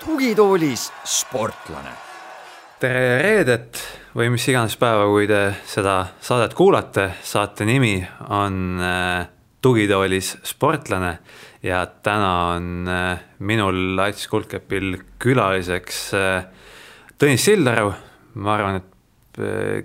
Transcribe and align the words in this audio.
tugitoolis 0.00 0.92
sportlane. 1.04 1.92
tere 2.80 3.18
reedet 3.20 3.78
või 4.16 4.30
mis 4.32 4.48
iganes 4.48 4.76
päeva, 4.80 5.04
kui 5.04 5.28
te 5.28 5.52
seda 5.68 6.06
saadet 6.24 6.54
kuulate, 6.56 7.10
saate 7.22 7.64
nimi 7.68 7.98
on 8.32 8.80
äh, 8.80 9.28
Tugitoolis 9.60 10.38
sportlane 10.44 11.18
ja 11.62 11.86
täna 11.86 12.56
on 12.56 12.88
äh, 12.88 13.20
minul 13.38 13.98
Ats 14.00 14.28
Kulkepil 14.28 14.96
külaliseks 15.18 16.14
äh, 16.16 16.44
Tõnis 17.24 17.40
Sildaru, 17.40 17.88
ma 18.44 18.50
arvan, 18.52 18.82
et 18.82 19.38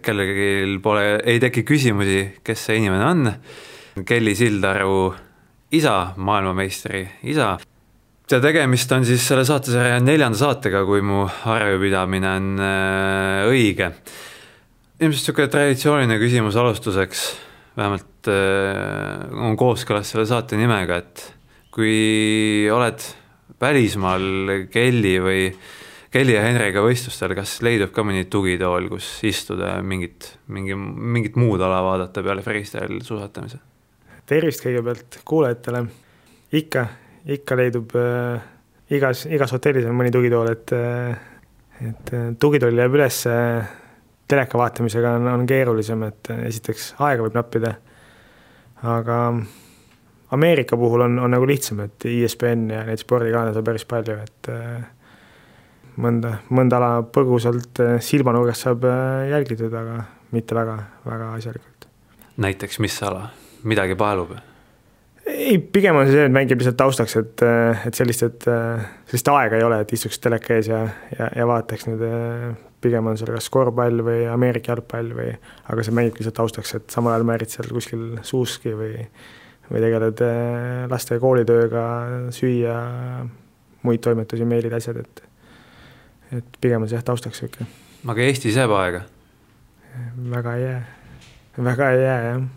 kellelgi 0.04 0.76
pole, 0.84 1.06
ei 1.24 1.40
teki 1.40 1.64
küsimusi, 1.64 2.18
kes 2.44 2.66
see 2.68 2.82
inimene 2.82 3.06
on. 3.08 3.30
Kelly 4.04 4.34
Sildaru 4.36 5.14
isa, 5.72 5.94
maailmameistri 6.20 7.06
isa 7.32 7.54
ja 8.30 8.42
tegemist 8.44 8.92
on 8.92 9.08
siis 9.08 9.24
selle 9.26 9.46
saatesarja 9.48 10.02
neljanda 10.04 10.38
saatega, 10.38 10.84
kui 10.86 11.00
mu 11.06 11.24
arvepidamine 11.50 12.30
on 12.30 12.52
äh, 12.62 13.48
õige. 13.48 13.94
ilmselt 15.00 15.24
niisugune 15.24 15.48
traditsiooniline 15.50 16.20
küsimus 16.20 16.60
alustuseks, 16.60 17.24
vähemalt 17.80 18.30
äh, 18.30 19.32
on 19.32 19.56
kooskõlas 19.58 20.12
selle 20.12 20.28
saate 20.28 20.60
nimega, 20.60 21.00
et 21.00 21.26
kui 21.72 22.68
oled 22.68 23.08
välismaal 23.64 24.68
Kelly 24.76 25.18
või 25.24 25.44
Kelly 26.10 26.34
ja 26.34 26.42
Henriga 26.42 26.82
võistlustel, 26.82 27.36
kas 27.38 27.60
leidub 27.62 27.92
ka 27.94 28.02
mõni 28.06 28.26
tugitool, 28.32 28.88
kus 28.90 29.08
istuda 29.30 29.76
ja 29.76 29.82
mingit, 29.86 30.32
mingi, 30.50 30.74
mingit 30.76 31.36
muud 31.38 31.62
ala 31.62 31.84
vaadata 31.86 32.24
peale 32.26 32.46
freestyle 32.46 33.02
suusatamise? 33.06 33.62
tervist 34.30 34.62
kõigepealt 34.62 35.22
kuulajatele, 35.26 35.84
ikka 36.54 36.84
ikka 37.30 37.56
leidub 37.58 37.94
äh, 37.98 38.42
igas, 38.96 39.26
igas 39.30 39.54
hotellis 39.54 39.88
on 39.90 39.98
mõni 39.98 40.12
tugitool, 40.14 40.52
et 40.54 40.74
äh, 40.78 41.18
et 41.80 42.14
äh, 42.14 42.28
tugitool 42.40 42.78
jääb 42.78 42.98
üles 42.98 43.22
äh, 43.30 43.70
teleka 44.30 44.60
vaatamisega 44.60 45.16
on, 45.18 45.28
on 45.32 45.48
keerulisem, 45.50 46.04
et 46.10 46.32
esiteks 46.50 46.94
aega 47.06 47.26
võib 47.26 47.38
nappida, 47.38 47.74
aga 48.86 49.20
Ameerika 50.36 50.78
puhul 50.78 51.02
on, 51.08 51.18
on 51.26 51.32
nagu 51.34 51.48
lihtsam, 51.50 51.82
et 51.88 52.06
ESPN 52.06 52.68
ja 52.70 52.84
neid 52.86 53.02
spordikanaleid 53.02 53.58
on 53.58 53.66
päris 53.66 53.88
palju, 53.90 54.20
et 54.22 54.52
äh, 54.54 54.84
mõnda, 56.02 56.36
mõnda 56.54 56.80
ala 56.80 56.92
põgusalt 57.16 57.82
äh, 57.84 57.98
silmanurgast 58.04 58.68
saab 58.68 58.86
äh, 58.88 59.30
jälgitud, 59.32 59.74
aga 59.74 60.04
mitte 60.36 60.58
väga, 60.58 60.78
väga 61.08 61.34
asjalikult. 61.38 61.90
näiteks 62.40 62.80
mis 62.84 62.96
ala, 63.04 63.30
midagi 63.64 63.98
paelub? 64.00 64.36
ei, 65.30 65.58
pigem 65.60 66.00
on 66.00 66.10
see, 66.10 66.26
et 66.26 66.34
mängib 66.34 66.62
lihtsalt 66.62 66.80
taustaks, 66.80 67.16
et, 67.20 67.44
et 67.86 67.98
sellist, 67.98 68.24
et 68.26 68.48
sellist 69.12 69.30
aega 69.30 69.60
ei 69.60 69.66
ole, 69.66 69.78
et 69.84 69.94
istuks 69.94 70.18
teleka 70.24 70.56
ees 70.58 70.72
ja, 70.72 70.80
ja, 71.14 71.30
ja 71.38 71.46
vaataks 71.50 71.86
nüüd, 71.86 72.02
pigem 72.82 73.12
on 73.12 73.20
seal 73.20 73.36
kas 73.36 73.50
korvpall 73.54 74.02
või 74.06 74.24
Ameerika 74.32 74.74
jalgpall 74.74 75.14
või, 75.14 75.30
aga 75.70 75.86
see 75.86 75.94
mängib 75.96 76.18
lihtsalt 76.18 76.40
taustaks, 76.40 76.74
et 76.80 76.90
samal 76.96 77.14
ajal 77.14 77.28
määrid 77.30 77.54
seal 77.54 77.70
kuskil 77.76 78.08
suuski 78.26 78.74
või, 78.74 79.06
või 79.70 79.86
tegeled 79.86 80.26
laste 80.90 81.20
koolitööga, 81.22 81.86
süüa, 82.34 82.78
muid 83.86 84.02
toimetusi, 84.04 84.48
meilid, 84.50 84.74
asjad, 84.80 85.04
et 85.04 85.29
et 86.38 86.62
pigem 86.62 86.86
on 86.86 86.90
see 86.90 86.98
jah, 86.98 87.06
taustaks 87.06 87.42
niisugune. 87.42 87.68
aga 88.14 88.28
Eestis 88.28 88.60
jääb 88.60 88.76
aega? 88.78 89.04
väga 90.32 90.56
ei 90.56 90.64
jää, 90.64 90.80
väga 91.72 91.92
ei 91.96 92.02
jää, 92.04 92.22
jah 92.30 92.48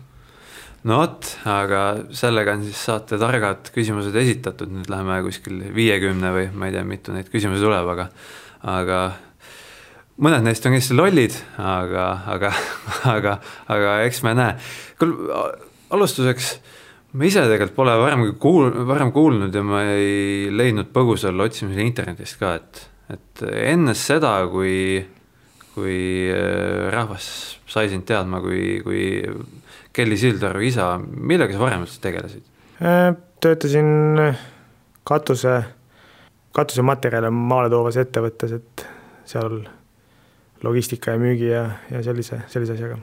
no 0.83 0.99
vot, 0.99 1.27
aga 1.47 1.81
sellega 2.15 2.57
on 2.57 2.63
siis 2.67 2.79
saate 2.89 3.19
targad 3.19 3.69
küsimused 3.75 4.15
esitatud, 4.19 4.71
nüüd 4.73 4.89
läheme 4.91 5.21
kuskil 5.25 5.61
viiekümne 5.75 6.33
või 6.35 6.49
ma 6.51 6.67
ei 6.67 6.75
tea, 6.75 6.83
mitu 6.87 7.15
neid 7.15 7.29
küsimusi 7.31 7.63
tuleb, 7.63 7.87
aga, 7.95 8.09
aga 8.73 8.99
mõned 10.23 10.45
neist 10.45 10.65
on 10.67 10.75
kindlasti 10.75 10.97
lollid, 10.97 11.37
aga, 11.57 12.07
aga, 12.35 12.53
aga, 13.15 13.37
aga 13.71 13.97
eks 14.07 14.23
me 14.27 14.35
näe. 14.37 14.57
kuule, 14.99 15.37
alustuseks, 15.93 16.53
ma 17.15 17.29
ise 17.29 17.45
tegelikult 17.47 17.77
pole 17.77 17.95
varem 18.01 18.25
kuul-, 18.41 18.73
varem 18.89 19.13
kuulnud 19.15 19.55
ja 19.55 19.63
ma 19.65 19.85
ei 19.93 20.49
leidnud 20.51 20.91
põgusal 20.95 21.39
otsimisel 21.45 21.85
internetist 21.85 22.39
ka, 22.41 22.57
et, 22.59 22.87
et 23.13 23.43
enne 23.49 23.93
seda, 23.97 24.35
kui, 24.51 25.03
kui 25.73 25.99
äh, 26.31 26.89
rahvas 26.93 27.27
sai 27.69 27.89
sind 27.91 28.07
teadma 28.09 28.41
kui, 28.43 28.79
kui 28.85 29.05
Kelly 29.93 30.17
Sildaru 30.19 30.63
isa, 30.65 30.95
millega 30.99 31.55
sa 31.55 31.63
varem 31.63 31.85
üldse 31.85 32.01
tegelesid? 32.03 32.45
Äh, 32.83 33.13
töötasin 33.43 34.19
katuse, 35.07 35.55
katusematerjale 36.55 37.31
maale 37.33 37.71
toovas 37.73 37.97
ettevõttes, 38.01 38.57
et 38.59 38.85
seal 39.29 39.61
logistika 40.63 41.15
ja 41.15 41.21
müügi 41.21 41.49
ja, 41.49 41.63
ja 41.91 42.03
sellise, 42.05 42.43
sellise 42.51 42.77
asjaga. 42.77 42.99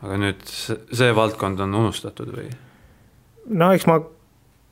aga 0.00 0.16
nüüd 0.18 0.40
see, 0.48 0.78
see 0.96 1.12
valdkond 1.14 1.60
on 1.60 1.76
unustatud 1.82 2.32
või? 2.34 2.48
no 3.60 3.70
eks 3.76 3.86
ma 3.90 4.00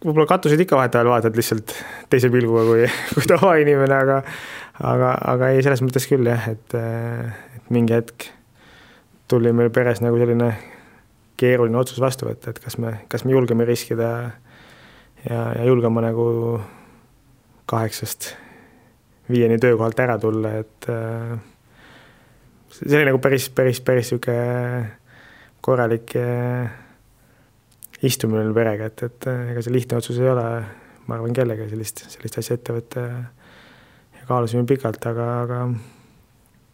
võib-olla 0.05 0.29
katuseid 0.31 0.63
ikka 0.63 0.79
vahetevahel 0.79 1.11
vaatad 1.11 1.37
lihtsalt 1.39 1.75
teise 2.11 2.31
pilguga 2.33 2.65
kui, 2.69 2.89
kui 3.15 3.29
tavainimene, 3.31 3.99
aga 3.99 4.23
aga, 4.85 5.13
aga 5.35 5.53
ei, 5.55 5.63
selles 5.67 5.83
mõttes 5.85 6.07
küll 6.11 6.29
jah, 6.29 6.51
et, 6.53 6.77
et 7.59 7.71
mingi 7.75 7.97
hetk 7.97 8.29
tuli 9.29 9.53
meil 9.53 9.73
peres 9.75 10.03
nagu 10.05 10.19
selline 10.21 10.53
keeruline 11.39 11.79
otsus 11.79 12.01
vastu 12.03 12.29
võtta, 12.29 12.53
et 12.53 12.61
kas 12.63 12.79
me, 12.83 12.95
kas 13.11 13.25
me 13.27 13.35
julgeme 13.35 13.67
riskida 13.69 14.09
ja, 15.27 15.41
ja 15.59 15.67
julgema 15.69 16.03
nagu 16.03 16.27
kaheksast 17.69 18.33
viieni 19.29 19.59
töökohalt 19.61 19.99
ära 20.01 20.17
tulla, 20.19 20.55
et 20.63 20.89
äh, 20.91 21.37
see 22.73 22.97
oli 22.97 23.11
nagu 23.11 23.21
päris, 23.23 23.51
päris, 23.55 23.83
päris 23.85 24.13
niisugune 24.15 24.97
korralik 25.65 26.15
äh, 26.17 26.71
istumine 28.03 28.45
oli 28.45 28.55
perega, 28.55 28.89
et, 28.93 29.03
et 29.03 29.29
äh, 29.31 29.53
ega 29.53 29.63
see 29.65 29.75
lihtne 29.75 29.99
otsus 29.99 30.19
ei 30.23 30.31
ole, 30.31 30.47
ma 31.09 31.17
arvan, 31.17 31.35
kellegagi 31.37 31.73
sellist, 31.73 32.05
sellist 32.13 32.39
asja 32.41 32.59
ette 32.59 32.77
võtta 32.77 33.05
ja, 33.05 33.21
ja 34.21 34.27
kaalusime 34.29 34.67
pikalt, 34.69 35.03
aga, 35.11 35.29
aga 35.43 35.63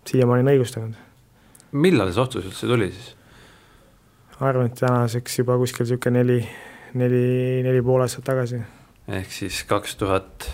siiamaani 0.09 0.45
on 0.45 0.53
õigustanud. 0.55 1.05
millal 1.85 2.13
see 2.13 2.25
otsus 2.25 2.49
üldse 2.51 2.69
tuli 2.71 2.91
siis? 2.93 3.15
arvan, 4.41 4.69
et 4.69 4.81
tänaseks 4.81 5.39
juba 5.39 5.57
kuskil 5.61 5.87
niisugune 5.87 6.21
neli, 6.21 6.41
neli, 6.99 7.25
neli 7.65 7.83
pool 7.87 8.05
aastat 8.05 8.27
tagasi. 8.27 8.61
ehk 9.09 9.33
siis 9.33 9.63
kaks 9.69 9.97
tuhat 10.01 10.51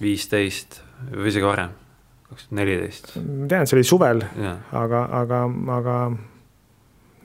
viisteist 0.00 0.80
või 1.10 1.32
isegi 1.32 1.48
varem, 1.48 1.74
kaks 2.28 2.46
tuhat 2.46 2.60
neliteist? 2.60 3.10
ma 3.16 3.50
tean, 3.50 3.64
et 3.64 3.72
see 3.72 3.80
oli 3.80 3.88
suvel, 3.88 4.22
aga, 4.84 5.02
aga, 5.22 5.42
aga 5.80 5.98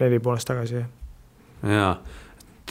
neli 0.02 0.20
pool 0.20 0.40
aastat 0.40 0.56
tagasi, 0.56 0.82
jah. 0.82 1.78
jaa, 1.78 1.94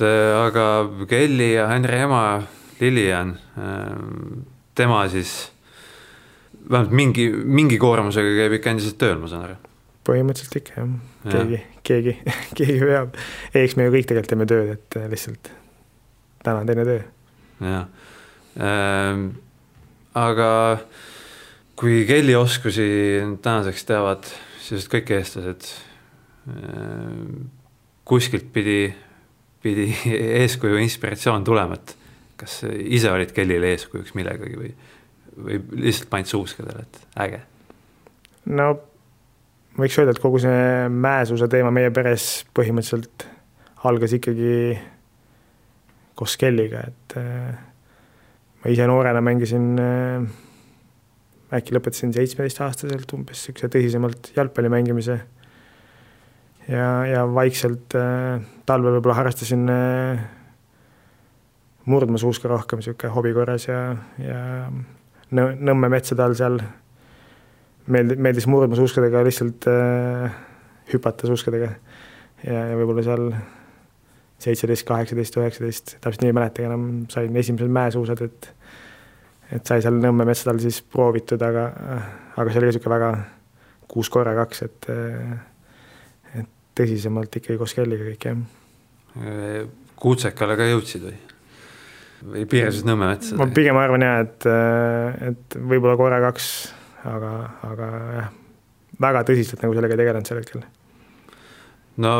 et 0.00 0.06
äh, 0.06 0.46
aga 0.46 1.06
Kelly 1.08 1.54
ja 1.54 1.68
Henri 1.68 2.02
ema 2.06 2.42
Lilian, 2.80 3.34
äh, 3.58 4.44
tema 4.74 5.02
siis 5.12 5.52
vähemalt 6.70 6.94
mingi, 6.94 7.28
mingi 7.30 7.78
koormusega 7.80 8.32
käib 8.38 8.56
ikka 8.58 8.72
endiselt 8.74 8.98
tööl, 9.00 9.18
ma 9.20 9.30
saan 9.30 9.48
aru? 9.48 9.58
põhimõtteliselt 10.08 10.56
ikka 10.62 10.78
jah, 10.80 10.94
keegi 11.28 11.60
keegi, 11.86 12.16
keegi 12.58 12.78
peab. 12.82 13.16
ei, 13.52 13.64
eks 13.64 13.76
me 13.76 13.86
ju 13.86 13.94
kõik 13.96 14.08
tegelikult 14.08 14.32
teeme 14.32 14.48
tööd, 14.48 14.72
et 14.78 14.98
äh, 15.00 15.08
lihtsalt 15.12 15.52
täna 16.44 16.62
on 16.62 16.70
teine 16.70 16.86
töö. 16.88 17.02
jah 17.60 17.84
ähm,, 18.56 19.26
aga 20.16 20.50
kui 21.80 22.02
Kelly 22.08 22.34
oskusi 22.36 22.88
tänaseks 23.42 23.86
teavad 23.88 24.26
sisuliselt 24.60 24.94
kõik 24.96 25.14
eestlased 25.18 25.70
ähm,, 26.48 27.50
kuskilt 28.08 28.48
pidi, 28.52 28.90
pidi 29.62 29.88
eeskuju, 30.42 30.80
inspiratsioon 30.84 31.44
tulema, 31.46 31.78
et 31.78 31.96
kas 32.40 32.62
ise 32.66 33.10
olid 33.12 33.34
Kellyle 33.36 33.74
eeskujuks 33.74 34.14
millegagi 34.16 34.56
või, 34.56 34.70
või 35.36 35.60
lihtsalt 35.84 36.10
panid 36.12 36.30
suuskadele, 36.30 36.86
et 36.86 37.02
äge? 37.26 37.42
no 38.56 38.70
võiks 39.78 39.98
öelda, 40.00 40.14
et 40.16 40.22
kogu 40.22 40.40
see 40.42 40.88
mäesuusa 40.92 41.48
teema 41.50 41.72
meie 41.74 41.92
peres 41.94 42.46
põhimõtteliselt 42.56 43.26
algas 43.88 44.14
ikkagi 44.16 44.54
koos 46.18 46.36
Kelliga, 46.40 46.84
et 46.90 47.16
äh, 47.16 47.52
ma 48.60 48.72
ise 48.72 48.86
noorena 48.88 49.22
mängisin 49.24 49.68
äh,, 49.80 50.26
äkki 51.56 51.74
lõpetasin 51.74 52.12
seitsmeteistaastaselt 52.14 53.14
umbes 53.16 53.40
niisuguse 53.40 53.70
tõsisemalt 53.72 54.32
jalgpalli 54.36 54.70
mängimise. 54.72 55.20
Ja, 56.70 56.90
ja 57.06 57.24
vaikselt 57.34 57.96
äh, 57.98 58.40
talvel 58.66 58.98
võib-olla 58.98 59.18
harrastasin 59.20 59.66
äh, 59.72 60.22
murdmaasuuska 61.90 62.50
rohkem 62.50 62.80
niisugune 62.80 63.14
hobi 63.14 63.34
korras 63.36 63.68
ja, 63.70 63.84
ja 64.22 64.42
Nõmme 65.30 65.86
metsade 65.86 66.24
all 66.24 66.32
seal 66.34 66.56
meeldi-, 67.86 68.16
meeldis 68.18 68.48
murdmaasuuskadega 68.50 69.22
lihtsalt 69.22 69.68
äh, 69.70 70.38
hüpata 70.90 71.30
suuskadega. 71.30 71.68
ja, 72.42 72.64
ja 72.72 72.78
võib-olla 72.78 73.04
seal 73.06 73.28
seitseteist, 74.40 74.86
kaheksateist, 74.88 75.36
üheksateist, 75.36 75.94
täpselt 76.00 76.24
nii 76.24 76.32
ei 76.32 76.36
mäletagi 76.36 76.66
enam, 76.66 76.86
sain 77.12 77.36
esimesed 77.36 77.70
mäesuusad, 77.70 78.24
et 78.26 78.50
et 79.50 79.66
sai 79.66 79.82
seal 79.82 79.96
Nõmme 79.98 80.24
metsadel 80.28 80.60
siis 80.62 80.80
proovitud, 80.82 81.42
aga, 81.42 81.64
aga 82.38 82.50
see 82.50 82.60
oli 82.60 82.68
ka 82.68 82.72
niisugune 82.72 82.94
väga 82.94 83.08
kuus 83.90 84.10
korra 84.10 84.34
kaks, 84.38 84.62
et 84.66 84.90
et 84.90 85.59
tõsisemalt 86.78 87.40
ikkagi 87.40 87.58
koos 87.60 87.74
kelliga 87.76 88.06
kõik, 88.06 88.28
jah. 88.30 89.68
Kuutsekale 90.00 90.56
ka 90.56 90.68
jõudsid 90.70 91.02
või? 91.08 91.18
või 92.24 92.44
piirasid 92.48 92.88
Nõmme 92.88 93.08
metsa? 93.14 93.36
ma 93.38 93.46
pigem 93.54 93.78
arvan 93.80 94.04
jah, 94.04 94.20
et, 94.26 94.46
et 95.30 95.56
võib-olla 95.56 95.96
korra 96.00 96.20
kaks, 96.24 96.50
aga, 97.08 97.32
aga 97.70 97.88
jah, 98.18 98.28
väga 99.00 99.24
tõsiselt 99.30 99.64
nagu 99.64 99.76
sellega 99.76 99.96
ei 99.96 100.02
tegelenud 100.02 100.28
sel 100.28 100.42
hetkel. 100.42 100.66
no 102.04 102.12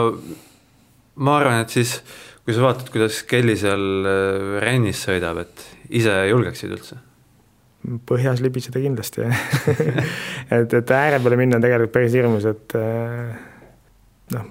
ma 1.20 1.36
arvan, 1.40 1.60
et 1.64 1.74
siis 1.74 1.98
kui 2.44 2.56
sa 2.56 2.64
vaatad, 2.64 2.88
kuidas 2.92 3.22
Kelly 3.28 3.56
seal 3.60 4.08
äh, 4.08 4.56
rennis 4.64 5.04
sõidab, 5.06 5.44
et 5.44 5.68
ise 6.00 6.16
julgeksid 6.32 6.74
üldse? 6.76 7.00
põhjas 8.08 8.42
libiseda 8.44 8.76
kindlasti 8.82 9.22
et, 10.56 10.74
et 10.76 10.90
ääre 10.92 11.16
peale 11.24 11.38
minna 11.40 11.56
on 11.56 11.64
tegelikult 11.64 11.94
päris 11.94 12.16
hirmus, 12.16 12.44
et 12.48 12.76
äh, 12.76 13.38
noh, 14.34 14.48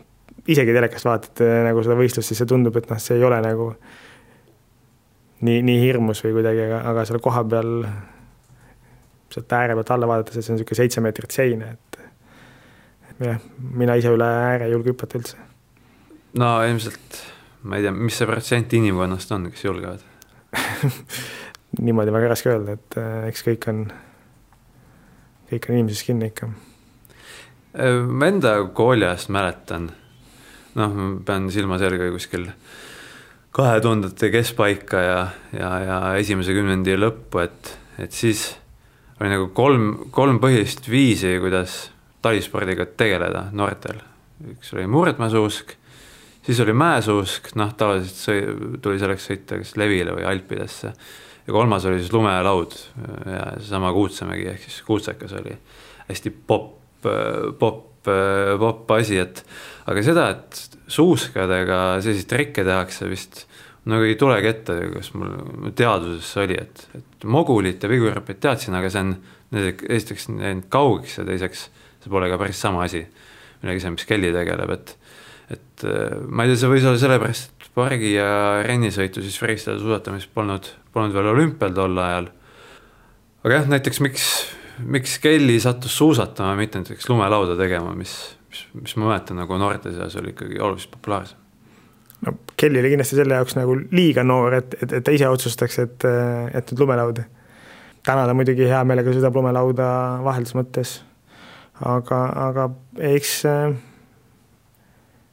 isegi 0.50 0.76
telekast 0.76 1.08
vaatad 1.08 1.42
äh, 1.46 1.58
nagu 1.70 1.84
seda 1.86 1.98
võistlust, 2.00 2.32
siis 2.32 2.42
see 2.42 2.50
tundub, 2.50 2.78
et 2.80 2.90
noh, 2.92 3.02
see 3.02 3.18
ei 3.20 3.26
ole 3.26 3.40
nagu 3.46 3.72
nii, 5.46 5.62
nii 5.66 5.80
hirmus 5.82 6.24
või 6.26 6.40
kuidagi, 6.40 6.66
aga, 6.68 6.84
aga 6.92 7.06
seal 7.08 7.22
kohapeal 7.24 7.74
sealt 9.30 9.54
ääre 9.54 9.76
pealt 9.78 9.92
alla 9.94 10.10
vaadates, 10.10 10.38
et 10.38 10.46
see 10.46 10.54
on 10.54 10.60
niisugune 10.60 10.80
seitse 10.82 11.04
meetrit 11.06 11.36
seina, 11.36 11.74
et 11.76 12.00
jah, 13.26 13.44
mina 13.60 13.98
ise 14.00 14.14
üle 14.16 14.26
ääre 14.26 14.70
ei 14.70 14.74
julge 14.74 14.94
hüpata 14.94 15.20
üldse. 15.20 15.38
no 16.40 16.54
ilmselt, 16.66 17.22
ma 17.64 17.78
ei 17.80 17.86
tea, 17.86 17.94
mis 17.96 18.18
see 18.20 18.30
protsent 18.30 18.74
inimkonnast 18.80 19.36
on, 19.36 19.50
kes 19.54 19.66
julgevad 19.68 20.06
niimoodi 21.86 22.14
väga 22.14 22.32
raske 22.32 22.52
öelda, 22.52 22.78
et 22.80 22.98
äh, 23.00 23.28
eks 23.30 23.46
kõik 23.46 23.70
on, 23.72 23.84
kõik 25.52 25.70
on 25.70 25.78
inimeses 25.78 26.06
kinni 26.08 26.32
ikka. 26.32 26.50
Äh, 27.78 28.02
ma 28.02 28.30
enda 28.32 28.56
kooli 28.74 29.06
ajast 29.06 29.30
mäletan, 29.34 29.92
noh, 30.80 30.96
ma 30.96 31.10
pean 31.26 31.50
silma 31.54 31.78
selga 31.82 32.08
kuskil 32.14 32.48
kahe 33.54 33.82
tuhandete 33.82 34.30
keskpaika 34.34 35.02
ja, 35.04 35.20
ja, 35.54 35.70
ja 35.84 36.00
esimese 36.22 36.56
kümnendi 36.58 36.96
lõppu, 36.98 37.44
et, 37.44 37.74
et 38.02 38.16
siis 38.16 38.48
oli 39.20 39.30
nagu 39.34 39.50
kolm, 39.54 39.92
kolm 40.16 40.40
põhilist 40.42 40.90
viisi, 40.90 41.36
kuidas 41.42 41.90
talispordiga 42.26 42.88
tegeleda 42.98 43.48
noortel. 43.56 44.02
üks 44.54 44.74
oli 44.74 44.88
murdmaasuusk, 44.90 45.74
siis 46.46 46.60
oli 46.64 46.74
mäesuusk, 46.74 47.52
noh, 47.60 47.74
tavaliselt 47.78 48.22
sõi, 48.24 48.42
tuli 48.82 49.02
selleks 49.02 49.30
sõita 49.30 49.60
kas 49.62 49.76
Levile 49.78 50.16
või 50.18 50.26
Alpidesse 50.30 50.94
ja 50.94 51.54
kolmas 51.54 51.86
oli 51.86 52.02
siis 52.02 52.14
lumelaud 52.14 52.76
ja 53.30 53.46
seesama 53.60 53.94
Kuutsemägi 53.94 54.48
ehk 54.54 54.66
siis 54.66 54.82
Kuutsekas 54.88 55.38
oli 55.38 55.54
hästi 56.10 56.34
popp, 56.48 56.79
popp, 57.60 58.10
popp 58.10 58.92
asi, 58.96 59.20
et 59.22 59.44
aga 59.90 60.04
seda, 60.06 60.30
et 60.36 60.80
suuskadega 60.90 61.80
selliseid 62.04 62.30
trikke 62.32 62.66
tehakse 62.68 63.10
vist 63.10 63.46
nagu 63.90 64.06
ei 64.06 64.18
tulegi 64.20 64.50
ette, 64.52 64.76
kas 64.94 65.12
mul 65.18 65.74
teadvuses 65.78 66.32
oli, 66.44 66.58
et, 66.60 66.86
et 66.98 67.28
mogulit 67.30 67.82
ja 67.82 67.90
vigurõpet 67.92 68.42
teadsin, 68.44 68.76
aga 68.78 68.92
see 68.92 69.06
on 69.06 69.14
esiteks 69.56 70.30
läinud 70.36 70.68
kaugeks 70.74 71.20
ja 71.22 71.26
teiseks 71.28 71.70
see 72.04 72.12
pole 72.12 72.30
ka 72.32 72.38
päris 72.42 72.60
sama 72.62 72.84
asi, 72.86 73.02
midagi 73.64 73.84
see, 73.84 73.94
mis 73.96 74.10
Kelly 74.10 74.34
tegeleb, 74.36 74.76
et 74.78 74.96
et 75.50 75.84
ma 76.30 76.46
ei 76.46 76.52
tea, 76.52 76.60
see 76.62 76.70
võis 76.70 76.84
olla 76.86 77.00
sellepärast, 77.02 77.56
et 77.56 77.72
pargi 77.74 78.12
ja 78.14 78.30
rennisõitu 78.68 79.24
siis 79.26 79.40
freestyle 79.42 79.80
suusatamist 79.82 80.30
polnud 80.36 80.68
polnud 80.94 81.16
veel 81.16 81.32
olümpial 81.32 81.74
tol 81.74 81.98
ajal. 82.04 82.30
aga 83.44 83.56
jah, 83.56 83.70
näiteks 83.74 84.02
miks, 84.06 84.28
miks 84.86 85.20
Kelly 85.20 85.60
sattus 85.60 85.98
suusatama, 85.98 86.56
mitte 86.56 86.80
näiteks 86.80 87.10
lumelauda 87.10 87.56
tegema, 87.60 87.94
mis, 87.96 88.16
mis, 88.50 88.64
mis 88.82 88.96
ma 89.00 89.12
mäletan 89.12 89.40
nagu 89.42 89.58
noorte 89.58 89.92
seas 89.96 90.16
oli 90.20 90.34
ikkagi 90.34 90.60
oluliselt 90.60 90.92
populaarsem. 90.92 91.38
no 92.26 92.34
Kelly 92.58 92.80
oli 92.80 92.94
kindlasti 92.94 93.20
selle 93.20 93.40
jaoks 93.40 93.58
nagu 93.60 93.76
liiga 93.92 94.24
noor, 94.24 94.60
et, 94.62 94.78
et, 94.84 94.94
et 95.00 95.04
ta 95.04 95.16
ise 95.16 95.30
otsustaks, 95.30 95.80
et, 95.86 96.08
et 96.54 96.72
nüüd 96.72 96.86
lumelaud. 96.86 97.22
täna 98.06 98.26
ta 98.26 98.34
muidugi 98.34 98.68
hea 98.70 98.82
meelega 98.88 99.14
sõidab 99.14 99.36
lumelauda 99.36 99.92
vahelduse 100.24 100.58
mõttes. 100.60 100.98
aga, 101.86 102.24
aga 102.48 102.70
eks 103.14 103.38
äh, 103.46 103.78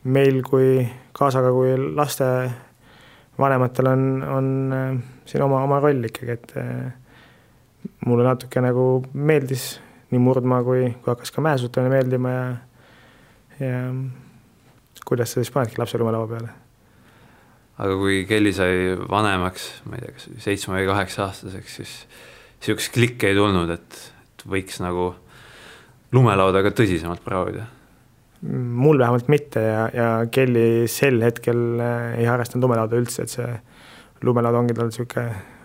meil 0.04 0.42
kui 0.46 0.86
kaasaga 1.16 1.50
kui 1.54 1.74
laste 1.94 2.26
vanematel 3.38 3.90
on, 3.90 4.06
on 4.22 4.54
äh, 4.72 4.94
siin 5.26 5.42
oma, 5.42 5.62
oma 5.66 5.80
roll 5.82 6.06
ikkagi, 6.08 6.38
et 6.38 6.56
äh, 6.60 6.92
mulle 8.06 8.26
natuke 8.26 8.62
nagu 8.64 8.86
meeldis 9.14 9.76
nii 10.12 10.22
murdmaa 10.22 10.62
kui, 10.66 10.88
kui 11.02 11.10
hakkas 11.10 11.32
ka 11.34 11.44
mäesutamine 11.44 11.96
meeldima 11.96 12.32
ja, 12.32 12.46
ja 13.60 13.82
kuidas 15.06 15.32
sa 15.32 15.42
siis 15.42 15.52
panedki 15.54 15.80
lapse 15.80 15.98
lumelaua 15.98 16.30
peale. 16.30 16.54
aga 17.76 17.98
kui 18.00 18.24
Kelly 18.28 18.52
sai 18.56 18.96
vanemaks, 19.10 19.68
ma 19.86 19.98
ei 19.98 20.06
tea, 20.06 20.16
kas 20.16 20.28
seitsme 20.46 20.78
või 20.78 20.88
kaheksa 20.88 21.26
aastaseks, 21.26 21.78
siis 21.80 21.94
sihukest 22.64 22.94
klikki 22.94 23.30
ei 23.30 23.38
tulnud, 23.38 23.70
et, 23.74 24.02
et 24.32 24.46
võiks 24.48 24.80
nagu 24.84 25.10
lumelauda 26.14 26.62
ka 26.64 26.72
tõsisemalt 26.76 27.24
proovida 27.26 27.66
mul 28.46 28.98
vähemalt 28.98 29.28
mitte 29.32 29.60
ja, 29.60 29.86
ja 29.94 30.08
Kelly 30.30 30.86
sel 30.92 31.20
hetkel 31.24 31.80
äh, 31.80 32.18
ei 32.20 32.26
harrastanud 32.28 32.66
lumelauda 32.66 32.98
üldse, 33.00 33.24
et 33.24 33.32
see 33.32 33.48
lumelaud 34.26 34.60
ongi 34.60 34.76
tal 34.76 34.90
niisugune 34.90 35.55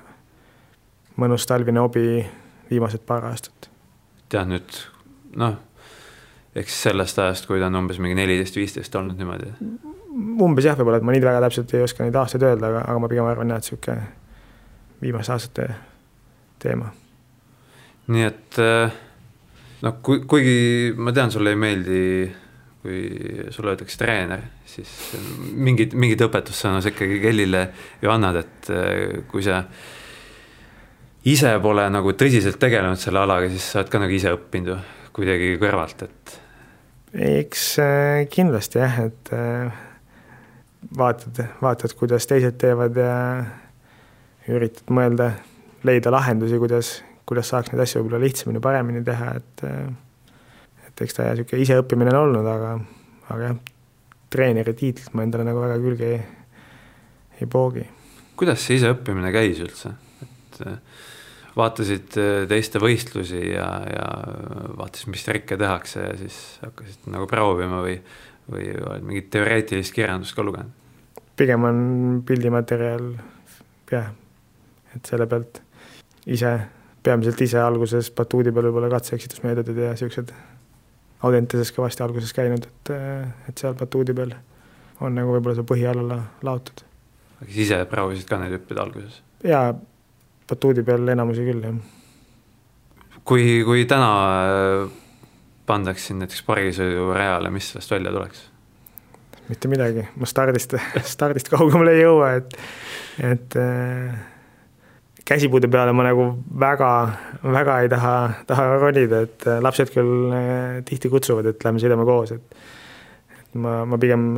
mõnus 1.19 1.48
talvine 1.48 1.81
hobi 1.84 2.24
viimased 2.69 3.04
paar 3.08 3.25
aastat. 3.31 3.69
tead 4.31 4.48
nüüd, 4.52 4.80
noh, 5.40 5.58
eks 6.56 6.81
sellest 6.88 7.19
ajast, 7.19 7.48
kui 7.50 7.60
ta 7.60 7.68
on 7.68 7.81
umbes 7.84 8.00
mingi 8.00 8.16
neliteist, 8.16 8.56
viisteist 8.60 8.96
olnud 8.96 9.19
niimoodi? 9.19 9.52
umbes 10.42 10.68
jah, 10.68 10.78
võib-olla, 10.80 11.02
et 11.02 11.08
ma 11.08 11.16
nii 11.16 11.24
väga 11.24 11.44
täpselt 11.48 11.75
ei 11.75 11.86
oska 11.86 12.06
neid 12.06 12.18
aastaid 12.19 12.48
öelda, 12.48 12.72
aga, 12.72 12.84
aga 12.88 13.04
ma 13.04 13.12
pigem 13.12 13.30
arvan 13.30 13.54
jah, 13.54 13.62
et 13.62 13.69
niisugune 13.69 14.02
viimaste 15.02 15.36
aastate 15.36 15.69
teema. 16.62 16.92
nii 18.12 18.28
et 18.28 18.62
äh, 18.62 19.00
noh, 19.88 20.00
kui, 20.06 20.24
kuigi 20.30 20.94
ma 20.98 21.13
tean, 21.16 21.31
sulle 21.34 21.56
ei 21.56 21.60
meeldi 21.60 22.01
kui 22.82 23.01
sulle 23.53 23.75
öeldakse 23.75 23.98
treener, 24.01 24.41
siis 24.65 24.89
mingid, 25.53 25.94
mingid 25.94 26.24
õpetussõna 26.25 26.82
sa 26.82 26.89
ikkagi 26.89 27.20
Kellile 27.22 27.68
ju 28.01 28.10
annad, 28.10 28.39
et 28.41 28.70
eh, 28.74 29.20
kui 29.30 29.46
sa 29.46 29.62
ise 31.28 31.54
pole 31.62 31.86
nagu 31.94 32.13
tõsiselt 32.18 32.60
tegelenud 32.62 33.00
selle 33.01 33.22
alaga, 33.22 33.50
siis 33.51 33.68
sa 33.72 33.82
oled 33.82 33.92
ka 33.94 34.01
nagu 34.01 34.16
ise 34.16 34.34
õppinud 34.34 34.90
kuidagi 35.16 35.54
kõrvalt, 35.62 36.06
et. 36.08 36.36
eks 37.13 37.66
eh, 37.84 38.25
kindlasti 38.32 38.80
jah, 38.82 39.00
et 39.06 39.32
eh, 39.36 39.82
vaatad, 40.98 41.44
vaatad, 41.62 41.96
kuidas 42.00 42.28
teised 42.30 42.58
teevad 42.62 42.98
ja 42.98 43.16
üritad 44.51 44.90
mõelda, 44.94 45.34
leida 45.88 46.13
lahendusi, 46.13 46.58
kuidas, 46.62 46.96
kuidas 47.30 47.51
saaks 47.51 47.72
neid 47.72 47.84
asju 47.84 48.01
võib-olla 48.01 48.24
lihtsamini, 48.25 48.63
paremini 48.63 49.04
teha, 49.06 49.36
et 49.38 49.68
et 50.92 51.06
eks 51.06 51.16
ta 51.16 51.30
niisugune 51.30 51.63
iseõppimine 51.63 52.12
on 52.12 52.20
olnud, 52.25 52.48
aga, 52.51 52.74
aga 53.32 53.46
jah, 53.46 53.60
treeneri 54.32 54.74
tiitlit 54.78 55.13
ma 55.16 55.24
endale 55.25 55.46
nagu 55.48 55.62
väga 55.63 55.78
külge 55.84 56.10
ei, 56.16 56.20
ei 57.40 57.48
poogi. 57.51 57.86
kuidas 58.40 58.66
see 58.66 58.80
iseõppimine 58.80 59.32
käis 59.34 59.62
üldse, 59.63 59.94
et 60.25 60.62
äh, 60.66 60.75
vaatasid 61.58 62.17
äh, 62.20 62.43
teiste 62.50 62.81
võistlusi 62.81 63.41
ja, 63.51 63.70
ja 63.88 64.05
vaatasid, 64.79 65.12
mis 65.13 65.25
trikke 65.27 65.58
tehakse 65.60 66.03
ja 66.05 66.13
siis 66.20 66.38
hakkasid 66.63 67.10
nagu 67.12 67.27
proovima 67.31 67.81
või, 67.84 67.98
või 68.51 68.70
oled 68.75 69.08
mingit 69.08 69.31
teoreetilist 69.34 69.96
kirjandust 69.96 70.38
ka 70.38 70.46
lugenud? 70.46 70.77
pigem 71.41 71.63
on 71.65 71.79
pildimaterjal 72.27 73.08
jah, 73.91 74.12
et 74.96 75.08
selle 75.10 75.25
pealt 75.29 75.62
ise, 76.29 76.51
peamiselt 77.03 77.41
ise 77.41 77.60
alguses 77.63 78.12
batuudi 78.15 78.53
peal 78.53 78.70
võib-olla 78.70 78.91
katse-eksitusmeetodid 78.93 79.84
ja 79.86 79.93
niisugused 79.96 80.34
Audentases 81.22 81.70
kõvasti 81.75 82.01
alguses 82.01 82.31
käinud, 82.34 82.63
et, 82.65 82.89
et 83.50 83.62
seal 83.62 83.75
batuudi 83.77 84.15
peal 84.17 84.31
on 85.05 85.13
nagu 85.13 85.36
võib-olla 85.36 85.60
see 85.60 85.67
põhi 85.70 85.84
alla 85.89 86.17
laotud. 86.46 86.81
aga 87.39 87.48
siis 87.50 87.67
ise 87.67 87.77
proovisid 87.89 88.29
ka 88.29 88.39
neid 88.41 88.55
hüppida 88.55 88.86
alguses? 88.86 89.22
jaa, 89.46 89.75
batuudi 90.51 90.84
peal 90.88 91.13
enamusi 91.13 91.46
küll, 91.48 91.63
jah. 91.65 91.77
kui, 93.27 93.62
kui 93.67 93.86
täna 93.89 94.10
äh, 94.48 94.88
pandaks 95.70 96.10
sind 96.10 96.24
näiteks 96.24 96.43
parisõidurajale, 96.48 97.53
mis 97.53 97.72
sellest 97.74 97.96
välja 97.96 98.15
tuleks? 98.15 98.48
mitte 99.51 99.67
midagi, 99.67 100.05
ma 100.15 100.27
stardist, 100.29 100.77
stardist 101.13 101.50
kaugemale 101.51 101.96
ei 101.98 102.03
jõua, 102.05 102.34
et, 102.39 102.53
et 103.31 103.58
äh, 103.60 104.20
käsipuude 105.27 105.67
peale 105.72 105.91
ma 105.96 106.05
nagu 106.08 106.29
väga, 106.60 106.91
väga 107.43 107.79
ei 107.84 107.91
taha, 107.91 108.13
taha 108.48 108.67
ronida, 108.79 109.25
et 109.27 109.48
äh, 109.50 109.60
lapsed 109.63 109.91
küll 109.96 110.31
tihti 110.88 111.12
kutsuvad, 111.12 111.51
et 111.51 111.67
lähme 111.67 111.84
sõidame 111.84 112.08
koos, 112.08 112.36
et 112.38 112.62
et 113.51 113.60
ma, 113.60 113.81
ma 113.84 114.00
pigem 114.00 114.38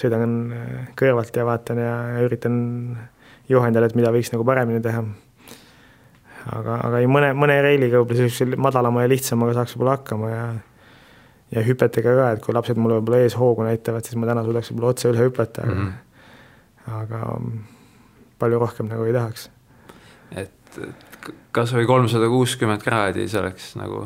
sõidan 0.00 0.32
kõrvalt 0.98 1.36
ja 1.36 1.44
vaatan 1.46 1.78
ja 1.78 1.94
üritan 2.24 2.56
juhendada, 3.50 3.90
et 3.90 3.98
mida 3.98 4.12
võiks 4.14 4.32
nagu 4.34 4.46
paremini 4.46 4.80
teha. 4.84 5.04
aga, 6.56 6.80
aga 6.88 7.00
ei, 7.02 7.08
mõne, 7.10 7.32
mõne 7.36 7.60
reiliga 7.62 8.00
võib-olla 8.00 8.28
sellise 8.30 8.58
madalama 8.60 9.04
ja 9.04 9.12
lihtsamaga 9.12 9.58
saaks 9.58 9.76
võib-olla 9.76 9.98
hakkama 9.98 10.30
ja 10.32 10.44
ja 11.50 11.64
hüpetega 11.66 12.14
ka, 12.14 12.30
et 12.36 12.44
kui 12.44 12.54
lapsed 12.54 12.78
mulle 12.78 13.00
võib-olla 13.00 13.24
ees 13.24 13.34
hoogu 13.38 13.66
näitavad, 13.66 14.06
siis 14.06 14.18
ma 14.20 14.28
täna 14.30 14.44
suudaks 14.46 14.70
võib-olla 14.70 14.94
otse 14.94 15.10
üle 15.10 15.26
hüpata, 15.26 15.64
aga 15.66 15.74
mm, 15.74 15.88
-hmm. 15.88 17.00
aga 17.00 17.20
palju 18.40 18.60
rohkem 18.62 18.90
nagu 18.90 19.06
ei 19.08 19.14
tahaks. 19.16 19.50
et, 20.30 20.78
et 20.78 21.30
kasvõi 21.54 21.86
kolmsada 21.86 22.30
kuuskümmend 22.30 22.82
kraadi, 22.84 23.26
see 23.28 23.40
oleks 23.40 23.72
nagu, 23.80 24.04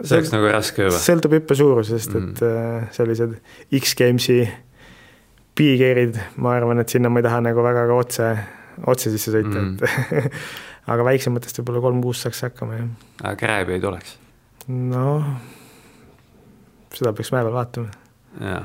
see 0.00 0.18
oleks 0.18 0.32
nagu 0.34 0.52
raske 0.52 0.88
juba. 0.88 1.00
sõltub 1.04 1.36
hüppe 1.38 1.58
suurusest 1.58 2.14
mm, 2.14 2.30
et 2.32 2.42
äh, 2.48 2.88
sellised 2.96 3.36
X-Gamesi 3.80 4.40
piikeerid, 5.56 6.20
ma 6.42 6.54
arvan, 6.58 6.82
et 6.82 6.92
sinna 6.92 7.10
ma 7.12 7.22
ei 7.22 7.26
taha 7.26 7.42
nagu 7.48 7.64
väga 7.64 7.86
ka 7.88 7.98
otse, 7.98 8.30
otse 8.86 9.12
sisse 9.14 9.32
sõita 9.34 9.56
mm, 9.56 9.76
et 9.76 10.32
aga 10.92 11.10
väiksematest 11.10 11.60
võib-olla 11.62 11.84
kolm-kuus 11.88 12.24
saaks 12.26 12.46
hakkama, 12.48 12.80
jah. 12.80 12.88
aga 13.22 13.36
krääbi 13.40 13.78
ei 13.78 13.84
tuleks? 13.84 14.16
noh 14.66 15.24
seda 16.96 17.12
peaks 17.16 17.32
mäe 17.34 17.44
peal 17.44 17.56
vaatama. 17.56 17.92
jaa, 18.40 18.62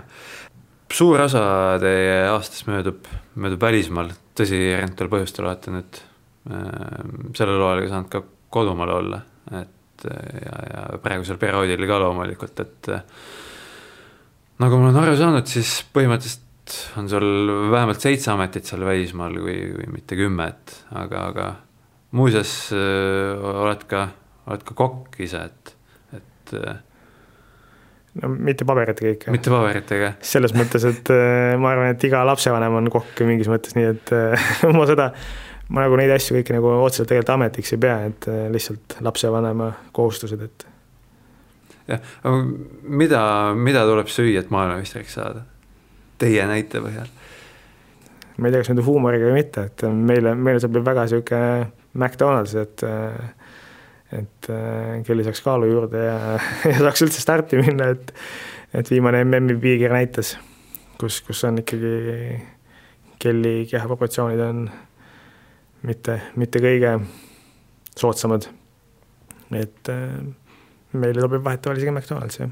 suur 0.94 1.26
osa 1.26 1.44
teie 1.82 2.16
aastast 2.30 2.68
möödub, 2.70 3.08
möödub 3.36 3.64
välismaal, 3.64 4.12
tõsi, 4.38 4.60
erinevatel 4.76 5.12
põhjustel 5.12 5.48
olete 5.48 5.76
nüüd 5.76 6.02
äh, 6.52 6.66
sellel 7.38 7.62
hooajal 7.62 7.84
ka 7.86 7.94
saanud 7.94 8.12
ka 8.14 8.24
kodumaal 8.52 8.96
olla, 8.98 9.22
et 9.62 10.08
ja, 10.08 10.62
ja 10.72 10.86
praegusel 11.04 11.40
perioodil 11.42 11.88
ka 11.90 12.00
loomulikult, 12.04 12.64
et 12.64 12.92
äh, 12.94 13.04
nagu 14.64 14.80
ma 14.80 14.90
olen 14.90 15.04
aru 15.04 15.18
saanud, 15.20 15.50
siis 15.50 15.82
põhimõtteliselt 15.94 16.48
on 17.00 17.10
sul 17.10 17.28
vähemalt 17.72 18.04
seitse 18.04 18.32
ametit 18.34 18.70
seal 18.70 18.86
välismaal, 18.86 19.36
kui, 19.44 19.58
kui 19.76 19.90
mitte 19.92 20.18
kümme, 20.20 20.48
et 20.52 20.78
aga, 21.04 21.26
aga 21.32 21.50
muuseas 22.18 22.54
oled 22.76 23.86
ka, 23.90 24.08
oled 24.48 24.64
ka 24.68 24.78
kokk 24.78 25.20
ise, 25.24 25.44
et, 25.48 25.76
et 26.18 26.56
no 28.22 28.32
mitte 28.36 28.68
paberitega 28.68 29.14
ikka. 29.16 29.36
mitte 29.36 29.54
paberitega? 29.54 30.16
selles 30.34 30.56
mõttes, 30.58 30.86
et 30.88 31.14
ma 31.62 31.72
arvan, 31.74 31.94
et 31.94 32.08
iga 32.08 32.24
lapsevanem 32.28 32.82
on 32.82 32.92
kokk 32.94 33.24
mingis 33.28 33.52
mõttes, 33.52 33.78
nii 33.78 33.88
et 33.94 34.14
ma 34.78 34.88
seda, 34.90 35.12
ma 35.72 35.86
nagu 35.86 36.00
neid 36.00 36.12
asju 36.16 36.40
kõiki 36.40 36.58
nagu 36.58 36.74
otseselt 36.82 37.12
tegelikult 37.12 37.36
ametiks 37.38 37.76
ei 37.76 37.82
pea, 37.86 38.02
et 38.12 38.28
lihtsalt 38.52 39.00
lapsevanema 39.06 39.72
kohustused, 39.96 40.44
et. 40.44 40.68
jah, 41.94 42.12
aga 42.26 42.44
mida, 43.04 43.24
mida 43.56 43.88
tuleb 43.88 44.12
süüa, 44.12 44.44
et 44.44 44.52
maailmameistriks 44.54 45.18
saada? 45.20 45.48
Teie 46.22 46.46
näite 46.50 46.84
põhjal? 46.84 47.10
ma 48.42 48.50
ei 48.50 48.54
tea, 48.54 48.62
kas 48.64 48.72
nüüd 48.72 48.86
huumoriga 48.88 49.28
või 49.28 49.42
mitte, 49.42 49.68
et 49.70 49.84
meile, 49.94 50.34
meile 50.34 50.62
sobib 50.64 50.86
väga 50.86 51.04
sihuke 51.12 51.42
McDonalds, 51.94 52.56
et 52.58 52.86
et 54.12 54.48
Kelly 55.08 55.24
saaks 55.24 55.44
kaalu 55.46 55.70
juurde 55.70 56.02
ja, 56.04 56.38
ja 56.72 56.78
saaks 56.80 57.06
üldse 57.06 57.22
starti 57.24 57.60
minna, 57.62 57.92
et 57.94 58.14
et 58.74 58.90
viimane 58.90 59.24
MM-i 59.26 59.58
piigir 59.60 59.92
näitas, 59.94 60.38
kus, 61.00 61.20
kus 61.28 61.44
on 61.48 61.60
ikkagi 61.62 62.40
Kelly 63.22 63.68
kehaproportsioonid 63.70 64.42
on 64.46 64.64
mitte, 65.86 66.18
mitte 66.40 66.62
kõige 66.64 66.96
soodsamad. 68.00 68.48
et 69.52 69.90
meile 70.94 71.22
sobib 71.22 71.44
vahetevahel 71.44 71.82
isegi 71.82 71.94
McDonalds, 71.94 72.40
jah. 72.40 72.50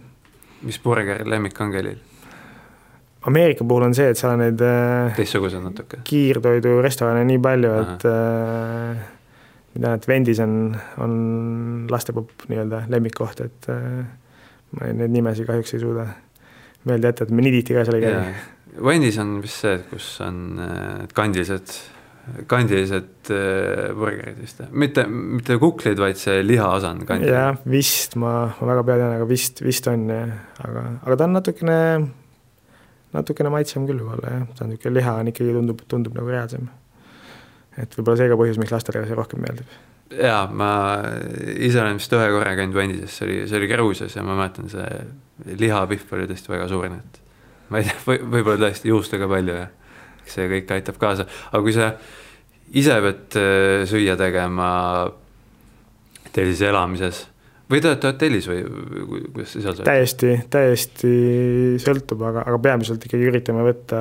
mis 0.62 0.80
burgeri 0.84 1.28
lemmik 1.30 1.60
on 1.64 1.72
Kellil? 1.72 2.00
Ameerika 3.28 3.66
puhul 3.68 3.84
on 3.90 3.96
see, 3.98 4.08
et 4.14 4.20
seal 4.20 4.32
on 4.32 4.44
neid 4.46 4.62
äh, 4.64 5.16
teistsugused 5.18 5.64
natuke? 5.64 6.00
kiirtoidurestorane 6.08 7.26
nii 7.28 7.42
palju, 7.44 7.74
et 7.84 8.06
äh, 8.08 9.02
ma 9.74 9.82
tean, 9.84 9.98
et 10.00 10.08
Vendis 10.08 10.40
on, 10.46 10.56
on 11.04 11.18
lastepopp 11.92 12.48
nii-öelda 12.48 12.86
lemmikkoht, 12.94 13.44
et 13.44 13.70
äh, 13.74 14.02
ma 14.78 14.94
neid 14.96 15.12
nimesid 15.14 15.50
kahjuks 15.50 15.76
ei 15.76 15.84
suuda 15.84 16.08
meelde 16.88 17.12
jätta, 17.12 17.28
et 17.28 17.36
me 17.36 17.44
nii 17.44 17.58
tihti 17.60 17.76
ka 17.76 17.86
seal 17.88 18.00
ei 18.00 18.06
käi. 18.08 18.34
Vendis 18.90 19.18
on 19.20 19.40
vist 19.44 19.66
see, 19.66 19.80
kus 19.90 20.08
on 20.24 20.38
need 20.56 21.10
äh, 21.10 21.16
kandilised, 21.18 21.74
kandilised 22.48 23.34
äh, 23.36 23.90
burgerid 23.98 24.40
vist, 24.40 24.64
mitte, 24.72 25.04
mitte 25.10 25.60
kuklid, 25.60 26.00
vaid 26.00 26.20
see 26.22 26.40
lihaosa 26.46 26.94
on 26.94 27.04
kandiline. 27.10 27.36
jah, 27.36 27.60
vist, 27.68 28.16
ma, 28.22 28.34
ma 28.62 28.72
väga 28.72 28.88
pean 28.88 29.06
aga 29.10 29.28
vist, 29.28 29.60
vist 29.66 29.92
on 29.92 30.08
jah, 30.14 30.34
aga, 30.64 30.86
aga 31.04 31.20
ta 31.20 31.28
on 31.28 31.36
natukene, 31.40 31.80
natukene 33.16 33.52
maitsem 33.54 33.86
küll 33.90 34.02
võib-olla 34.04 34.34
jah, 34.36 34.50
ta 34.56 34.66
on 34.66 34.74
niisugune 34.74 35.00
liha 35.00 35.16
on 35.22 35.32
ikkagi 35.32 35.56
tundub, 35.56 35.86
tundub 35.90 36.18
nagu 36.18 36.30
reaalsem. 36.30 36.68
Et 37.80 37.96
võib-olla 37.98 38.20
see 38.20 38.30
ka 38.32 38.38
põhjus, 38.40 38.60
miks 38.62 38.74
lastele 38.76 39.06
see 39.08 39.18
rohkem 39.18 39.42
meeldib. 39.46 39.78
jaa, 40.10 40.44
ma 40.50 40.70
ise 41.56 41.82
olen 41.82 42.00
vist 42.00 42.14
ühe 42.18 42.30
korra 42.34 42.56
käinud 42.58 42.78
Vandises, 42.78 43.18
see 43.18 43.28
oli, 43.28 43.40
see 43.50 43.60
oli 43.60 43.70
Gruusias 43.70 44.16
ja 44.18 44.26
ma 44.26 44.38
mäletan, 44.38 44.70
see 44.72 45.58
lihapihv 45.60 46.16
oli 46.18 46.30
tõesti 46.30 46.54
väga 46.54 46.70
suur, 46.72 46.88
nii 46.90 47.04
et 47.04 47.20
ma 47.70 47.82
ei 47.82 47.86
tea 47.86 48.00
või, 48.08 48.24
võib-olla 48.34 48.66
tõesti 48.66 48.90
juustu 48.90 49.20
ka 49.22 49.30
palju 49.30 49.58
ja 49.60 49.68
eks 50.24 50.38
see 50.38 50.50
kõik 50.50 50.74
aitab 50.76 50.98
kaasa, 51.02 51.28
aga 51.52 51.62
kui 51.66 51.76
sa 51.76 51.92
ise 52.74 52.98
pead 53.06 53.38
äh, 53.38 53.86
süüa 53.90 54.18
tegema 54.20 54.70
teil 56.34 56.52
siis 56.52 56.66
elamises 56.70 57.24
või 57.70 57.82
te 57.82 57.92
olete 57.92 58.12
hotellis 58.14 58.48
või 58.50 58.64
kuidas 59.34 59.54
te 59.54 59.62
seal 59.62 59.76
sööte? 59.76 59.90
täiesti, 59.90 60.32
täiesti 60.50 61.14
sõltub, 61.84 62.24
aga, 62.30 62.48
aga 62.50 62.64
peamiselt 62.70 63.06
ikkagi 63.06 63.30
üritame 63.30 63.66
võtta 63.68 64.00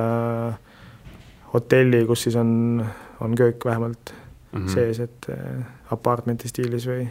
hotelli, 1.53 2.03
kus 2.09 2.27
siis 2.27 2.37
on 2.39 2.81
on 3.19 3.35
köök 3.35 3.65
vähemalt 3.65 4.13
mm 4.51 4.65
-hmm. 4.65 4.69
sees, 4.73 4.99
et 4.99 5.25
äh, 5.29 5.65
apartmenti 5.91 6.47
stiilis 6.47 6.87
või 6.87 7.07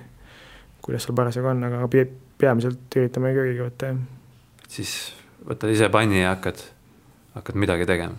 kuidas 0.82 1.02
seal 1.02 1.14
parasjagu 1.14 1.48
on, 1.48 1.64
aga 1.64 1.88
peamiselt 2.38 2.96
üritame 2.96 3.32
köögiga 3.34 3.68
võtta, 3.68 3.92
jah. 3.92 3.96
siis 4.68 5.14
võtad 5.48 5.70
ise 5.70 5.88
panni 5.88 6.22
ja 6.22 6.34
hakkad, 6.34 6.62
hakkad 7.34 7.54
midagi 7.54 7.86
tegema? 7.86 8.14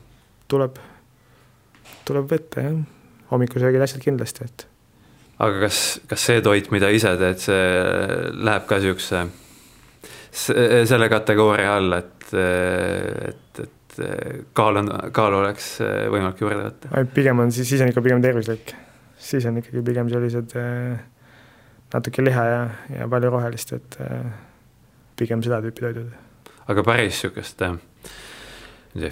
tuleb, 0.48 0.78
tuleb 2.06 2.32
võtta, 2.32 2.62
jah. 2.62 2.78
hommikusöögid 3.32 3.82
asjad 3.82 4.04
kindlasti, 4.04 4.46
et 4.46 4.68
aga 5.40 5.66
kas, 5.66 5.82
kas 6.10 6.26
see 6.30 6.42
toit, 6.46 6.70
mida 6.76 6.90
ise 6.94 7.14
teed, 7.20 7.42
see 7.44 7.60
läheb 8.40 8.68
ka 8.70 8.80
niisuguse, 8.80 9.24
selle 10.30 11.10
kategooria 11.12 11.78
alla, 11.80 12.02
et, 12.04 12.28
et, 13.32 13.62
et 13.64 14.02
kaal 14.56 14.82
on, 14.84 14.92
kaalu 15.16 15.42
oleks 15.42 15.72
võimalik 15.82 16.44
juurde 16.44 16.68
võtta? 16.68 17.06
pigem 17.16 17.44
on 17.46 17.54
siis, 17.56 17.74
on 17.82 17.92
ikka 17.92 18.04
pigem 18.06 18.22
tervislik. 18.24 18.76
siis 19.18 19.48
on 19.50 19.58
ikkagi 19.60 19.84
pigem 19.86 20.12
sellised 20.12 20.56
eh, 20.60 21.00
natuke 21.94 22.24
liha 22.24 22.46
ja, 22.46 22.64
ja 23.00 23.10
palju 23.12 23.34
rohelist, 23.34 23.74
et 23.80 24.00
eh, 24.06 24.32
pigem 25.20 25.44
seda 25.46 25.64
tüüpi 25.66 25.88
toidud. 25.88 26.12
aga 26.68 26.86
päris 26.86 27.16
niisugust 27.16 27.58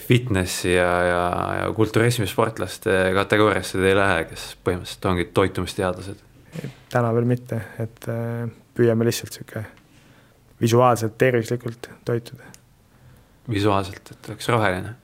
fitnessi 0.01 0.73
ja, 0.73 0.91
ja, 1.05 1.23
ja 1.61 1.71
kulturismisportlaste 1.77 2.97
kategooriasse 3.13 3.77
te 3.77 3.91
ei 3.91 3.97
lähe, 3.97 4.23
kes 4.31 4.49
põhimõtteliselt 4.65 5.09
ongi 5.11 5.27
toitumisteadlased? 5.37 6.23
täna 6.89 7.11
veel 7.13 7.27
mitte, 7.29 7.61
et 7.83 8.07
püüame 8.77 9.05
lihtsalt 9.05 9.35
niisugune 9.35 9.65
visuaalselt 10.57 11.17
tervislikult 11.21 11.91
toituda 12.07 12.57
visuaalselt, 13.51 14.11
et 14.11 14.29
oleks 14.29 14.49
roheline. 14.49 14.95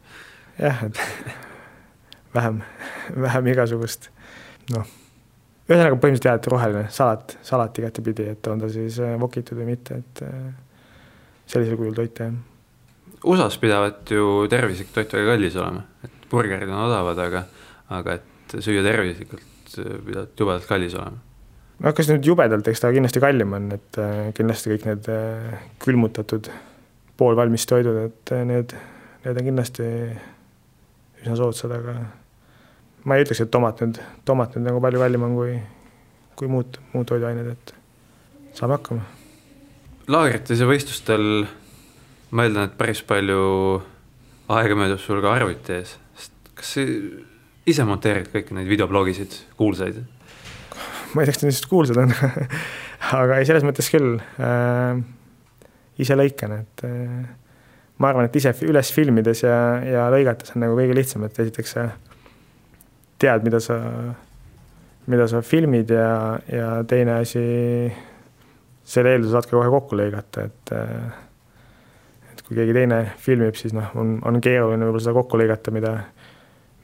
jah, 0.59 0.83
et 0.83 0.99
vähem, 2.35 2.61
vähem 3.21 3.47
igasugust, 3.53 4.09
noh, 4.73 4.87
ühesõnaga 5.69 5.97
põhimõtteliselt 5.97 6.29
jah, 6.29 6.39
et 6.39 6.49
roheline 6.51 6.85
salat, 6.93 7.37
salat 7.45 7.79
igatepidi, 7.81 8.27
et 8.35 8.51
on 8.51 8.63
ta 8.63 8.69
siis 8.71 8.99
äh, 9.03 9.15
vokitud 9.19 9.59
või 9.59 9.73
mitte, 9.73 10.01
et 10.03 10.23
äh, 10.27 10.49
sellisel 11.45 11.79
kujul 11.79 11.95
toita, 11.97 12.29
jah. 12.29 12.41
USA-s 13.23 13.59
pidavat 13.61 14.11
ju 14.11 14.47
tervislik 14.51 14.91
toit 14.95 15.13
väga 15.13 15.35
kallis 15.35 15.55
olema, 15.59 15.85
et 16.03 16.25
burgerid 16.31 16.71
on 16.71 16.87
odavad, 16.87 17.21
aga, 17.23 17.45
aga 17.99 18.17
et 18.19 18.57
süüa 18.57 18.83
tervislikult 18.85 19.77
äh, 19.77 19.95
pidavat 20.07 20.39
jubedalt 20.39 20.67
kallis 20.69 20.97
olema 20.99 21.21
no 21.83 21.91
kas 21.95 22.09
nüüd 22.11 22.27
jubedalt, 22.27 22.67
eks 22.69 22.83
ta 22.83 22.91
kindlasti 22.93 23.21
kallim 23.23 23.55
on, 23.57 23.71
et 23.75 23.99
kindlasti 24.37 24.71
kõik 24.71 24.85
need 24.87 25.09
külmutatud 25.83 26.49
poolvalmis 27.19 27.65
toidud, 27.69 27.97
et 28.07 28.33
need, 28.47 28.75
need 29.25 29.39
on 29.39 29.49
kindlasti 29.49 29.87
üsna 31.23 31.37
soodsad, 31.39 31.73
aga 31.75 31.97
ma 33.07 33.17
ei 33.17 33.25
ütleks, 33.25 33.43
et 33.43 33.51
tomat 33.53 33.83
nüüd, 33.83 33.99
tomat 34.27 34.55
nüüd 34.55 34.69
nagu 34.69 34.81
palju 34.83 35.01
kallim 35.03 35.25
on 35.27 35.35
kui, 35.37 35.57
kui 36.39 36.51
muud, 36.51 36.79
muud 36.93 37.09
toiduained, 37.09 37.51
et 37.53 37.75
saame 38.57 38.77
hakkama. 38.77 39.05
laagrites 40.11 40.63
ja 40.63 40.69
võistlustel 40.69 41.45
ma 42.33 42.47
eeldan, 42.47 42.69
et 42.69 42.77
päris 42.79 43.03
palju 43.05 43.43
aega 44.53 44.77
möödub 44.77 45.01
sul 45.01 45.21
ka 45.23 45.35
arvuti 45.37 45.77
ees, 45.77 45.95
sest 46.17 46.53
kas 46.57 46.73
see, 46.77 46.97
ise 47.69 47.85
monteerid 47.87 48.31
kõiki 48.33 48.57
neid 48.57 48.69
videoblogisid, 48.71 49.37
kuulsaid? 49.59 50.01
ma 51.13 51.21
ei 51.21 51.29
tea, 51.29 51.35
kas 51.35 51.43
need 51.45 51.53
just 51.53 51.69
kuulsad 51.69 51.99
on 52.01 52.13
aga 53.21 53.37
ei, 53.37 53.47
selles 53.47 53.65
mõttes 53.67 53.89
küll 53.93 54.17
äh,. 54.17 55.01
ise 56.01 56.17
lõikan, 56.17 56.57
et 56.63 56.85
äh, 56.87 57.23
ma 58.01 58.09
arvan, 58.09 58.27
et 58.27 58.39
ise 58.39 58.53
üles 58.65 58.91
filmides 58.95 59.43
ja, 59.45 59.57
ja 59.85 60.07
lõigates 60.13 60.55
on 60.55 60.65
nagu 60.65 60.77
kõige 60.79 60.97
lihtsam, 60.97 61.25
et 61.27 61.37
esiteks 61.45 61.75
sa 61.77 61.87
tead, 63.21 63.45
mida 63.45 63.61
sa, 63.63 63.77
mida 65.11 65.27
sa 65.29 65.43
filmid 65.45 65.93
ja, 65.93 66.39
ja 66.49 66.71
teine 66.89 67.19
asi, 67.21 67.43
selle 68.83 69.13
eelduse 69.13 69.35
saad 69.35 69.47
ka 69.47 69.55
kohe 69.55 69.69
kokku 69.77 69.99
lõigata, 70.01 70.47
et 70.49 70.73
äh, 70.75 71.21
kui 72.53 72.61
keegi 72.61 72.77
teine 72.77 72.99
filmib, 73.17 73.57
siis 73.57 73.73
noh, 73.73 73.89
on, 73.99 74.19
on 74.29 74.37
keeruline 74.43 74.85
võib-olla 74.85 75.03
seda 75.07 75.17
kokku 75.17 75.41
lõigata, 75.41 75.73
mida 75.73 75.97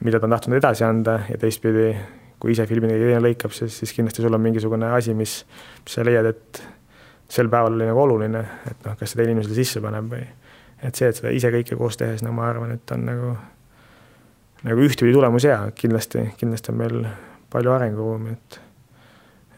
mida 0.04 0.20
ta 0.20 0.26
on 0.26 0.34
tahtnud 0.34 0.58
edasi 0.58 0.84
anda 0.84 1.20
ja 1.28 1.38
teistpidi, 1.38 1.92
kui 2.40 2.54
ise 2.54 2.66
filmida 2.68 2.96
ja 2.96 3.10
teine 3.10 3.22
lõikab, 3.24 3.52
siis, 3.54 3.76
siis 3.82 3.92
kindlasti 3.96 4.24
sul 4.24 4.34
on 4.36 4.42
mingisugune 4.42 4.88
asi, 4.96 5.14
mis, 5.16 5.42
mis 5.84 5.96
sa 5.96 6.04
leiad, 6.06 6.30
et 6.30 6.62
sel 7.30 7.50
päeval 7.52 7.76
oli 7.76 7.88
nagu 7.88 8.00
oluline, 8.06 8.40
et 8.70 8.86
noh, 8.86 8.96
kas 8.98 9.12
see 9.12 9.20
teine 9.20 9.34
inimene 9.34 9.46
selle 9.46 9.60
sisse 9.60 9.82
paneb 9.84 10.08
või 10.10 10.24
et 10.80 10.96
see, 10.96 11.10
et 11.10 11.20
seda 11.20 11.34
ise 11.36 11.52
kõike 11.52 11.76
koos 11.76 12.00
tehes, 12.00 12.24
no 12.24 12.32
ma 12.36 12.48
arvan, 12.48 12.72
et 12.78 12.96
on 12.96 13.04
nagu, 13.04 13.34
nagu 14.64 14.88
ühtpidi 14.88 15.12
tulemus 15.14 15.44
hea, 15.48 15.60
kindlasti, 15.76 16.30
kindlasti 16.40 16.72
on 16.72 16.80
meil 16.80 16.98
palju 17.52 17.76
arenguruumi, 17.76 18.36
et 18.38 18.60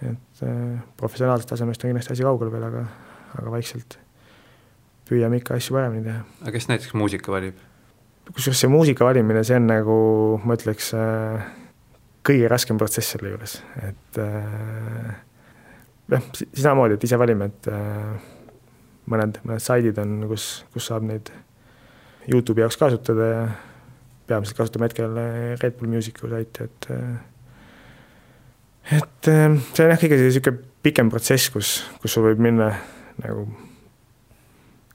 et 0.02 0.40
äh, 0.42 0.80
professionaalsest 0.98 1.52
tasemest 1.52 1.84
on 1.84 1.92
kindlasti 1.92 2.16
asi 2.16 2.24
kaugel 2.26 2.48
veel, 2.50 2.64
aga, 2.66 2.80
aga 3.38 3.52
vaikselt 3.54 4.00
püüame 5.12 5.42
ikka 5.42 5.58
asju 5.60 5.76
paremini 5.76 6.08
teha. 6.08 6.24
aga 6.42 6.54
kes 6.56 6.70
näiteks 6.72 6.96
muusika 6.98 7.34
valib? 7.34 7.58
kusjuures 8.32 8.62
see 8.64 8.70
muusika 8.70 9.04
valimine, 9.04 9.42
see 9.44 9.58
on 9.58 9.68
nagu, 9.68 9.96
ma 10.46 10.56
ütleks 10.56 10.92
äh,, 10.96 11.42
kõige 12.26 12.50
raskem 12.50 12.78
protsess 12.80 13.14
selle 13.14 13.32
juures, 13.32 13.56
et 13.82 14.20
äh, 14.22 15.10
jah, 16.12 16.28
samamoodi, 16.54 16.98
et 16.98 17.06
ise 17.08 17.18
valime, 17.20 17.50
et 17.50 17.68
äh, 17.72 18.30
mõned, 19.10 19.42
mõned 19.42 19.64
saidid 19.64 19.98
on, 20.02 20.20
kus, 20.30 20.52
kus 20.74 20.88
saab 20.90 21.06
neid 21.08 21.32
Youtube'i 22.30 22.62
jaoks 22.62 22.78
kasutada 22.78 23.28
ja 23.28 23.42
peamiselt 24.30 24.60
kasutame 24.60 24.86
hetkel 24.86 25.16
Red 25.58 25.74
Bull 25.80 25.90
Musicu 25.90 26.30
saiti, 26.30 26.68
et 26.68 26.90
et 28.92 29.26
see 29.26 29.82
on 29.82 29.90
jah, 29.90 29.98
kõige 29.98 30.18
niisugune 30.18 30.62
pikem 30.82 31.10
protsess, 31.10 31.50
kus, 31.54 31.74
kus 32.02 32.14
sul 32.14 32.26
võib 32.26 32.40
minna 32.42 32.72
nagu 33.22 33.46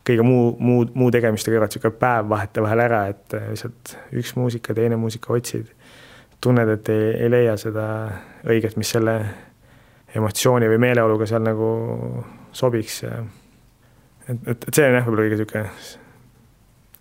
kõige 0.08 0.24
muu, 0.24 0.52
muu, 0.60 0.86
muu 0.96 1.12
tegemiste 1.14 1.52
kõrvalt 1.52 1.74
niisugune 1.76 2.00
päev 2.00 2.30
vaheta 2.32 2.64
vahel 2.64 2.84
ära, 2.86 3.02
et 3.12 3.36
äh, 3.38 3.50
lihtsalt 3.54 3.96
üks 4.22 4.36
muusika, 4.40 4.76
teine 4.78 5.00
muusika 5.00 5.34
otsid. 5.36 5.74
tunned, 6.42 6.70
et 6.70 6.90
ei, 6.94 7.06
ei 7.26 7.30
leia 7.34 7.56
seda 7.58 7.84
õiget, 8.46 8.78
mis 8.78 8.92
selle 8.94 9.18
emotsiooni 10.16 10.70
või 10.70 10.78
meeleoluga 10.86 11.26
seal 11.30 11.42
nagu 11.44 11.70
sobiks 12.56 13.02
ja 13.04 13.18
et, 14.28 14.38
et, 14.46 14.68
et 14.68 14.74
see 14.74 14.86
on 14.86 14.98
jah, 14.98 15.08
võib-olla 15.08 15.26
kõige 15.26 15.40
niisugune 15.40 15.66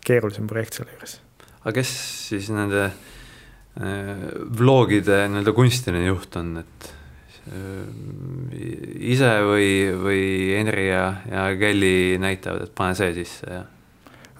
keerulisem 0.06 0.48
projekt 0.50 0.78
selle 0.78 0.94
juures. 0.94 1.18
aga 1.62 1.74
kes 1.78 1.92
siis 2.30 2.50
nende 2.54 2.86
äh, 2.88 4.26
vlogide 4.58 5.24
nii-öelda 5.30 5.54
kunstiline 5.56 6.06
juht 6.08 6.38
on, 6.40 6.56
et 6.62 6.95
ise 7.46 9.30
või, 9.46 9.70
või 10.02 10.22
Henri 10.56 10.88
ja, 10.88 11.06
ja 11.30 11.46
Kelly 11.58 12.18
näitavad, 12.18 12.66
et 12.66 12.74
pane 12.74 12.96
see 12.98 13.12
sisse 13.20 13.46
ja? 13.46 13.62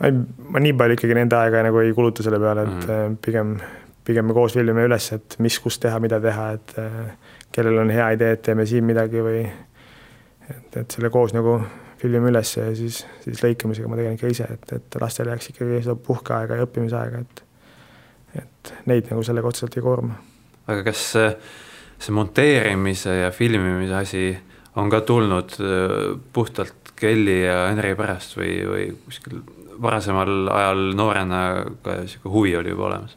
ei, 0.02 0.12
ma 0.50 0.62
nii 0.62 0.74
palju 0.76 0.96
ikkagi 0.98 1.16
nende 1.16 1.38
aega 1.38 1.62
nagu 1.66 1.80
ei 1.84 1.94
kuluta 1.96 2.26
selle 2.26 2.40
peale, 2.42 2.66
et 2.66 2.74
mm 2.74 2.88
-hmm. 2.88 3.16
pigem, 3.22 3.56
pigem 4.04 4.26
me 4.26 4.34
koos 4.36 4.58
filmime 4.58 4.84
üles, 4.88 5.12
et 5.12 5.36
mis, 5.38 5.58
kus 5.62 5.78
teha, 5.78 6.00
mida 6.00 6.20
teha, 6.20 6.50
et 6.58 6.74
äh, 6.82 7.16
kellel 7.52 7.78
on 7.84 7.90
hea 7.90 8.10
idee, 8.18 8.32
et 8.36 8.42
teeme 8.42 8.66
siin 8.66 8.84
midagi 8.84 9.22
või 9.22 9.46
et, 10.50 10.76
et 10.76 10.90
selle 10.90 11.10
koos 11.10 11.34
nagu 11.34 11.60
filmime 11.98 12.30
üles 12.30 12.56
ja 12.56 12.68
siis, 12.74 13.06
siis 13.24 13.42
lõikamisega 13.44 13.88
ma 13.88 13.96
tegelen 13.96 14.18
ikka 14.18 14.32
ise, 14.34 14.48
et, 14.52 14.72
et 14.72 15.00
lastel 15.00 15.30
jääks 15.32 15.52
ikkagi 15.54 15.82
seda 15.82 15.96
puhkeaega 15.96 16.58
ja 16.58 16.66
õppimisaega, 16.68 17.20
et 17.20 17.42
et 18.36 18.72
neid 18.84 19.06
nagu 19.08 19.22
sellega 19.24 19.48
otseselt 19.48 19.76
ei 19.78 19.82
koorma. 19.82 20.18
aga 20.66 20.82
kas 20.84 21.16
äh, 21.16 21.36
see 21.98 22.14
monteerimise 22.14 23.14
ja 23.22 23.30
filmimise 23.30 23.94
asi 23.94 24.24
on 24.76 24.90
ka 24.90 25.00
tulnud 25.00 25.56
äh, 25.60 26.18
puhtalt 26.32 26.92
Kelly 26.96 27.42
ja 27.44 27.66
Henri 27.68 27.94
pärast 27.96 28.36
või, 28.38 28.52
või 28.68 28.88
kuskil 29.04 29.40
varasemal 29.82 30.48
ajal 30.48 30.82
noorena 30.96 31.40
ka 31.84 32.00
sihuke 32.08 32.32
huvi 32.32 32.56
oli 32.56 32.72
juba 32.72 32.90
olemas? 32.90 33.16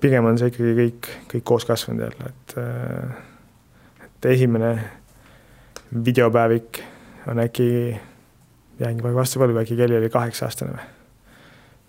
pigem 0.00 0.26
on 0.28 0.36
see 0.36 0.50
ikkagi 0.50 0.74
kõik, 0.76 1.08
kõik 1.30 1.44
koos 1.48 1.64
kasvanud 1.64 2.02
jälle, 2.04 2.28
et, 2.28 2.54
äh, 2.60 4.04
et 4.04 4.30
esimene 4.34 4.72
videopäevik 6.04 6.82
on 7.30 7.40
äkki, 7.40 7.68
jäingi 8.82 9.04
praegu 9.04 9.16
vastu 9.16 9.40
võlgu, 9.40 9.62
äkki 9.62 9.78
Kelly 9.78 9.96
oli 9.96 10.10
kaheksa-aastane 10.12 10.74
või? 10.74 10.88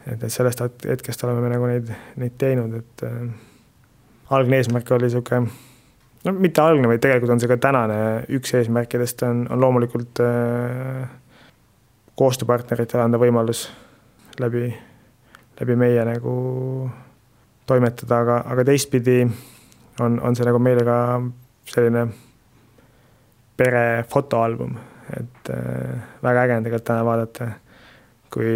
et, 0.06 0.24
et 0.24 0.32
sellest 0.32 0.64
hetkest 0.64 1.26
oleme 1.28 1.44
me 1.44 1.52
nagu 1.52 1.68
neid, 1.68 1.92
neid 2.22 2.38
teinud, 2.40 2.78
et 2.80 3.04
äh, 3.10 3.20
algne 4.38 4.62
eesmärk 4.62 4.96
oli 4.96 5.10
niisugune 5.10 5.69
no 6.26 6.34
mitte 6.36 6.62
algne, 6.62 6.88
vaid 6.92 7.02
tegelikult 7.04 7.34
on 7.36 7.42
see 7.42 7.52
ka 7.52 7.58
tänane. 7.62 8.00
Üks 8.36 8.54
eesmärkidest 8.60 9.24
on, 9.28 9.46
on 9.52 9.62
loomulikult 9.62 10.22
äh, 10.24 11.04
koostööpartneritele 12.20 13.06
anda 13.06 13.20
võimalus 13.22 13.68
läbi, 14.40 14.68
läbi 15.62 15.78
meie 15.80 16.04
nagu 16.08 16.34
toimetada, 17.70 18.24
aga, 18.24 18.42
aga 18.52 18.66
teistpidi 18.68 19.22
on, 20.04 20.20
on 20.20 20.36
see 20.36 20.48
nagu 20.48 20.60
meile 20.64 20.84
ka 20.88 20.98
selline 21.70 22.08
pere 23.60 24.04
fotoalbum, 24.10 24.76
et 25.20 25.52
äh, 25.54 25.96
väga 26.24 26.46
äge 26.46 26.58
on 26.58 26.68
tegelikult 26.68 26.88
täna 26.88 27.06
vaadata, 27.08 27.50
kui 28.32 28.52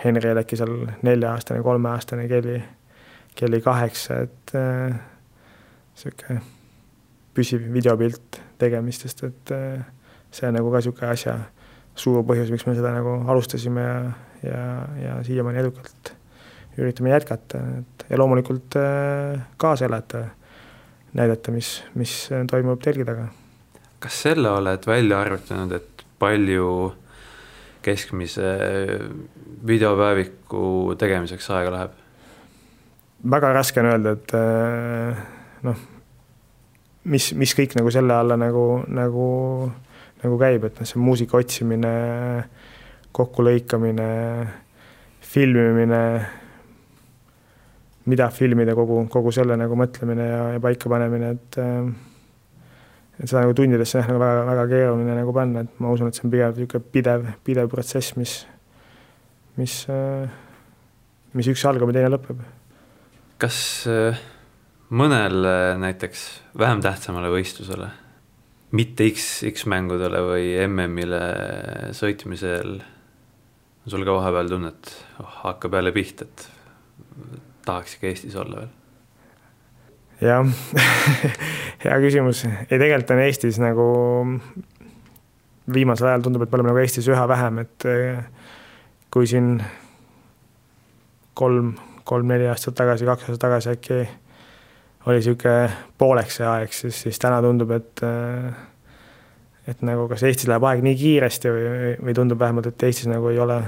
Henri 0.00 0.30
oli 0.30 0.42
äkki 0.44 0.56
seal 0.56 0.74
nelja-aastane, 1.06 1.62
kolmeaastane, 1.64 2.26
Kelly, 2.28 2.60
Kelly 3.36 3.60
kaheksa, 3.64 4.20
et 4.26 4.54
äh, 4.56 4.94
niisugune 6.04 6.40
püsiv 7.36 7.66
videopilt 7.74 8.40
tegemistest, 8.60 9.24
et 9.28 9.52
äh, 9.54 9.82
see 10.34 10.48
on 10.48 10.56
nagu 10.58 10.70
ka 10.72 10.80
niisugune 10.80 11.12
asja 11.12 11.36
suur 11.98 12.24
põhjus, 12.26 12.50
miks 12.52 12.66
me 12.66 12.74
seda 12.78 12.92
nagu 12.94 13.18
alustasime 13.30 13.84
ja, 13.84 14.08
ja, 14.46 14.64
ja 15.00 15.18
siiamaani 15.26 15.62
edukalt 15.62 16.14
üritame 16.80 17.12
jätkata, 17.12 17.60
et 17.82 18.04
ja 18.08 18.18
loomulikult 18.18 18.78
äh, 18.80 19.42
kaasa 19.60 19.88
elada, 19.88 20.24
näidata, 21.18 21.52
mis, 21.52 21.80
mis 21.98 22.14
toimub 22.50 22.80
telgi 22.82 23.04
taga. 23.04 23.28
kas 24.00 24.22
selle 24.24 24.50
oled 24.56 24.86
välja 24.88 25.20
arvutanud, 25.20 25.74
et 25.76 26.04
palju 26.20 26.70
keskmise 27.84 28.52
videopäeviku 29.66 30.94
tegemiseks 31.00 31.50
aega 31.56 31.74
läheb? 31.74 31.96
väga 33.30 33.52
raske 33.52 33.82
on 33.82 33.90
öelda, 33.90 34.16
et 34.16 34.32
noh, 35.66 35.80
mis, 37.08 37.30
mis 37.38 37.54
kõik 37.56 37.76
nagu 37.78 37.92
selle 37.92 38.16
alla 38.16 38.36
nagu, 38.40 38.82
nagu, 38.92 39.28
nagu 40.24 40.40
käib, 40.40 40.66
et 40.68 40.80
noh, 40.80 40.88
see 40.88 41.00
muusika 41.00 41.38
otsimine, 41.40 41.94
kokkulõikamine, 43.16 44.10
filmimine, 45.30 46.02
mida 48.10 48.28
filmida, 48.34 48.74
kogu, 48.78 49.02
kogu 49.12 49.32
selle 49.34 49.56
nagu 49.60 49.76
mõtlemine 49.78 50.28
ja, 50.28 50.44
ja 50.56 50.62
paikapanemine, 50.62 51.34
et 51.36 51.60
et 53.20 53.28
seda 53.28 53.42
nagu 53.42 53.52
tundidesse 53.52 53.98
jah, 53.98 54.06
nagu 54.08 54.20
väga, 54.22 54.44
väga 54.48 54.62
keeruline 54.70 55.16
nagu 55.18 55.32
panna, 55.36 55.64
et 55.66 55.80
ma 55.82 55.90
usun, 55.92 56.08
et 56.08 56.16
see 56.16 56.24
on 56.24 56.32
pigem 56.32 56.54
niisugune 56.56 56.92
pidev, 56.94 57.26
pidev 57.44 57.68
protsess, 57.68 58.14
mis, 58.16 58.38
mis, 59.60 59.74
mis 61.36 61.50
üks 61.52 61.64
algab 61.68 61.92
ja 61.92 61.98
teine 61.98 62.14
lõpeb. 62.14 62.40
kas 63.40 63.58
äh 63.88 64.16
mõnele 64.90 65.54
näiteks 65.80 66.24
vähem 66.58 66.82
tähtsamale 66.82 67.30
võistlusele, 67.32 67.90
mitte 68.74 69.06
X, 69.10 69.44
X-mängudele 69.50 70.22
või 70.26 70.50
MM-ile 70.66 71.22
sõitmisel 71.96 72.80
on 72.80 73.92
sul 73.94 74.04
ka 74.06 74.16
vahepeal 74.16 74.50
tunne, 74.50 74.74
et 74.74 74.92
oh, 75.22 75.38
hakkab 75.46 75.78
jälle 75.78 75.92
pihta, 75.94 76.26
et 76.26 76.48
tahaks 77.66 77.96
ikka 77.96 78.10
Eestis 78.10 78.36
olla 78.38 78.64
veel? 78.64 78.76
jah 80.20 80.44
hea 81.84 82.00
küsimus. 82.02 82.44
ei, 82.44 82.76
tegelikult 82.76 83.14
on 83.14 83.22
Eestis 83.24 83.60
nagu 83.62 83.86
viimasel 85.70 86.10
ajal 86.10 86.26
tundub, 86.26 86.44
et 86.44 86.50
me 86.50 86.58
oleme 86.58 86.72
nagu 86.72 86.82
Eestis 86.82 87.08
üha 87.08 87.28
vähem, 87.30 87.62
et 87.62 87.86
eh, 87.88 88.24
kui 89.10 89.28
siin 89.30 89.54
kolm, 91.38 91.72
kolm-neli 92.04 92.50
aastat 92.50 92.76
tagasi, 92.82 93.06
kaks 93.08 93.28
aastat 93.28 93.44
tagasi 93.46 93.72
äkki 93.72 94.02
oli 95.06 95.20
niisugune 95.20 95.70
pooleks 95.98 96.40
see 96.40 96.48
aeg, 96.48 96.74
siis, 96.76 97.02
siis 97.06 97.20
täna 97.22 97.40
tundub, 97.44 97.72
et 97.76 98.02
et 99.70 99.84
nagu 99.86 100.06
kas 100.10 100.24
Eestis 100.26 100.48
läheb 100.50 100.64
aeg 100.66 100.82
nii 100.84 100.96
kiiresti 100.98 101.52
või, 101.52 101.92
või 102.00 102.16
tundub 102.16 102.40
vähemalt, 102.40 102.70
et 102.72 102.88
Eestis 102.88 103.08
nagu 103.10 103.30
ei 103.30 103.38
ole, 103.40 103.58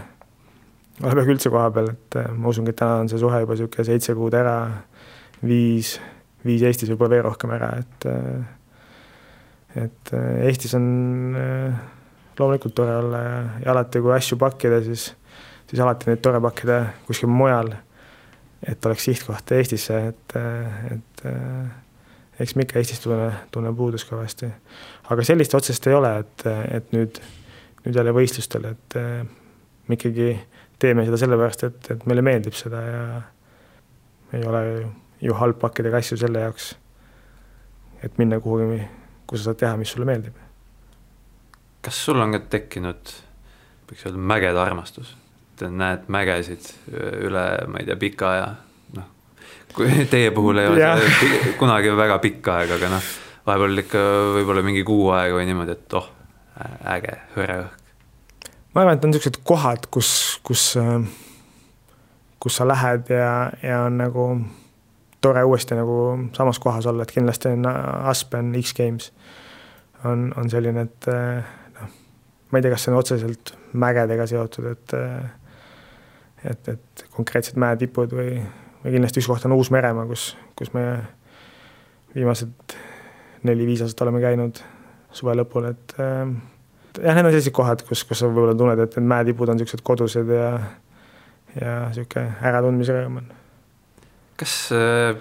ole 1.02 1.14
peaaegu 1.14 1.36
üldse 1.36 1.52
koha 1.52 1.68
peal, 1.74 1.92
et 1.94 2.18
ma 2.36 2.50
usungi, 2.50 2.72
et 2.74 2.80
täna 2.80 3.02
on 3.04 3.12
see 3.12 3.20
suhe 3.22 3.42
juba 3.44 3.56
niisugune 3.56 3.86
seitse 3.88 4.16
kuud 4.18 4.34
ära 4.36 4.56
viis, 5.46 5.94
viis 6.44 6.64
Eestis 6.66 6.90
võib-olla 6.92 7.16
veel 7.16 7.26
rohkem 7.28 7.54
ära, 7.58 7.72
et 7.80 8.08
et 9.82 10.12
Eestis 10.48 10.74
on 10.76 10.86
loomulikult 12.38 12.74
tore 12.74 12.96
olla 12.96 13.22
ja, 13.22 13.38
ja 13.64 13.72
alati, 13.72 14.00
kui 14.02 14.12
asju 14.14 14.38
pakkida, 14.40 14.82
siis, 14.84 15.08
siis 15.70 15.80
alati 15.80 16.10
neid 16.10 16.22
tore 16.24 16.40
pakkida 16.42 16.82
kuskil 17.06 17.30
mujal. 17.32 17.72
Et 18.68 18.86
oleks 18.86 19.04
sihtkoht 19.08 19.52
Eestisse, 19.56 19.98
et, 20.12 20.36
et 20.94 21.24
eks 22.42 22.54
me 22.56 22.66
ikka 22.66 22.78
Eestis 22.80 23.02
tunne, 23.02 23.30
tunne 23.54 23.72
puudust 23.76 24.08
kõvasti. 24.10 24.50
aga 25.10 25.24
sellist 25.26 25.54
otsest 25.54 25.86
ei 25.86 25.94
ole, 25.98 26.12
et, 26.22 26.46
et 26.78 26.92
nüüd, 26.94 27.20
nüüd 27.84 27.98
jälle 27.98 28.14
võistlustel, 28.14 28.70
et 28.70 28.98
me 29.88 29.98
ikkagi 29.98 30.32
teeme 30.82 31.04
seda 31.06 31.18
sellepärast, 31.20 31.64
et, 31.68 31.90
et 31.94 32.06
meile 32.10 32.24
meeldib 32.26 32.56
seda 32.58 32.82
ja 32.86 33.02
ei 34.32 34.46
ole 34.48 34.62
ju 35.22 35.34
halb 35.38 35.58
pakkida 35.62 35.92
ka 35.92 36.00
asju 36.02 36.18
selle 36.18 36.42
jaoks, 36.42 36.72
et 38.02 38.16
minna 38.18 38.40
kuhugi, 38.42 38.80
kus 39.28 39.42
sa 39.42 39.50
saad 39.50 39.60
teha, 39.62 39.76
mis 39.80 39.92
sulle 39.94 40.08
meeldib. 40.08 40.38
kas 41.82 41.98
sul 42.06 42.20
on 42.22 42.34
ka 42.34 42.42
tekkinud, 42.56 43.12
võiks 43.90 44.06
öelda, 44.06 44.22
mägede 44.32 44.62
armastus? 44.62 45.16
Et 45.68 45.76
näed 45.82 46.06
mägesid 46.12 46.70
üle, 46.92 47.44
ma 47.68 47.82
ei 47.82 47.88
tea, 47.88 47.98
pika 48.00 48.30
aja, 48.36 48.48
noh, 48.96 49.10
kui 49.76 49.90
teie 50.12 50.32
puhul 50.34 50.62
ei 50.62 50.70
ole 50.70 50.88
see 51.18 51.52
kunagi 51.60 51.92
väga 51.98 52.18
pikk 52.22 52.50
aeg, 52.54 52.74
aga 52.78 52.90
noh, 52.96 53.12
vahepeal 53.46 53.84
ikka 53.84 54.02
võib-olla 54.38 54.64
mingi 54.66 54.84
kuu 54.86 55.10
aega 55.16 55.38
või 55.38 55.46
niimoodi, 55.50 55.76
et 55.76 55.98
oh, 55.98 56.10
äge, 56.96 57.18
hõre 57.36 57.60
õhk. 57.64 57.78
Ma 58.72 58.84
arvan, 58.84 58.96
et 58.96 59.04
on 59.04 59.12
niisugused 59.12 59.42
kohad, 59.44 59.86
kus, 59.92 60.10
kus, 60.46 60.70
kus 62.40 62.56
sa 62.56 62.64
lähed 62.64 63.10
ja, 63.12 63.32
ja 63.60 63.82
on 63.84 63.98
nagu 64.00 64.28
tore 65.22 65.42
uuesti 65.44 65.76
nagu 65.78 65.96
samas 66.36 66.58
kohas 66.58 66.86
olla, 66.88 67.04
et 67.04 67.12
kindlasti 67.14 67.52
on 67.52 67.68
Aspen 67.68 68.54
X-Games 68.62 69.12
on, 70.08 70.32
on 70.36 70.50
selline, 70.50 70.86
et 70.88 71.10
noh, 71.76 71.92
ma 72.50 72.58
ei 72.58 72.64
tea, 72.64 72.72
kas 72.74 72.86
see 72.86 72.94
on 72.94 72.98
otseselt 72.98 73.54
mägedega 73.78 74.26
seotud, 74.30 74.72
et 74.72 74.96
et, 76.50 76.68
et 76.68 77.04
konkreetsed 77.14 77.58
mäetipud 77.60 78.14
või, 78.16 78.38
või 78.82 78.94
kindlasti 78.96 79.22
üks 79.22 79.30
koht 79.30 79.46
on 79.48 79.56
Uus-Meremaa, 79.56 80.06
kus, 80.10 80.32
kus 80.58 80.72
me 80.76 80.86
viimased 82.14 82.76
neli-viis 83.46 83.82
aastat 83.84 84.06
oleme 84.06 84.22
käinud 84.22 84.62
suve 85.12 85.34
lõpul, 85.36 85.70
et 85.72 85.94
äh, 86.00 86.24
jah, 87.00 87.16
need 87.16 87.26
on 87.26 87.32
sellised 87.34 87.54
kohad, 87.56 87.84
kus, 87.88 88.04
kus 88.08 88.22
sa 88.22 88.30
võib-olla 88.30 88.56
tunned, 88.58 88.80
et 88.84 88.96
need 88.98 89.10
mäetipud 89.12 89.52
on 89.52 89.60
niisugused 89.60 89.84
kodused 89.86 90.32
ja 90.32 90.52
ja 91.60 91.72
niisugune 91.90 92.38
äratundmise 92.48 92.96
rõõm 92.96 93.18
on. 93.20 93.32
kas 94.40 94.54
äh, 94.76 95.18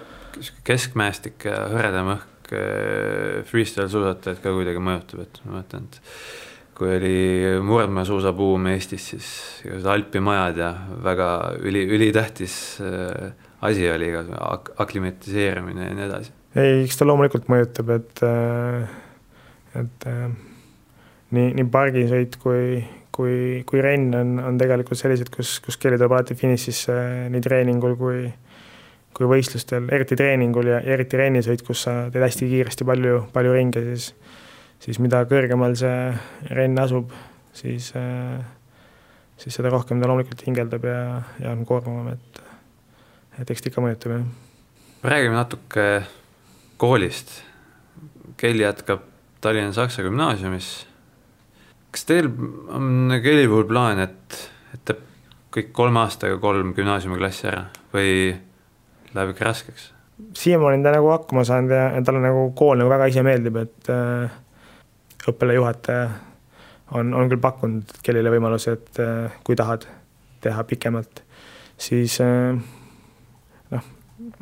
keskmäestik 0.66 1.44
ja 1.48 1.66
hõredam 1.72 2.14
õhk 2.16 2.54
äh, 2.56 3.42
freestyle 3.48 3.88
suusatajaid 3.92 4.40
ka 4.44 4.54
kuidagi 4.56 4.82
mõjutab, 4.82 5.26
et 5.26 5.42
ma 5.44 5.60
mõtlen, 5.60 5.90
et 5.90 6.00
kui 6.76 6.94
oli 6.96 7.16
murdmaasuusabuum 7.64 8.70
Eestis, 8.72 9.08
siis 9.12 9.30
igasugused 9.64 9.90
alpimajad 9.92 10.60
ja 10.60 10.70
väga 11.04 11.28
üli, 11.60 11.84
ülitähtis 11.98 12.54
äh, 12.84 13.32
asi 13.62 13.90
oli 13.90 14.08
igasugune 14.10 14.40
ak-, 14.46 14.72
aklimatiseerimine 14.82 15.90
ja 15.90 15.98
nii 15.98 16.08
edasi. 16.08 16.32
ei, 16.56 16.80
eks 16.86 16.98
ta 16.98 17.06
loomulikult 17.08 17.46
mõjutab, 17.52 17.92
et, 17.96 18.24
et 19.80 20.08
nii, 21.32 21.52
nii 21.58 21.68
pargisõit 21.72 22.36
kui, 22.42 22.82
kui, 23.14 23.36
kui 23.68 23.82
renn 23.84 24.14
on, 24.18 24.36
on 24.42 24.60
tegelikult 24.60 24.98
sellised, 25.00 25.30
kus, 25.32 25.58
kus 25.64 25.78
keeli 25.80 25.98
tuleb 26.00 26.16
alati 26.16 26.36
finišisse 26.38 26.96
nii 27.32 27.44
treeningul 27.44 27.96
kui, 28.00 28.26
kui 29.16 29.28
võistlustel, 29.30 29.88
eriti 29.92 30.18
treeningul 30.18 30.72
ja 30.74 30.82
eriti 30.94 31.20
rennisõit, 31.20 31.64
kus 31.66 31.86
sa 31.86 31.96
teed 32.12 32.24
hästi 32.24 32.48
kiiresti 32.50 32.88
palju, 32.88 33.26
palju 33.34 33.56
ringe, 33.56 33.84
siis, 33.92 34.12
siis 34.82 34.98
mida 35.02 35.22
kõrgemal 35.30 35.76
see 35.78 36.12
renn 36.50 36.80
asub, 36.82 37.12
siis, 37.56 37.92
siis 39.38 39.58
seda 39.58 39.72
rohkem 39.72 40.02
ta 40.02 40.10
loomulikult 40.10 40.42
hingeldab 40.46 40.86
ja, 40.88 41.00
ja 41.42 41.54
on 41.54 41.64
koormavam, 41.68 42.12
et, 42.16 42.42
et 43.40 43.54
eks 43.54 43.64
ta 43.64 43.72
ikka 43.72 43.84
mõjutab, 43.84 44.18
jah. 44.18 44.28
räägime 45.14 45.38
natuke 45.38 45.88
koolist. 46.82 47.40
Kelly 48.40 48.64
jätkab 48.64 49.04
Tallinna 49.42 49.74
Saksa 49.74 50.02
Gümnaasiumis 50.02 50.72
kas 51.92 52.08
teil 52.08 52.28
on 52.72 53.12
Kelly 53.22 53.48
puhul 53.50 53.66
plaan, 53.68 54.00
et, 54.02 54.38
et 54.74 54.84
teeb 54.88 55.08
kõik 55.52 55.72
kolme 55.76 56.00
aastaga 56.00 56.38
kolm 56.40 56.72
gümnaasiumiklassi 56.76 57.48
ära 57.50 57.66
või 57.92 58.12
läheb 59.12 59.34
ikka 59.34 59.50
raskeks? 59.50 59.90
siiamaani 60.38 60.78
on 60.78 60.84
ta 60.86 60.92
nagu 60.94 61.08
hakkama 61.10 61.42
saanud 61.44 61.72
ja, 61.74 61.84
ja 61.96 62.00
talle 62.06 62.20
nagu 62.22 62.46
kool 62.56 62.78
nagu 62.78 62.90
väga 62.92 63.08
ise 63.10 63.24
meeldib, 63.26 63.58
et 63.64 63.90
äh, 63.92 64.32
õppealajuhataja 65.28 66.06
on, 66.98 67.14
on 67.14 67.30
küll 67.30 67.40
pakkunud 67.42 67.98
Kellyle 68.04 68.32
võimaluse, 68.32 68.76
et 68.76 69.00
äh, 69.02 69.40
kui 69.46 69.56
tahad 69.58 69.86
teha 70.42 70.64
pikemalt, 70.68 71.22
siis 71.80 72.18
äh, 72.24 72.56
noh, 73.72 73.90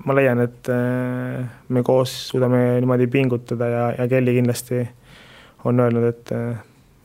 ma 0.06 0.16
leian, 0.16 0.42
et 0.44 0.70
äh, 0.72 1.44
me 1.68 1.84
koos 1.86 2.14
suudame 2.30 2.80
niimoodi 2.80 3.08
pingutada 3.12 3.70
ja, 3.70 3.84
ja 3.98 4.08
Kelly 4.10 4.36
kindlasti 4.40 4.82
on 5.68 5.80
öelnud, 5.84 6.08
et 6.08 6.36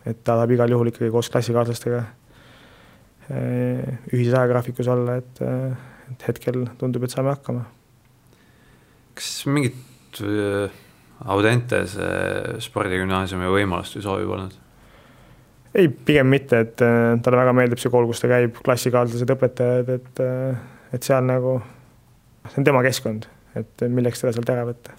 et 0.06 0.20
ta 0.22 0.36
tahab 0.36 0.52
igal 0.54 0.70
juhul 0.70 0.92
ikkagi 0.92 1.10
koos 1.10 1.32
klassikaaslastega 1.34 2.04
ühises 4.14 4.36
ajagraafikus 4.38 4.88
olla, 4.94 5.16
et, 5.18 5.40
et 6.12 6.26
hetkel 6.28 6.62
tundub, 6.78 7.08
et 7.08 7.16
saame 7.16 7.34
hakkama. 7.34 7.64
kas 9.18 9.32
mingit 9.50 10.22
äh, 11.22 11.30
Audentese 11.32 12.10
spordigümnaasiumi 12.64 13.50
võimalust 13.52 13.98
või 13.98 14.06
soovi 14.06 14.28
polnud? 14.30 14.58
ei, 15.76 15.90
pigem 15.90 16.30
mitte, 16.32 16.60
et 16.64 16.82
äh, 16.84 17.16
talle 17.24 17.40
väga 17.42 17.56
meeldib 17.56 17.82
see 17.82 17.92
kool, 17.92 18.08
kus 18.08 18.22
ta 18.24 18.30
käib, 18.32 18.60
klassikaaslased, 18.64 19.32
õpetajad, 19.36 19.90
et, 19.98 20.22
et 20.96 21.08
seal 21.08 21.26
nagu, 21.28 21.58
see 22.48 22.62
on 22.62 22.68
tema 22.68 22.84
keskkond, 22.86 23.28
et 23.60 23.88
milleks 23.92 24.24
teda 24.24 24.36
sealt 24.36 24.54
ära 24.54 24.68
võtta. 24.70 24.96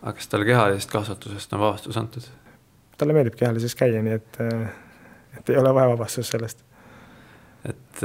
aga 0.00 0.14
kas 0.16 0.30
talle 0.32 0.48
kehalisest 0.48 0.92
kasvatusest 0.92 1.52
on 1.56 1.64
vabastus 1.66 2.00
antud? 2.00 2.30
talle 3.00 3.16
meeldib 3.16 3.36
kehalises 3.40 3.76
käia, 3.76 4.00
nii 4.04 4.16
et, 4.16 4.40
et 5.40 5.52
ei 5.52 5.60
ole 5.60 5.74
vaja 5.76 5.92
vabastust 5.92 6.32
sellest. 6.32 6.64
et 7.68 8.04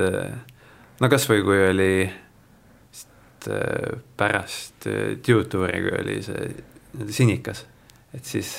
no 1.00 1.12
kasvõi 1.12 1.44
kui 1.48 1.64
oli 1.70 1.92
pärast 4.18 4.88
Tutouri, 5.26 5.82
kui 5.84 5.98
oli 6.00 6.22
see 6.26 6.48
sinikas, 7.10 7.66
et 8.16 8.26
siis 8.26 8.52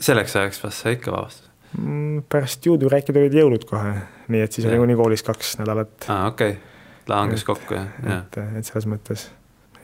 selleks 0.00 0.36
ajaks 0.36 0.62
vast 0.64 0.84
sai 0.84 0.96
ikka 0.98 1.14
vabastuse? 1.14 1.50
Mm, 1.78 2.24
pärast 2.28 2.60
Tutouri 2.64 2.98
äkki 2.98 3.14
tulid 3.14 3.34
jõulud 3.36 3.64
kohe, 3.68 3.92
nii 4.32 4.42
et 4.42 4.56
siis 4.56 4.66
ja. 4.66 4.72
oli 4.72 4.80
kuni 4.82 4.96
koolis 4.98 5.22
kaks 5.26 5.54
nädalat. 5.60 5.92
aa, 6.10 6.32
okei 6.32 6.56
okay., 6.56 7.06
langes 7.10 7.44
kokku, 7.46 7.76
jah? 7.76 7.92
et, 8.18 8.40
et 8.58 8.66
selles 8.66 8.88
mõttes 8.90 9.28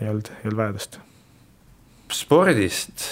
ei 0.00 0.10
olnud, 0.10 0.30
ei 0.40 0.48
olnud 0.48 0.60
vajadust. 0.60 0.98
spordist 2.12 3.06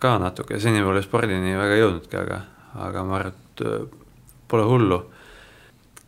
ka 0.00 0.16
natuke, 0.22 0.60
seni 0.62 0.82
pole 0.84 1.02
spordini 1.04 1.56
väga 1.58 1.80
jõudnudki, 1.80 2.20
aga, 2.20 2.40
aga 2.86 3.04
ma 3.06 3.18
arvan, 3.18 3.34
et 3.34 3.64
äh, 3.66 3.82
pole 4.50 4.64
hullu. 4.66 5.00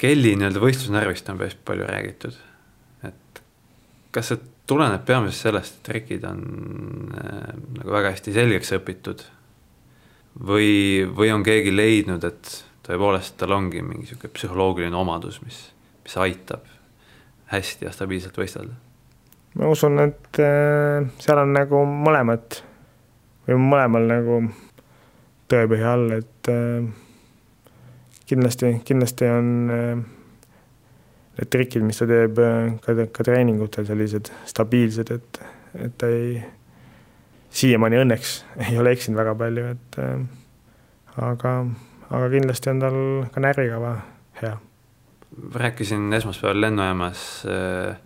Kelly 0.02 0.32
nii-öelda 0.38 0.62
võistlusnärvist 0.62 1.28
on 1.30 1.38
päris 1.38 1.58
palju 1.66 1.86
räägitud. 1.86 2.38
et 3.06 3.42
kas 4.14 4.32
see 4.32 4.40
tuleneb 4.66 5.04
peamiselt 5.06 5.48
sellest, 5.48 5.78
et 5.78 5.86
trikid 5.90 6.26
on 6.28 6.42
äh, 7.18 7.54
nagu 7.78 7.94
väga 7.94 8.12
hästi 8.14 8.34
selgeks 8.34 8.72
õpitud 8.78 9.24
või, 10.38 11.02
või 11.08 11.32
on 11.34 11.44
keegi 11.46 11.74
leidnud, 11.74 12.24
et 12.24 12.52
tõepoolest 12.86 13.36
tal 13.40 13.54
ongi 13.56 13.82
mingi 13.82 14.06
niisugune 14.06 14.32
psühholoogiline 14.36 14.96
omadus, 14.96 15.40
mis, 15.44 15.60
mis 16.04 16.16
aitab 16.22 16.64
hästi 17.52 17.88
ja 17.88 17.92
stabiilselt 17.94 18.38
võistelda? 18.38 18.78
ma 19.58 19.68
usun, 19.68 19.98
et 20.00 20.40
äh, 20.40 21.04
seal 21.20 21.42
on 21.42 21.52
nagu 21.52 21.84
mõlemat 21.86 22.62
või 23.48 23.58
mõlemal 23.60 24.08
nagu 24.08 24.40
tõepõhja 25.52 25.92
all, 25.92 26.14
et 26.22 26.48
äh, 26.48 26.86
kindlasti, 28.30 28.78
kindlasti 28.88 29.28
on 29.28 29.48
äh, 31.32 31.38
need 31.38 31.52
trikid, 31.52 31.84
mis 31.86 32.00
ta 32.00 32.08
teeb 32.08 32.40
äh, 32.42 32.74
ka, 32.84 32.96
ka 33.14 33.24
treeningutel 33.26 33.86
sellised 33.88 34.30
stabiilsed, 34.48 35.12
et, 35.14 35.40
et 35.86 35.94
ta 35.98 36.10
ei, 36.12 36.42
siiamaani 37.52 38.02
õnneks 38.02 38.34
ei 38.68 38.78
ole 38.80 38.94
eksinud 38.96 39.20
väga 39.20 39.34
palju, 39.40 39.70
et 39.76 40.00
äh, 40.02 40.14
aga, 41.30 41.56
aga 42.10 42.30
kindlasti 42.36 42.72
on 42.72 42.84
tal 42.84 43.00
ka 43.32 43.44
närvikava 43.44 43.94
hea. 44.42 44.56
rääkisin 45.54 46.12
esmaspäeval 46.12 46.60
lennujaamas 46.66 47.24
äh, 47.48 47.96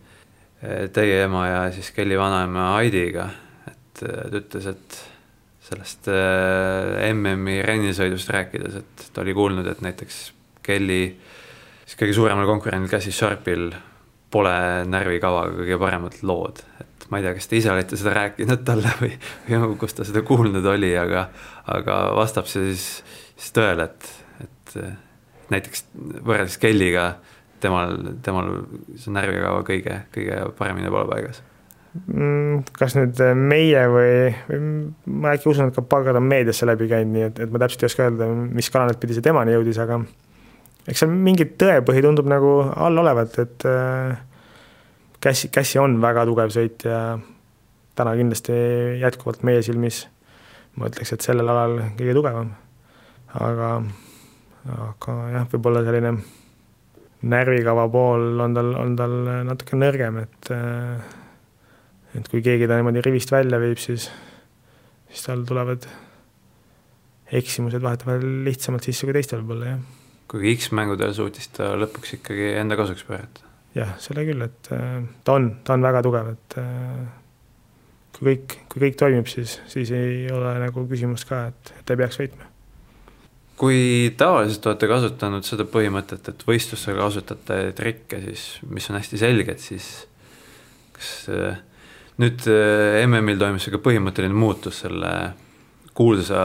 teie 0.94 1.24
ema 1.24 1.46
ja 1.48 1.58
siis 1.74 1.90
Kelly 1.94 2.18
vanaema 2.18 2.72
Aidiga, 2.78 3.28
et 3.70 4.00
ta 4.00 4.38
ütles, 4.38 4.70
et 4.70 5.02
sellest 5.66 6.06
äh, 6.12 7.10
MM-i 7.10 7.58
rennisõidust 7.66 8.30
rääkides, 8.30 8.78
et 8.78 9.08
ta 9.12 9.24
oli 9.24 9.34
kuulnud, 9.34 9.66
et 9.66 9.82
näiteks 9.82 10.20
Kelly 10.62 11.16
siis 11.86 11.98
kõige 12.00 12.16
suuremal 12.16 12.48
konkurendil 12.48 12.90
Cassie 12.90 13.14
Sharpil 13.14 13.70
pole 14.34 14.56
närvikavaga 14.90 15.54
kõige 15.60 15.78
paremad 15.80 16.18
lood, 16.26 16.60
et 16.82 17.06
ma 17.10 17.20
ei 17.20 17.26
tea, 17.26 17.36
kas 17.38 17.48
te 17.48 17.60
ise 17.60 17.70
olete 17.72 17.98
seda 17.98 18.14
rääkinud 18.18 18.64
talle 18.66 18.92
või, 19.00 19.12
või 19.48 19.78
kus 19.80 19.96
ta 19.96 20.06
seda 20.06 20.24
kuulnud 20.26 20.66
oli, 20.66 20.92
aga, 20.98 21.28
aga 21.72 22.00
vastab 22.18 22.50
see 22.50 22.72
siis, 22.72 22.86
siis 23.38 23.54
tõele, 23.56 23.86
et, 23.86 24.12
et 24.42 24.78
näiteks 25.54 25.86
võrreldes 26.26 26.58
Kelliga 26.62 27.12
temal, 27.62 27.94
temal 28.26 28.50
see 28.98 29.14
närvikava 29.14 29.62
kõige, 29.66 30.00
kõige 30.14 30.40
paremini 30.58 30.90
pole 30.92 31.06
paigas. 31.12 31.42
Mm, 31.96 32.66
kas 32.76 32.92
nüüd 32.98 33.20
meie 33.40 33.86
või, 33.88 34.10
või 34.50 34.58
ma 35.22 35.32
äkki 35.32 35.48
usun, 35.48 35.70
et 35.70 35.78
ka 35.78 35.86
pagad 35.86 36.18
on 36.18 36.26
meediasse 36.28 36.68
läbi 36.68 36.90
käinud, 36.90 37.14
nii 37.14 37.28
et, 37.30 37.40
et 37.46 37.52
ma 37.52 37.62
täpselt 37.62 37.86
ei 37.86 37.92
oska 37.92 38.08
öelda, 38.10 38.28
mis 38.58 38.68
kanalit 38.74 39.00
pidi 39.00 39.16
see 39.16 39.24
temani 39.24 39.54
jõudis, 39.54 39.78
aga 39.80 40.02
eks 40.86 41.02
seal 41.02 41.12
mingi 41.12 41.48
tõepõhi 41.58 42.02
tundub 42.04 42.28
nagu 42.30 42.58
all 42.74 43.04
olevat, 43.04 43.38
et 43.42 43.68
äh, 43.68 44.16
Kässi, 45.20 45.48
Kässi 45.50 45.80
on 45.80 45.96
väga 46.02 46.26
tugev 46.28 46.52
sõitja, 46.54 46.98
täna 47.96 48.12
kindlasti 48.18 48.54
jätkuvalt 49.00 49.42
meie 49.48 49.62
silmis 49.64 50.04
ma 50.76 50.90
ütleks, 50.90 51.14
et 51.14 51.24
sellel 51.24 51.48
alal 51.50 51.78
kõige 51.96 52.14
tugevam. 52.16 52.52
aga, 53.36 53.70
aga 54.76 55.16
jah, 55.34 55.46
võib-olla 55.52 55.82
selline 55.84 56.12
närvikava 57.26 57.86
pool 57.92 58.40
on 58.44 58.54
tal, 58.56 58.72
on 58.80 58.94
tal 58.96 59.16
natuke 59.48 59.78
nõrgem, 59.80 60.20
et 60.24 60.52
äh, 60.54 61.12
et 62.16 62.30
kui 62.32 62.40
keegi 62.44 62.68
ta 62.68 62.78
niimoodi 62.78 63.02
rivist 63.04 63.32
välja 63.32 63.60
viib, 63.60 63.80
siis, 63.80 64.08
siis 65.10 65.26
tal 65.26 65.44
tulevad 65.48 65.84
eksimused 67.36 67.82
vahetevahel 67.82 68.44
lihtsamalt 68.46 68.86
sisse 68.86 69.08
kui 69.08 69.16
teistel 69.16 69.42
võib-olla, 69.42 69.74
jah 69.74 69.95
kuigi 70.30 70.56
X-mängudel 70.58 71.14
suutis 71.16 71.50
ta 71.54 71.72
lõpuks 71.78 72.16
ikkagi 72.18 72.54
enda 72.60 72.78
kasuks 72.78 73.06
pöörata. 73.06 73.44
jah, 73.76 73.94
selle 74.02 74.24
küll, 74.26 74.42
et 74.46 74.72
äh, 74.74 74.98
ta 75.24 75.36
on, 75.38 75.50
ta 75.64 75.76
on 75.76 75.86
väga 75.86 76.02
tugev, 76.06 76.32
et 76.34 76.58
äh, 76.62 77.06
kui 78.16 78.32
kõik, 78.32 78.58
kui 78.72 78.84
kõik 78.86 78.98
toimib, 79.02 79.30
siis, 79.30 79.58
siis 79.70 79.92
ei 79.94 80.26
ole 80.32 80.56
nagu 80.62 80.86
küsimust 80.90 81.28
ka, 81.28 81.46
et, 81.52 81.72
et 81.80 81.94
ei 81.94 82.00
peaks 82.02 82.20
võitma. 82.22 82.50
kui 83.60 83.78
tavaliselt 84.18 84.66
olete 84.72 84.90
kasutanud 84.90 85.46
seda 85.46 85.68
põhimõtet, 85.68 86.32
et 86.32 86.44
võistlustel 86.48 86.98
kasutate 86.98 87.62
trikke, 87.76 88.20
siis 88.28 88.48
mis 88.66 88.90
on 88.90 88.98
hästi 88.98 89.22
selged, 89.22 89.62
siis 89.62 89.90
kas 90.96 91.14
äh, 91.30 91.62
nüüd 92.16 92.48
MM-il 93.06 93.38
toimus 93.38 93.66
sihuke 93.66 93.84
põhimõtteline 93.84 94.34
muutus 94.34 94.82
selle 94.86 95.12
kuulsa 95.96 96.40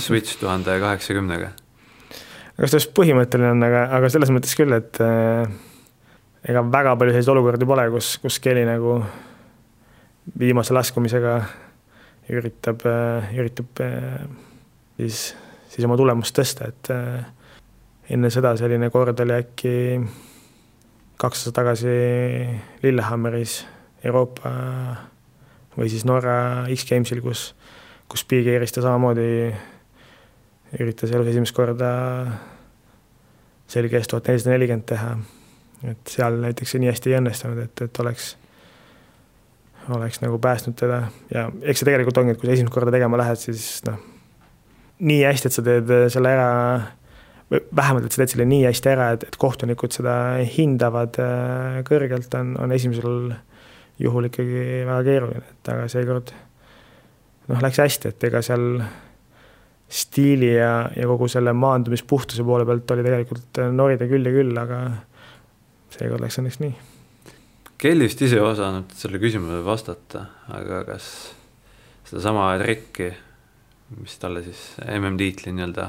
Switch 0.00 0.40
tuhande 0.40 0.74
kaheksakümnega 0.80 1.52
kas 2.62 2.70
ta 2.70 2.78
just 2.78 2.92
põhimõtteline 2.94 3.56
on, 3.56 3.66
aga, 3.66 3.88
aga 3.98 4.08
selles 4.14 4.30
mõttes 4.30 4.54
küll, 4.54 4.70
et 4.76 5.00
äh, 5.02 5.42
ega 6.46 6.62
väga 6.62 6.94
palju 6.98 7.16
selliseid 7.16 7.34
olukordi 7.34 7.66
pole, 7.66 7.88
kus, 7.90 8.14
kus 8.22 8.38
Kelly 8.42 8.62
nagu 8.68 9.00
viimase 10.38 10.74
laskumisega 10.76 11.40
üritab 12.30 12.86
äh,, 12.86 13.32
üritab 13.34 13.82
äh, 13.82 14.22
siis, 15.00 15.32
siis 15.72 15.88
oma 15.88 15.98
tulemust 15.98 16.38
tõsta, 16.38 16.70
et 16.70 16.92
enne 18.14 18.30
seda 18.30 18.54
selline 18.60 18.92
kord 18.94 19.18
oli 19.26 19.34
äkki 19.40 19.74
kaks 21.18 21.42
aastat 21.42 21.58
tagasi 21.58 21.96
Lillehammeris 22.82 23.58
Euroopa 24.06 24.54
või 25.74 25.90
siis 25.90 26.06
Norra 26.06 26.68
X-Gamesil, 26.70 27.22
kus, 27.26 27.48
kus 28.06 28.22
Big 28.30 28.46
Airist 28.54 28.78
ta 28.78 28.86
samamoodi 28.86 29.50
üritas 30.78 31.10
elus 31.10 31.30
esimest 31.34 31.54
korda 31.56 31.90
selge 33.72 33.98
ees 33.98 34.10
tuhat 34.10 34.28
nelisada 34.30 34.54
nelikümmend 34.54 34.86
teha. 34.88 35.16
et 35.90 36.14
seal 36.14 36.38
näiteks 36.44 36.74
see 36.74 36.82
nii 36.82 36.92
hästi 36.92 37.10
ei 37.10 37.18
õnnestunud, 37.18 37.58
et, 37.64 37.84
et 37.88 38.00
oleks, 38.04 38.28
oleks 39.96 40.20
nagu 40.22 40.38
päästnud 40.38 40.76
teda 40.78 41.04
ja 41.32 41.48
eks 41.62 41.82
see 41.82 41.88
tegelikult 41.88 42.20
ongi, 42.22 42.36
et 42.36 42.40
kui 42.40 42.50
sa 42.50 42.56
esimest 42.56 42.74
korda 42.74 42.94
tegema 42.94 43.18
lähed, 43.18 43.40
siis 43.40 43.80
noh, 43.88 43.98
nii 45.02 45.24
hästi, 45.26 45.50
et 45.50 45.56
sa 45.56 45.64
teed 45.66 45.94
selle 46.14 46.34
ära, 46.36 46.50
või 47.50 47.62
vähemalt, 47.76 48.06
et 48.06 48.14
sa 48.14 48.22
teed 48.22 48.34
selle 48.36 48.46
nii 48.48 48.62
hästi 48.68 48.92
ära, 48.92 49.10
et, 49.16 49.26
et 49.28 49.38
kohtunikud 49.40 49.94
seda 49.94 50.14
hindavad 50.54 51.18
äh, 51.22 51.80
kõrgelt, 51.88 52.32
on, 52.38 52.54
on 52.62 52.74
esimesel 52.74 53.34
juhul 54.02 54.30
ikkagi 54.30 54.84
väga 54.86 55.02
keeruline, 55.08 55.42
et 55.56 55.72
aga 55.74 55.88
seekord 55.90 56.32
noh, 57.50 57.58
läks 57.64 57.82
hästi, 57.82 58.14
et 58.14 58.28
ega 58.30 58.42
seal 58.44 58.68
stiili 59.92 60.54
ja, 60.54 60.88
ja 60.96 61.08
kogu 61.08 61.28
selle 61.28 61.52
maandumispuhtuse 61.56 62.44
poole 62.46 62.64
pealt 62.68 62.94
oli 62.94 63.04
tegelikult 63.04 63.60
äh, 63.60 63.72
norida 63.74 64.08
küll 64.08 64.24
ja 64.28 64.32
küll, 64.34 64.56
aga 64.56 64.80
seekord 65.92 66.24
läks 66.24 66.40
õnneks 66.40 66.60
nii. 66.62 66.72
Kelly 67.82 68.06
vist 68.06 68.22
ise 68.24 68.38
ei 68.38 68.44
osanud 68.46 68.94
selle 68.96 69.20
küsimusele 69.20 69.64
vastata, 69.66 70.24
aga 70.54 70.80
kas 70.86 71.06
sedasama 72.08 72.46
trikki, 72.62 73.10
mis 73.98 74.16
talle 74.22 74.44
siis 74.46 74.62
MM-tiitli 74.86 75.52
nii-öelda 75.52 75.88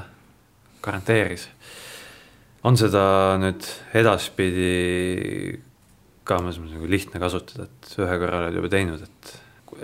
garanteeris, 0.84 1.48
on 2.68 2.80
seda 2.80 3.06
nüüd 3.40 3.68
edaspidi 3.96 4.74
ka 6.28 6.42
mõnes 6.42 6.60
mõttes 6.60 6.76
nagu 6.80 6.92
lihtne 6.92 7.24
kasutada, 7.24 7.70
et 7.70 7.98
ühe 8.00 8.20
korra 8.20 8.44
oled 8.44 8.60
juba 8.60 8.72
teinud, 8.74 9.04
et, 9.06 9.36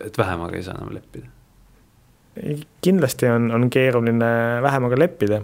et 0.09 0.19
vähemaga 0.19 0.59
ei 0.59 0.65
saa 0.65 0.79
enam 0.79 0.95
leppida 0.95 1.38
kindlasti 2.81 3.29
on, 3.29 3.49
on 3.51 3.69
keeruline 3.69 4.31
vähemaga 4.63 4.99
leppida, 4.99 5.41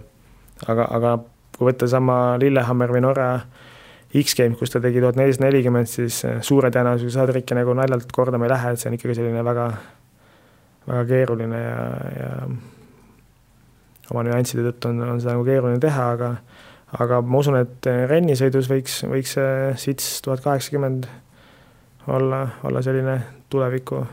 aga, 0.66 0.88
aga 0.98 1.16
kui 1.56 1.70
võtta 1.70 1.88
sama 1.90 2.36
Lillehammer 2.40 2.92
või 2.92 3.02
Norra 3.04 3.30
X-Game, 4.16 4.56
kus 4.56 4.72
ta 4.72 4.80
tegi 4.80 5.02
tuhat 5.02 5.18
nelisada 5.18 5.48
nelikümmend, 5.48 5.90
siis 5.90 6.22
äh, 6.28 6.38
suure 6.44 6.70
tõenäosusega 6.72 7.12
seda 7.18 7.32
trikki 7.32 7.56
nagu 7.58 7.74
naljalt 7.76 8.12
kordama 8.14 8.46
ei 8.46 8.52
lähe, 8.54 8.72
et 8.72 8.80
see 8.80 8.90
on 8.90 8.96
ikkagi 8.96 9.18
selline 9.18 9.44
väga, 9.44 9.66
väga 10.86 11.04
keeruline 11.10 11.60
ja, 11.60 11.82
ja 12.16 12.30
oma 14.12 14.24
nüansside 14.26 14.64
tõttu 14.68 14.92
on, 14.92 15.02
on 15.16 15.20
seda 15.20 15.34
nagu 15.36 15.46
keeruline 15.48 15.82
teha, 15.82 16.10
aga 16.16 16.32
aga 16.96 17.18
ma 17.20 17.40
usun, 17.42 17.58
et 17.58 17.88
rennisõidus 18.08 18.68
võiks, 18.70 19.00
võiks 19.10 19.34
see 19.36 19.72
sits 19.82 20.20
tuhat 20.24 20.44
kaheksakümmend 20.44 21.08
olla, 22.06 22.46
olla 22.64 22.82
selline 22.84 23.18
tuleviku 23.52 24.04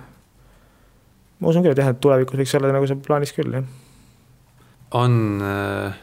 ma 1.44 1.52
usun 1.52 1.66
küll, 1.66 1.76
et 1.76 1.82
jah, 1.84 1.92
et 1.92 2.00
tulevikus 2.04 2.40
võiks 2.40 2.56
olla 2.60 2.72
nagu 2.72 2.88
see 2.88 3.02
plaanis 3.04 3.36
küll, 3.36 3.58
jah. 3.60 3.68
on, 5.00 5.18
äh, 5.44 6.00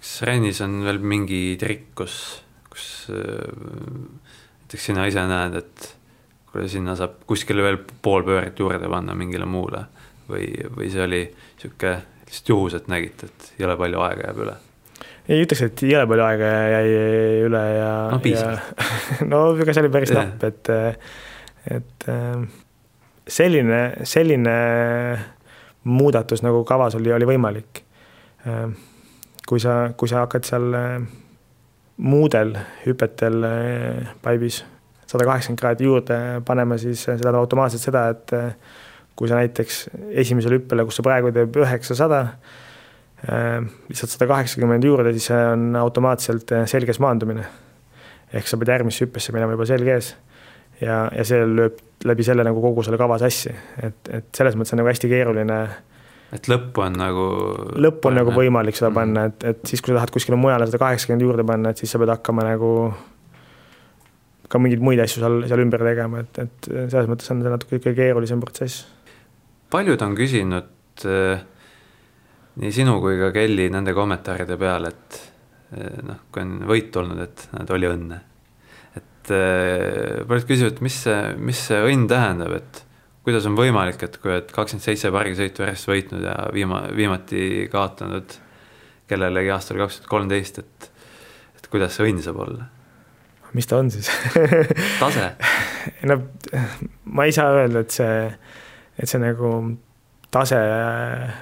kas 0.00 0.12
Rennis 0.28 0.60
on 0.66 0.82
veel 0.84 1.00
mingi 1.00 1.40
trikk, 1.60 1.88
kus, 2.02 2.18
kus 2.68 2.90
äh, 3.14 3.48
näiteks 4.60 4.90
sina 4.90 5.08
ise 5.08 5.24
näed, 5.30 5.56
et 5.62 5.90
kuule, 6.50 6.68
sinna 6.70 6.96
saab 6.98 7.22
kuskile 7.30 7.64
veel 7.64 7.80
pool 8.02 8.26
pööret 8.26 8.58
juurde 8.60 8.90
panna 8.90 9.16
mingile 9.16 9.48
muule 9.48 9.86
või, 10.30 10.50
või 10.76 10.90
see 10.92 11.04
oli 11.06 11.22
niisugune 11.30 11.96
lihtsalt 12.30 12.52
juhus, 12.52 12.76
et 12.78 12.90
nägite, 12.90 13.30
et 13.30 13.52
jõle 13.58 13.74
palju 13.80 14.04
aega 14.06 14.28
jääb 14.28 14.44
üle? 14.44 14.56
ei 15.30 15.44
ütleks, 15.44 15.62
et 15.66 15.82
jõle 15.86 16.06
palju 16.10 16.26
aega 16.26 16.54
jäi 16.74 16.88
üle 17.46 17.60
ja. 17.74 17.90
no 18.12 18.18
piisavalt. 18.22 18.86
no 19.32 19.44
ega 19.56 19.74
see 19.74 19.84
oli 19.84 19.92
päris 19.94 20.12
napp, 20.16 20.44
et, 20.48 20.72
et 21.78 22.10
selline, 23.28 23.80
selline 24.04 24.56
muudatus 25.84 26.42
nagu 26.44 26.64
kavas 26.68 26.96
oli, 26.98 27.12
oli 27.12 27.28
võimalik. 27.28 27.84
kui 29.48 29.60
sa, 29.60 29.92
kui 29.96 30.08
sa 30.08 30.24
hakkad 30.24 30.46
seal 30.46 30.76
muudel 32.00 32.54
hüpetel 32.86 33.44
paibis 34.22 34.62
sada 35.10 35.26
kaheksakümmend 35.26 35.60
kraadi 35.60 35.88
juurde 35.88 36.16
panema, 36.46 36.78
siis 36.78 37.02
see 37.02 37.16
tähendab 37.16 37.40
automaatselt 37.40 37.82
seda, 37.82 38.06
et 38.14 38.34
kui 39.18 39.28
sa 39.28 39.40
näiteks 39.40 39.82
esimesele 40.22 40.60
hüppele, 40.60 40.86
kus 40.86 41.00
sa 41.00 41.04
praegu 41.04 41.32
teeb 41.34 41.56
üheksasada, 41.60 42.20
lihtsalt 43.90 44.14
sada 44.14 44.28
kaheksakümmend 44.30 44.86
juurde, 44.86 45.12
siis 45.16 45.28
see 45.32 45.40
on 45.50 45.74
automaatselt 45.80 46.54
selges 46.70 47.02
maandumine. 47.02 47.44
ehk 48.32 48.46
sa 48.46 48.56
pead 48.56 48.70
järgmisse 48.70 49.02
hüppesse 49.02 49.32
minema 49.34 49.56
juba 49.56 49.66
selge 49.66 49.90
ees 49.90 50.12
ja, 50.80 51.04
ja 51.14 51.26
see 51.26 51.44
lööb 51.46 51.78
läbi 52.08 52.24
selle 52.24 52.44
nagu 52.46 52.62
kogu 52.64 52.84
selle 52.86 52.98
kava 53.00 53.18
sassi, 53.20 53.52
et, 53.82 54.00
et 54.08 54.28
selles 54.36 54.56
mõttes 54.56 54.72
on 54.74 54.80
nagu 54.80 54.88
hästi 54.88 55.10
keeruline. 55.10 55.58
et 56.32 56.48
lõppu 56.48 56.84
on 56.86 56.96
nagu. 56.96 57.26
lõppu 57.76 58.10
on 58.10 58.18
nagu 58.20 58.34
võimalik 58.34 58.78
seda 58.78 58.90
mm. 58.90 58.98
panna, 59.00 59.26
et, 59.30 59.46
et 59.52 59.62
siis, 59.68 59.82
kui 59.82 59.92
sa 59.92 60.00
tahad 60.00 60.14
kuskile 60.14 60.38
mujale 60.40 60.68
seda 60.68 60.80
kaheksakümmend 60.80 61.26
juurde 61.26 61.46
panna, 61.46 61.72
et 61.72 61.82
siis 61.82 61.92
sa 61.92 62.00
pead 62.00 62.14
hakkama 62.14 62.46
nagu 62.48 62.72
ka 64.50 64.58
mingeid 64.58 64.82
muid 64.82 65.02
asju 65.02 65.22
seal, 65.22 65.42
seal 65.50 65.62
ümber 65.62 65.84
tegema, 65.86 66.24
et, 66.24 66.40
et 66.42 66.70
selles 66.72 67.10
mõttes 67.10 67.28
on 67.30 67.44
see 67.44 67.52
natuke 67.52 67.78
ikka 67.78 67.94
keerulisem 67.98 68.40
protsess. 68.42 68.86
paljud 69.70 70.00
on 70.02 70.16
küsinud 70.18 71.04
eh, 71.06 71.44
nii 72.64 72.72
sinu 72.74 72.96
kui 73.04 73.20
ka 73.20 73.30
Kelly 73.36 73.68
nende 73.70 73.94
kommentaaride 73.94 74.56
peale, 74.58 74.90
et 74.90 75.20
eh, 75.76 76.00
noh, 76.08 76.24
kui 76.32 76.42
on 76.42 76.58
võit 76.72 76.98
olnud, 76.98 77.22
et 77.28 77.46
näed, 77.52 77.76
oli 77.76 77.92
õnne 77.92 78.16
äh, 78.16 78.29
paljud 79.28 80.46
küsivad, 80.48 80.80
mis 80.84 80.96
see, 81.04 81.18
mis 81.36 81.60
see 81.68 81.80
õnn 81.90 82.08
tähendab, 82.10 82.54
et 82.56 82.82
kuidas 83.26 83.46
on 83.50 83.58
võimalik, 83.58 84.00
et 84.06 84.16
kui 84.20 84.32
oled 84.32 84.48
kakskümmend 84.54 84.86
seitse 84.86 85.12
pargisõitu 85.12 85.66
järjest 85.66 85.90
võitnud 85.90 86.24
ja 86.24 86.36
viima-, 86.54 86.86
viimati 86.96 87.68
kaotanud 87.72 88.38
kellelegi 89.10 89.52
aastal 89.52 89.82
kaks 89.82 90.00
tuhat 90.00 90.10
kolmteist, 90.10 90.62
et, 90.62 90.90
et 91.58 91.70
kuidas 91.72 91.96
see 91.96 92.08
õnn 92.08 92.24
saab 92.24 92.44
olla? 92.46 92.70
mis 93.50 93.66
ta 93.66 93.80
on 93.82 93.88
siis 93.90 94.06
tase 95.02 95.32
no 96.08 96.20
ma 97.10 97.26
ei 97.26 97.34
saa 97.34 97.50
öelda, 97.58 97.82
et 97.82 97.94
see, 97.94 98.26
et 98.94 99.10
see 99.10 99.20
nagu 99.22 99.50
tase, 100.30 100.58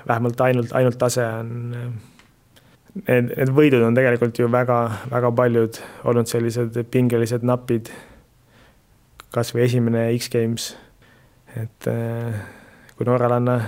vähemalt 0.08 0.40
ainult, 0.40 0.72
ainult 0.72 0.98
tase 0.98 1.24
on. 1.24 1.74
Need, 3.06 3.32
need 3.34 3.50
võidud 3.54 3.84
on 3.86 3.96
tegelikult 3.96 4.38
ju 4.40 4.48
väga, 4.50 4.78
väga 5.12 5.32
paljud 5.38 5.80
olnud 6.08 6.30
sellised 6.30 6.78
pingelised, 6.90 7.44
napid. 7.46 7.90
kasvõi 9.34 9.66
esimene 9.66 10.06
X-Games, 10.16 10.70
et 11.60 11.88
kui 12.96 13.06
norralanna 13.06 13.60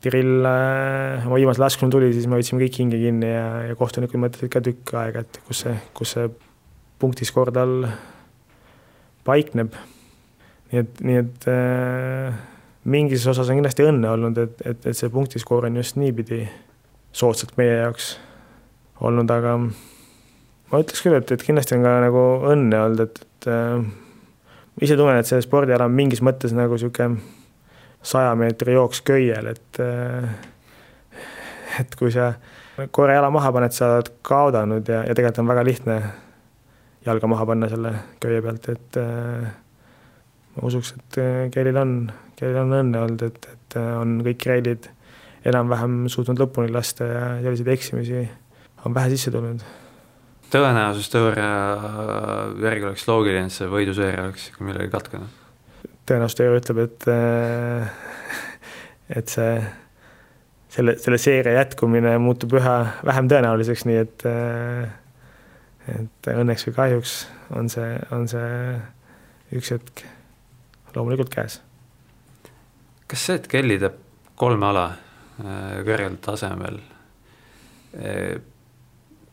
Kirill 0.00 0.46
äh, 0.48 1.26
oma 1.26 1.36
viimase 1.36 1.60
laskuna 1.60 1.92
tuli, 1.92 2.08
siis 2.16 2.24
me 2.24 2.38
võtsime 2.38 2.62
kõik 2.62 2.78
hinge 2.80 3.00
kinni 3.02 3.28
ja, 3.28 3.48
ja 3.68 3.74
kohtunikud 3.76 4.22
mõtlesid 4.22 4.52
ka 4.52 4.62
tükk 4.64 4.94
aega, 4.96 5.26
et 5.26 5.40
kus 5.44 5.60
see, 5.66 5.74
kus 5.96 6.14
see 6.16 6.30
punktiskoor 7.00 7.52
tal 7.52 7.74
paikneb. 9.28 9.76
nii 10.70 10.80
et, 10.80 11.04
nii 11.04 11.20
et 11.20 11.46
äh, 11.52 12.40
mingis 12.88 13.28
osas 13.28 13.52
on 13.52 13.60
kindlasti 13.60 13.84
õnne 13.90 14.14
olnud, 14.14 14.40
et, 14.40 14.64
et, 14.64 14.88
et 14.88 14.96
see 14.96 15.12
punktiskoor 15.12 15.68
on 15.68 15.76
just 15.82 16.00
niipidi 16.00 16.46
soodsalt 17.12 17.52
meie 17.60 17.76
jaoks 17.82 18.14
olnud, 19.00 19.30
aga 19.32 19.56
ma 19.60 20.80
ütleks 20.82 21.02
küll, 21.04 21.16
et, 21.18 21.32
et 21.32 21.44
kindlasti 21.44 21.76
on 21.76 21.84
ka 21.86 21.96
nagu 22.04 22.24
õnne 22.52 22.84
olnud, 22.84 23.02
et, 23.06 23.20
et 23.24 23.50
äh, 23.50 23.82
ise 24.84 24.96
tunnen, 24.98 25.18
et 25.20 25.28
see 25.28 25.40
spordiala 25.44 25.88
on 25.88 25.96
mingis 25.96 26.22
mõttes 26.24 26.54
nagu 26.56 26.76
niisugune 26.76 27.20
saja 28.06 28.32
meetri 28.38 28.76
jooks 28.76 29.02
köiel, 29.04 29.50
et 29.52 29.80
et 31.80 31.96
kui 31.98 32.12
sa 32.12 32.32
korra 32.94 33.18
jala 33.18 33.30
maha 33.32 33.52
paned, 33.52 33.74
sa 33.76 33.94
oled 33.96 34.08
kaotanud 34.26 34.88
ja, 34.88 35.02
ja 35.04 35.16
tegelikult 35.16 35.42
on 35.42 35.50
väga 35.50 35.64
lihtne 35.68 35.98
jalga 37.06 37.28
maha 37.30 37.46
panna 37.48 37.68
selle 37.72 37.92
köie 38.20 38.40
pealt, 38.44 38.70
et 38.72 39.00
äh, 39.00 39.50
ma 40.56 40.68
usuks, 40.68 40.94
et 40.96 41.20
Keilil 41.54 41.76
on, 41.80 41.94
Keilil 42.38 42.62
on 42.62 42.78
õnne 42.80 43.04
olnud, 43.04 43.24
et, 43.28 43.52
et 43.52 43.78
on 43.80 44.18
kõik 44.26 44.48
reilid 44.48 44.90
enam-vähem 45.48 46.04
suutnud 46.12 46.40
lõpuni 46.40 46.72
lasta 46.72 47.06
ja 47.08 47.24
selliseid 47.40 47.70
eksimisi 47.72 48.24
on 48.84 48.94
vähe 48.94 49.10
sisse 49.14 49.30
tulnud. 49.30 49.66
tõenäosustõure 50.50 51.50
järgi 52.62 52.88
oleks 52.88 53.06
loogiline, 53.08 53.46
et 53.46 53.54
see 53.54 53.68
võiduseeria 53.70 54.26
oleks 54.28 54.48
ikka 54.50 54.64
millegagi 54.64 54.96
katkenud 54.96 55.40
tõenäoliselt 56.10 56.42
Eero 56.44 56.58
ütleb, 56.58 56.80
et 56.86 57.06
äh, 57.10 57.90
et 59.20 59.30
see, 59.30 59.56
selle, 60.74 60.96
selle 61.02 61.18
seeria 61.22 61.60
jätkumine 61.60 62.16
muutub 62.22 62.54
üha 62.58 62.76
vähem 63.06 63.30
tõenäoliseks, 63.30 63.86
nii 63.88 64.00
et 64.04 64.26
äh, 64.28 64.96
et 65.90 66.30
õnneks 66.30 66.68
või 66.68 66.76
kahjuks 66.76 67.14
on 67.56 67.70
see, 67.72 67.96
on 68.14 68.28
see 68.30 68.50
üks 69.58 69.72
hetk 69.74 70.04
loomulikult 70.94 71.32
käes. 71.32 71.60
kas 73.10 73.26
see, 73.26 73.40
et 73.40 73.50
Kelly 73.50 73.78
teeb 73.82 73.98
kolme 74.40 74.70
ala 74.70 74.86
äh, 74.92 75.80
kõrgel 75.86 76.18
tasemel 76.22 76.80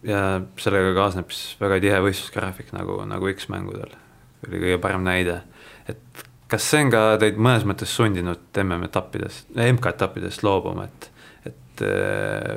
ja 0.07 0.23
sellega 0.61 0.93
kaasneb 0.95 1.31
siis 1.35 1.57
väga 1.61 1.79
tihe 1.83 1.99
võistlusgraafik 2.05 2.71
nagu, 2.75 3.01
nagu 3.09 3.29
X-mängudel, 3.33 3.93
oli 4.47 4.63
kõige 4.63 4.81
parem 4.83 5.05
näide, 5.05 5.41
et 5.91 6.25
kas 6.51 6.67
see 6.71 6.85
on 6.85 6.91
ka 6.93 7.03
teid 7.21 7.39
mõnes 7.41 7.65
mõttes 7.67 7.93
sundinud 7.95 8.61
MM-etappidest, 8.63 9.49
MK-etappidest 9.67 10.45
loobuma, 10.47 10.87
et, 10.87 11.09
et 11.51 11.83
eh, 11.87 12.53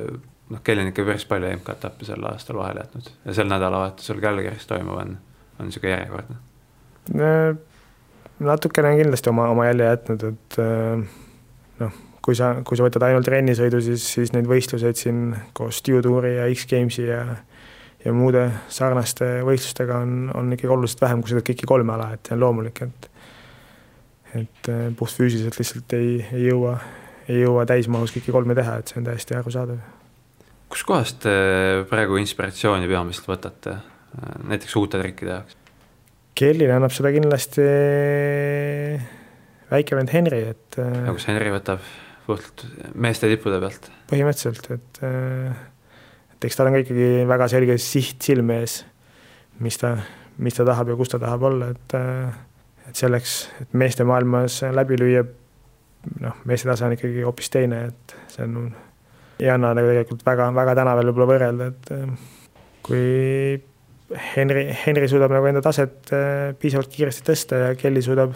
noh, 0.50 0.62
Kelly 0.66 0.84
on 0.84 0.92
ikka 0.92 1.06
päris 1.08 1.26
palju 1.30 1.50
MK-etappe 1.58 2.06
sel 2.06 2.28
aastal 2.30 2.60
vahele 2.60 2.84
jätnud. 2.84 3.10
Ja 3.26 3.34
sel 3.40 3.50
nädalavahetusel 3.50 4.22
Calgary's 4.22 4.68
toimuv 4.70 5.02
on, 5.02 5.18
on 5.58 5.70
niisugune 5.70 5.96
järjekordne? 5.96 6.38
natukene 8.40 8.92
on 8.92 9.00
kindlasti 9.00 9.30
oma, 9.32 9.48
oma 9.50 9.66
jälje 9.66 9.88
jätnud, 9.88 10.28
et 10.30 10.60
eh, 10.62 11.02
noh, 11.82 12.00
kui 12.24 12.36
sa, 12.36 12.52
kui 12.66 12.76
sa 12.78 12.86
võtad 12.86 13.04
ainult 13.06 13.28
rennisõidu, 13.32 13.80
siis, 13.84 14.04
siis 14.16 14.34
neid 14.36 14.48
võistluseid 14.50 14.98
siin 14.98 15.30
koos 15.56 15.80
Stu 15.80 16.02
Touri 16.04 16.36
ja 16.36 16.48
X-Gamesi 16.52 17.06
ja 17.08 17.24
ja 18.00 18.12
muude 18.16 18.46
sarnaste 18.72 19.26
võistlustega 19.44 19.98
on, 20.00 20.30
on 20.32 20.54
ikkagi 20.54 20.72
oluliselt 20.72 21.02
vähem, 21.04 21.20
kui 21.20 21.34
teed 21.34 21.44
kõiki 21.50 21.68
kolme 21.68 21.92
ala, 21.92 22.14
et 22.16 22.24
see 22.24 22.36
on 22.36 22.40
loomulik, 22.46 22.82
et 22.86 23.08
et 24.30 24.68
äh, 24.70 24.88
puhtfüüsiliselt 24.96 25.58
lihtsalt 25.58 25.94
ei, 25.98 26.20
ei 26.30 26.44
jõua, 26.46 26.76
ei 27.28 27.40
jõua 27.42 27.64
täismahus 27.66 28.14
kõiki 28.14 28.32
kolme 28.34 28.54
teha, 28.56 28.78
et 28.78 28.90
see 28.90 29.00
on 29.00 29.08
täiesti 29.08 29.36
arusaadav. 29.36 29.80
kuskohast 30.70 31.18
te 31.24 31.32
praegu 31.90 32.20
inspiratsiooni 32.20 32.88
peamiselt 32.88 33.26
võtate, 33.28 33.80
näiteks 34.46 34.76
uute 34.78 35.02
trikkide 35.02 35.34
jaoks? 35.34 35.58
Kellile 36.40 36.76
annab 36.76 36.94
seda 36.94 37.10
kindlasti 37.12 37.66
väike 39.70 39.98
vend 39.98 40.14
Henri, 40.14 40.44
et. 40.54 40.78
Äh, 40.78 41.02
no 41.08 41.18
kus 41.18 41.26
Henri 41.28 41.50
võtab 41.52 41.82
puhtalt 42.30 42.64
meeste 42.94 43.30
tippude 43.30 43.60
pealt? 43.62 43.90
põhimõtteliselt, 44.10 44.70
et, 44.76 45.02
äh, 45.06 45.64
et 46.34 46.48
eks 46.48 46.58
tal 46.58 46.70
on 46.70 46.78
ka 46.78 46.84
ikkagi 46.84 47.10
väga 47.30 47.50
selge 47.52 47.76
siht 47.82 48.22
silme 48.26 48.60
ees, 48.62 48.80
mis 49.60 49.78
ta, 49.80 49.96
mis 50.40 50.56
ta 50.56 50.66
tahab 50.68 50.92
ja 50.92 50.98
kus 50.98 51.12
ta 51.12 51.20
tahab 51.22 51.50
olla, 51.50 51.72
et 51.74 51.98
et 52.90 52.98
selleks, 52.98 53.34
et 53.62 53.74
meeste 53.78 54.04
maailmas 54.06 54.60
läbi 54.74 54.98
lüüa, 54.98 55.22
noh, 56.24 56.38
meeste 56.48 56.66
tase 56.66 56.86
on 56.88 56.94
ikkagi 56.96 57.22
hoopis 57.22 57.52
teine, 57.52 57.84
et 57.92 58.14
see 58.32 58.46
on, 58.46 58.70
ei 59.40 59.50
anna 59.52 59.72
nagu 59.76 59.90
tegelikult 59.92 60.24
väga, 60.26 60.48
väga 60.56 60.76
tänaval 60.80 61.10
võib-olla 61.10 61.28
võrrelda, 61.30 61.68
et 61.70 61.92
äh, 61.94 62.30
kui 62.86 63.04
Henri, 64.34 64.66
Henri 64.74 65.08
suudab 65.10 65.32
nagu 65.34 65.46
enda 65.46 65.62
taset 65.62 66.10
äh, 66.16 66.50
piisavalt 66.58 66.90
kiiresti 66.90 67.26
tõsta 67.26 67.60
ja 67.64 67.74
Kelly 67.78 68.02
suudab 68.02 68.34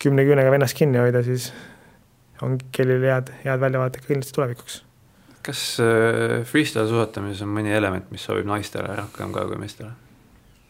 kümne 0.00 0.24
küünega 0.28 0.52
vennast 0.52 0.76
kinni 0.78 1.00
hoida, 1.00 1.22
siis 1.26 1.50
on 2.42 2.58
Kellil 2.72 3.04
head, 3.08 3.32
head 3.44 3.62
väljavaated 3.62 4.06
kindlasti 4.08 4.36
tulevikuks. 4.36 4.82
kas 5.46 5.66
äh, 5.80 6.42
freestyle 6.44 6.88
suusatamises 6.90 7.44
on 7.46 7.52
mõni 7.54 7.74
element, 7.74 8.10
mis 8.10 8.24
sobib 8.28 8.48
naistele 8.48 8.96
rohkem 8.98 9.34
ka 9.34 9.46
kui 9.50 9.60
meestele? 9.60 9.92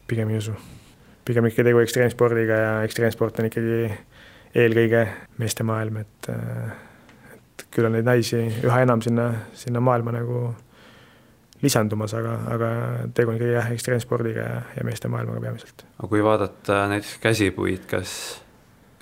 pigem 0.07 0.31
ei 0.31 0.43
usu 0.43 0.55
pigem 1.27 1.49
ikka 1.51 1.65
tegu 1.67 1.83
ekstreemspordiga 1.83 2.59
ja 2.61 2.75
ekstreemsport 2.87 3.41
on 3.43 3.49
ikkagi 3.49 3.89
eelkõige 4.57 5.03
meeste 5.43 5.67
maailm, 5.67 6.03
et 6.05 6.31
et 6.31 7.67
küll 7.73 7.89
on 7.89 7.97
neid 7.97 8.07
naisi 8.07 8.39
üha 8.65 8.83
enam 8.85 9.03
sinna, 9.05 9.27
sinna 9.57 9.81
maailma 9.83 10.13
nagu 10.15 10.47
lisandumas, 11.63 12.13
aga, 12.15 12.35
aga 12.53 12.71
tegu 13.17 13.33
on 13.33 13.39
ikkagi 13.39 13.55
jah, 13.57 13.71
ekstreemspordiga 13.73 14.45
ja, 14.45 14.59
ja 14.77 14.85
meeste 14.87 15.11
maailmaga 15.11 15.43
peamiselt. 15.43 15.87
aga 15.99 16.11
kui 16.13 16.25
vaadata 16.25 16.83
näiteks 16.93 17.17
käsipuid, 17.23 17.87
kas, 17.91 18.13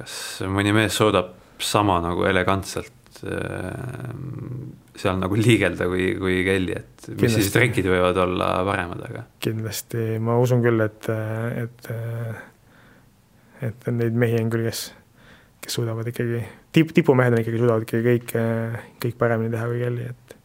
kas 0.00 0.18
mõni 0.48 0.72
mees 0.76 0.96
suudab 0.96 1.34
sama 1.62 2.00
nagu 2.02 2.24
elegantselt 2.28 3.20
äh, 3.28 3.70
seal 4.98 5.20
nagu 5.20 5.38
liigelda 5.38 5.86
kui, 5.90 6.12
kui 6.20 6.42
Kelly, 6.46 6.74
et 6.78 7.06
mis 7.08 7.14
kindlasti. 7.14 7.42
siis 7.42 7.54
trikid 7.54 7.88
võivad 7.90 8.18
olla 8.24 8.50
paremad, 8.66 9.04
aga. 9.08 9.24
kindlasti, 9.42 10.04
ma 10.22 10.36
usun 10.42 10.62
küll, 10.64 10.84
et, 10.84 11.08
et, 11.62 11.88
et 13.70 13.88
neid 13.94 14.18
mehi 14.18 14.38
on 14.42 14.52
küll, 14.54 14.68
kes, 14.68 14.86
kes 15.64 15.78
suudavad 15.80 16.10
ikkagi, 16.12 16.44
tipp, 16.74 16.94
tipumehed 16.94 17.34
on 17.34 17.42
ikkagi, 17.42 17.62
suudavad 17.62 17.88
ikkagi 17.88 18.06
kõik, 18.06 18.36
kõik 19.02 19.18
paremini 19.20 19.54
teha 19.54 19.70
kui 19.70 19.82
Kelly, 19.82 20.10
et 20.14 20.36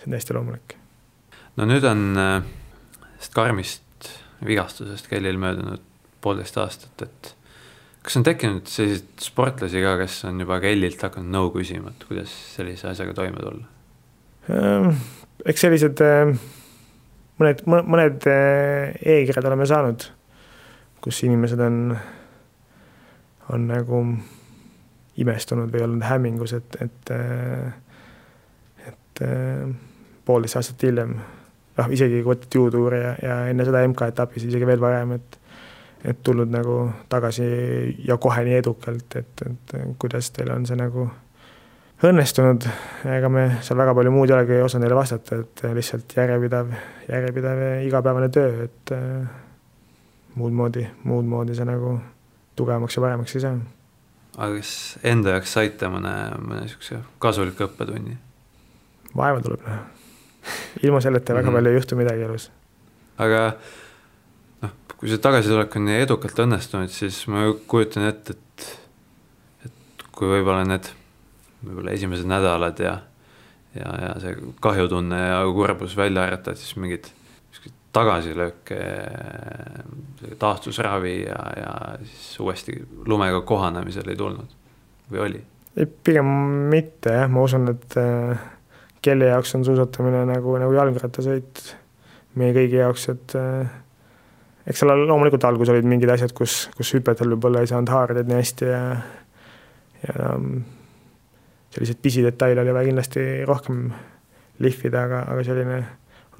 see 0.00 0.10
on 0.10 0.16
täiesti 0.16 0.36
loomulik. 0.36 0.76
no 1.56 1.68
nüüd 1.68 1.88
on 1.88 2.04
sellest 3.20 3.36
karmist 3.36 4.10
vigastusest 4.46 5.08
Kellil 5.08 5.38
möödunud 5.38 5.82
poolteist 6.20 6.56
aastat, 6.60 7.02
et 7.02 7.34
kas 8.04 8.16
on 8.16 8.24
tekkinud 8.26 8.68
selliseid 8.70 9.24
sportlasi 9.24 9.82
ka, 9.84 9.96
kes 10.00 10.22
on 10.30 10.40
juba 10.40 10.60
Kellilt 10.62 11.02
hakanud 11.04 11.32
nõu 11.34 11.50
küsima, 11.54 11.92
et 11.92 12.06
kuidas 12.08 12.32
sellise 12.54 12.88
asjaga 12.90 13.14
toime 13.16 13.42
tulla? 13.42 13.66
Ehm, 14.50 14.94
eks 15.48 15.66
sellised 15.66 16.00
ehm, 16.04 16.34
mõned, 17.40 17.64
mõned 17.68 18.28
ehm, 18.30 18.96
e-kirjad 19.04 19.50
oleme 19.50 19.68
saanud, 19.68 20.06
kus 21.04 21.22
inimesed 21.26 21.60
on, 21.64 21.80
on 23.52 23.68
nagu 23.68 24.04
imestunud 25.20 25.72
või 25.72 25.84
olnud 25.84 26.06
hämmingus, 26.06 26.54
et, 26.56 26.80
et, 26.80 27.12
et 28.88 29.22
poolteist 30.24 30.60
aastat 30.60 30.86
hiljem, 30.88 31.16
noh, 31.76 31.92
isegi 31.92 32.22
kui 32.22 32.32
võtta 32.32 32.56
juutuuri 32.56 33.00
ja, 33.02 33.12
ja 33.24 33.36
enne 33.52 33.66
seda 33.68 33.82
MK-etappi, 33.88 34.40
siis 34.40 34.54
isegi 34.54 34.68
veel 34.68 34.80
varem, 34.80 35.16
et 35.18 35.39
et 36.04 36.22
tulnud 36.22 36.48
nagu 36.48 36.76
tagasi 37.08 37.48
ja 38.08 38.16
kohe 38.16 38.44
nii 38.44 38.54
edukalt, 38.60 39.16
et, 39.16 39.42
et 39.46 39.74
kuidas 39.98 40.30
teil 40.30 40.52
on 40.54 40.64
see 40.66 40.78
nagu 40.80 41.08
õnnestunud, 42.06 42.64
ega 43.12 43.28
me 43.32 43.44
seal 43.64 43.78
väga 43.80 43.92
palju 43.96 44.12
muud 44.14 44.30
ei 44.30 44.36
olegi 44.38 44.62
osanud 44.64 44.86
neile 44.86 44.96
vastata, 44.96 45.42
et 45.42 45.64
lihtsalt 45.76 46.16
järjepidev, 46.16 46.72
järjepidev 47.10 47.60
igapäevane 47.84 48.30
töö, 48.32 48.64
et 48.64 48.92
äh, 48.96 49.28
muud 50.40 50.56
moodi, 50.56 50.86
muud 51.04 51.28
moodi 51.28 51.56
see 51.58 51.68
nagu 51.68 51.98
tugevamaks 52.56 52.96
ja 52.96 53.04
paremaks 53.04 53.36
ei 53.36 53.44
saa. 53.44 53.58
aga 54.36 54.56
kas 54.56 54.72
enda 55.12 55.36
jaoks 55.36 55.52
saite 55.58 55.92
mõne, 55.92 56.14
mõne 56.40 56.64
niisuguse 56.64 57.02
kasuliku 57.22 57.66
õppetunni? 57.68 58.16
vaeva 59.16 59.42
tuleb 59.44 59.66
näha. 59.66 59.84
ilma 60.82 61.04
selleta 61.04 61.36
väga 61.36 61.50
mhm. 61.50 61.58
palju 61.58 61.74
ei 61.74 61.80
juhtu 61.80 62.00
midagi 62.00 62.26
elus. 62.28 62.50
aga 63.18 63.44
kui 65.00 65.08
see 65.08 65.20
tagasitulek 65.22 65.76
on 65.80 65.86
nii 65.88 66.02
edukalt 66.04 66.42
õnnestunud, 66.44 66.92
siis 66.92 67.22
ma 67.32 67.46
kujutan 67.70 68.04
ette, 68.10 68.36
et, 68.36 68.66
et 69.68 70.04
kui 70.12 70.28
võib-olla 70.28 70.66
need, 70.68 70.90
võib-olla 71.64 71.94
esimesed 71.96 72.28
nädalad 72.28 72.82
ja, 72.84 72.98
ja, 73.78 73.94
ja 74.04 74.12
see 74.20 74.36
kahjutunne 74.60 75.22
ja 75.30 75.40
kurbus 75.56 75.96
välja 75.96 76.28
et 76.36 76.52
siis 76.52 76.76
mingid 76.76 77.08
tagasilööke, 77.96 78.78
taastusravi 80.38 81.16
ja, 81.24 81.40
ja 81.58 81.72
siis 82.04 82.36
uuesti 82.42 82.76
lumega 83.06 83.40
kohanemisel 83.46 84.12
ei 84.12 84.18
tulnud 84.18 84.52
või 85.10 85.24
oli? 85.24 85.42
pigem 86.04 86.28
mitte 86.70 87.14
jah, 87.14 87.28
ma 87.30 87.44
usun, 87.46 87.70
et 87.72 87.96
äh, 87.98 88.40
kelle 89.02 89.30
jaoks 89.30 89.54
on 89.56 89.64
suusatamine 89.64 90.24
nagu, 90.28 90.54
nagu 90.60 90.74
jalgrattasõit 90.76 91.62
meie 92.38 92.54
kõigi 92.54 92.78
jaoks, 92.82 93.06
et 93.14 93.34
äh, 93.38 93.70
eks 94.66 94.82
seal 94.82 95.06
loomulikult 95.06 95.44
alguses 95.48 95.72
olid 95.74 95.88
mingid 95.88 96.10
asjad, 96.12 96.34
kus, 96.36 96.66
kus 96.76 96.92
hüpetel 96.96 97.32
võib-olla 97.34 97.62
ei 97.64 97.70
saanud 97.70 97.92
haaradeid 97.92 98.28
nii 98.28 98.40
hästi 98.40 98.68
ja 98.68 98.82
ja 100.00 100.34
um, 100.34 100.62
selliseid 101.70 101.98
pisidetaile 102.02 102.60
oli 102.60 102.74
vaja 102.74 102.88
kindlasti 102.88 103.24
rohkem 103.48 103.90
lihvida, 104.58 105.04
aga, 105.04 105.24
aga 105.32 105.44
selline 105.44 105.80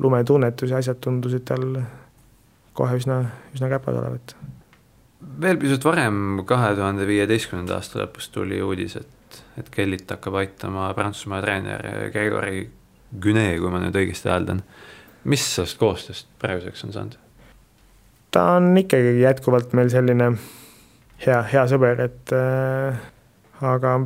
lumetunnetus 0.01 0.73
ja 0.73 0.81
asjad 0.81 1.01
tundusid 1.05 1.45
tal 1.49 1.66
kohe 2.77 2.97
üsna, 2.97 3.23
üsna 3.55 3.68
käpad 3.73 4.01
olevat. 4.01 4.35
veel 5.41 5.59
pisut 5.61 5.85
varem, 5.85 6.43
kahe 6.47 6.75
tuhande 6.75 7.07
viieteistkümnenda 7.07 7.77
aasta 7.77 8.03
lõpus 8.03 8.31
tuli 8.33 8.62
uudis, 8.62 8.97
et, 8.97 9.41
et 9.61 9.71
Kellit 9.73 10.11
hakkab 10.11 10.41
aitama 10.41 10.93
Prantsusmaa 10.97 11.43
treener 11.45 12.11
Gregory 12.12 12.68
Güne, 13.21 13.49
kui 13.59 13.73
ma 13.73 13.81
nüüd 13.83 13.97
õigesti 13.97 14.31
hääldan. 14.31 14.62
mis 15.25 15.45
sellest 15.55 15.79
koostööst 15.79 16.29
praeguseks 16.41 16.85
on 16.85 16.93
saanud? 16.97 17.18
Ta 18.31 18.45
on 18.57 18.72
ikkagi 18.78 19.20
jätkuvalt 19.20 19.72
meil 19.78 19.91
selline 19.93 20.31
hea, 21.26 21.43
hea 21.53 21.66
sõber, 21.70 22.01
et 22.07 22.33
äh, 22.37 23.01
aga 23.66 23.97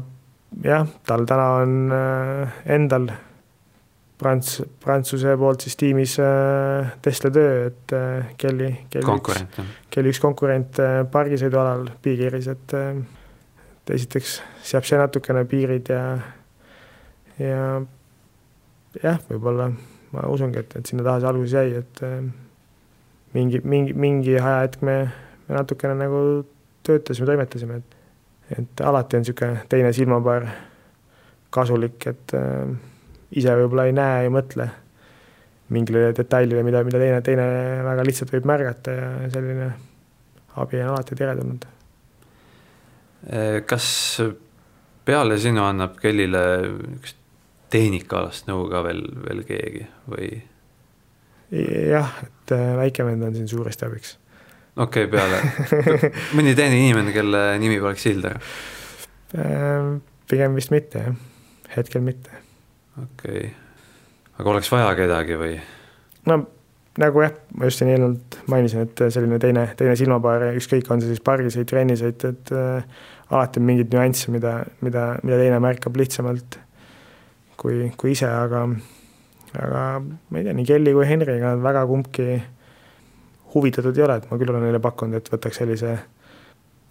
jah, 0.64 0.89
tal 1.07 1.27
täna 1.29 1.49
on 1.62 1.95
äh, 1.95 2.59
endal 2.77 3.11
Prants-, 4.18 4.62
Prantsuse 4.81 5.35
poolt 5.37 5.66
siis 5.66 5.77
tiimis 5.77 6.18
äh, 6.22 6.95
Tesla 7.03 7.31
töö, 7.35 7.66
et 7.68 7.93
äh, 7.97 8.31
Kelly, 8.39 8.70
Kelly 8.91 9.18
üks, 9.18 9.43
Kelly 9.91 10.14
üks 10.14 10.22
konkurent 10.22 10.79
äh, 10.83 11.03
pargisõidualal 11.11 11.91
Piikiris, 12.03 12.49
et 12.55 12.77
äh, 12.79 12.95
et 13.85 13.91
esiteks 13.99 14.39
seab 14.64 14.87
see 14.89 14.97
natukene 14.97 15.43
piirid 15.45 15.91
ja 15.93 16.05
ja 17.37 17.83
jah, 19.03 19.18
võib-olla 19.29 19.68
ma 20.14 20.25
usungi, 20.31 20.62
et, 20.62 20.77
et 20.79 20.89
sinna 20.89 21.05
taha 21.05 21.20
see 21.20 21.29
alguses 21.29 21.57
jäi, 21.59 21.83
et 21.83 22.03
äh, 22.07 22.22
mingi, 23.35 23.61
mingi, 23.64 23.95
mingi 23.95 24.37
ajahetk 24.39 24.85
me, 24.87 24.97
me 25.49 25.59
natukene 25.59 25.97
nagu 25.99 26.20
töötasime, 26.87 27.28
toimetasime, 27.30 27.80
et 27.82 28.01
et 28.55 28.80
alati 28.85 29.16
on 29.16 29.22
niisugune 29.24 29.62
teine 29.72 29.91
silmapaar 29.97 30.45
kasulik, 31.55 32.07
et 32.11 32.35
äh, 32.37 32.74
ise 33.41 33.55
võib-olla 33.57 33.87
ei 33.89 33.95
näe, 33.97 34.26
ei 34.26 34.32
mõtle 34.32 34.68
mingile 35.72 36.11
detailile, 36.12 36.62
mida, 36.66 36.82
mida 36.85 37.01
teine, 37.01 37.22
teine 37.24 37.47
väga 37.87 38.05
lihtsalt 38.05 38.35
võib 38.35 38.49
märgata 38.51 38.95
ja 38.95 39.11
selline 39.32 39.70
abi 40.61 40.82
on 40.82 40.93
alati 40.93 41.16
teretulnud. 41.18 41.64
kas 43.66 43.87
peale 45.09 45.39
sinu 45.41 45.64
annab 45.64 45.97
Kellile 46.03 46.45
niisugust 46.68 47.22
tehnikaalast 47.74 48.47
nõu 48.47 48.68
ka 48.70 48.85
veel, 48.87 49.03
veel 49.24 49.41
keegi 49.49 49.87
või? 50.07 50.28
jah, 51.91 52.12
et 52.45 52.55
äh, 52.57 52.70
väike 52.78 53.07
vend 53.07 53.24
on 53.24 53.34
siin 53.36 53.49
suuresti 53.49 53.88
abiks. 53.88 54.16
okei 54.76 55.09
okay,, 55.09 55.11
peale, 55.11 56.12
mõni 56.36 56.55
teine 56.59 56.78
inimene, 56.78 57.14
kelle 57.16 57.45
nimi 57.62 57.80
poleks 57.82 58.09
Hilder? 58.11 58.40
Äh, 59.34 59.95
pigem 60.30 60.59
vist 60.59 60.74
mitte 60.74 61.07
jah, 61.07 61.22
hetkel 61.76 62.05
mitte 62.05 62.42
okei 63.01 63.47
okay., 63.47 63.55
aga 64.38 64.55
oleks 64.55 64.70
vaja 64.72 64.92
kedagi 64.99 65.40
või? 65.40 65.57
no 66.28 66.42
nagu 67.01 67.24
jah, 67.24 67.34
ma 67.59 67.70
just 67.70 67.80
siin 67.80 67.90
eelnevalt 67.90 68.38
mainisin, 68.51 68.84
et 68.86 69.05
selline 69.11 69.40
teine, 69.42 69.66
teine 69.78 69.97
silmapaar, 69.99 70.53
ükskõik, 70.61 70.86
on 70.95 71.03
see 71.03 71.11
siis 71.11 71.22
pargisõit, 71.26 71.66
trennisõit, 71.70 72.26
et 72.28 72.53
äh, 72.55 73.01
alati 73.32 73.59
on 73.59 73.66
mingeid 73.66 73.95
nüansse, 73.95 74.30
mida, 74.34 74.61
mida, 74.84 75.14
mida 75.26 75.40
teine 75.40 75.59
märkab 75.64 75.97
lihtsamalt 75.99 76.61
kui, 77.59 77.88
kui 77.99 78.14
ise, 78.14 78.28
aga 78.28 78.66
aga 79.55 79.85
ma 80.03 80.41
ei 80.41 80.47
tea, 80.47 80.57
nii 80.57 80.67
Kelly 80.69 80.95
kui 80.97 81.07
Henriga 81.09 81.55
nad 81.55 81.63
väga 81.63 81.85
kumbki 81.91 82.27
huvitatud 83.55 83.97
ei 83.97 84.05
ole, 84.07 84.19
et 84.19 84.29
ma 84.31 84.39
küll 84.41 84.51
olen 84.51 84.67
neile 84.67 84.83
pakkunud, 84.83 85.19
et 85.19 85.31
võtaks 85.31 85.63
sellise 85.63 85.95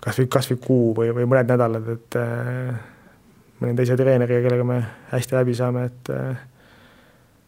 kas 0.03 0.19
või, 0.19 0.29
kas 0.31 0.49
või 0.51 0.61
kuu 0.63 0.87
või, 0.97 1.11
või 1.15 1.27
mõned 1.31 1.51
nädalad, 1.51 1.89
et 1.95 2.17
äh, 2.19 2.71
mõne 3.59 3.75
teise 3.79 3.97
treeneriga, 3.99 4.41
kellega 4.45 4.67
me 4.67 4.79
hästi 5.11 5.37
läbi 5.37 5.55
saame, 5.57 5.85
et 5.91 6.11
äh, 6.13 6.41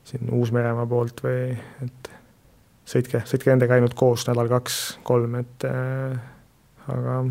siin 0.08 0.32
Uus-Meremaa 0.36 0.88
poolt 0.90 1.24
või 1.26 1.56
et 1.86 2.12
sõitke, 2.88 3.24
sõitke 3.28 3.52
nendega 3.52 3.78
ainult 3.78 3.96
koos 3.98 4.28
nädal, 4.30 4.52
kaks, 4.52 4.80
kolm, 5.08 5.40
et 5.42 5.68
äh, 5.68 6.16
aga 6.92 7.22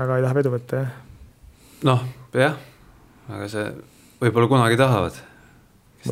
väga 0.00 0.18
ei 0.18 0.26
taha 0.26 0.38
vedu 0.40 0.52
võtta, 0.56 0.82
jah. 0.82 0.96
noh, 1.86 2.04
jah, 2.36 2.58
aga 3.30 3.48
see 3.52 3.68
võib-olla 4.20 4.50
kunagi 4.50 4.80
tahavad. 4.80 5.20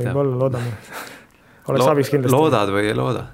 Võib-olla, 0.01 0.37
loodame 0.43 0.75
oleks 1.71 1.85
Lo 1.85 1.91
abiks 1.93 2.13
kindlasti. 2.13 2.37
loodad 2.37 2.75
või 2.75 2.91
ei 2.91 2.99
looda? 2.99 3.25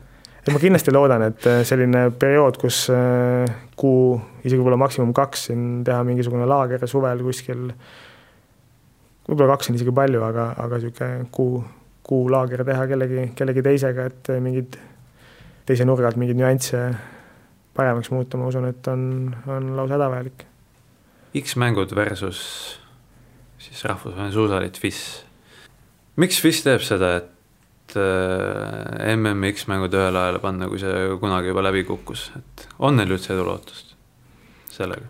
ei, 0.40 0.52
ma 0.54 0.62
kindlasti 0.62 0.94
loodan, 0.94 1.26
et 1.30 1.48
äh, 1.50 1.62
selline 1.68 2.06
periood, 2.20 2.60
kus 2.60 2.84
äh, 2.94 3.50
kuu, 3.80 4.14
isegi 4.44 4.60
võib-olla 4.60 4.80
maksimum 4.84 5.12
kaks 5.16 5.50
siin 5.50 5.66
teha 5.86 6.04
mingisugune 6.06 6.48
laager 6.48 6.86
suvel 6.90 7.24
kuskil 7.26 7.68
võib-olla 9.28 9.54
kaks 9.54 9.70
on 9.70 9.78
isegi 9.78 9.94
palju, 9.94 10.22
aga, 10.26 10.50
aga 10.58 10.80
niisugune 10.80 11.28
kuu, 11.34 11.62
kuulaager 12.06 12.64
teha 12.66 12.86
kellegi, 12.90 13.30
kellegi 13.38 13.64
teisega, 13.66 14.08
et 14.10 14.32
mingeid 14.42 14.78
teise 15.68 15.86
nurga 15.86 16.10
alt 16.10 16.18
mingeid 16.18 16.38
nüansse 16.40 16.82
paremaks 17.76 18.10
muuta, 18.10 18.38
ma 18.40 18.48
usun, 18.50 18.66
et 18.70 18.88
on, 18.90 19.02
on 19.46 19.72
lausa 19.78 19.94
hädavajalik. 19.94 20.44
X-mängud 21.38 21.94
versus 21.94 22.40
siis 23.60 23.84
rahvusvaheline 23.86 24.34
suusaliit 24.34 24.80
FIS. 24.82 25.00
Miks 26.20 26.40
FIS 26.42 26.64
teeb 26.66 26.84
seda, 26.84 27.14
et 27.20 27.96
äh, 27.98 29.14
MM-i 29.16 29.54
X-mängud 29.54 29.94
ühele 29.96 30.24
ajale 30.24 30.42
panna, 30.42 30.68
kui 30.70 30.82
see 30.82 31.08
kunagi 31.22 31.52
juba 31.52 31.64
läbi 31.64 31.86
kukkus, 31.88 32.28
et 32.38 32.68
on 32.78 33.00
neil 33.00 33.16
üldse 33.16 33.34
edulootust 33.36 33.96
sellega? 34.74 35.08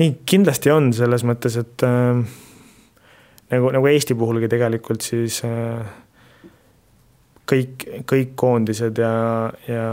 ei, 0.00 0.14
kindlasti 0.28 0.72
on, 0.72 0.92
selles 0.96 1.24
mõttes, 1.28 1.58
et 1.60 1.84
äh, 1.86 2.22
nagu, 3.52 3.72
nagu 3.76 3.90
Eesti 3.90 4.16
puhulgi 4.18 4.48
tegelikult 4.52 5.04
siis 5.04 5.42
äh, 5.46 5.82
kõik, 7.50 7.84
kõik 8.08 8.32
koondised 8.38 9.00
ja, 9.00 9.12
ja 9.68 9.84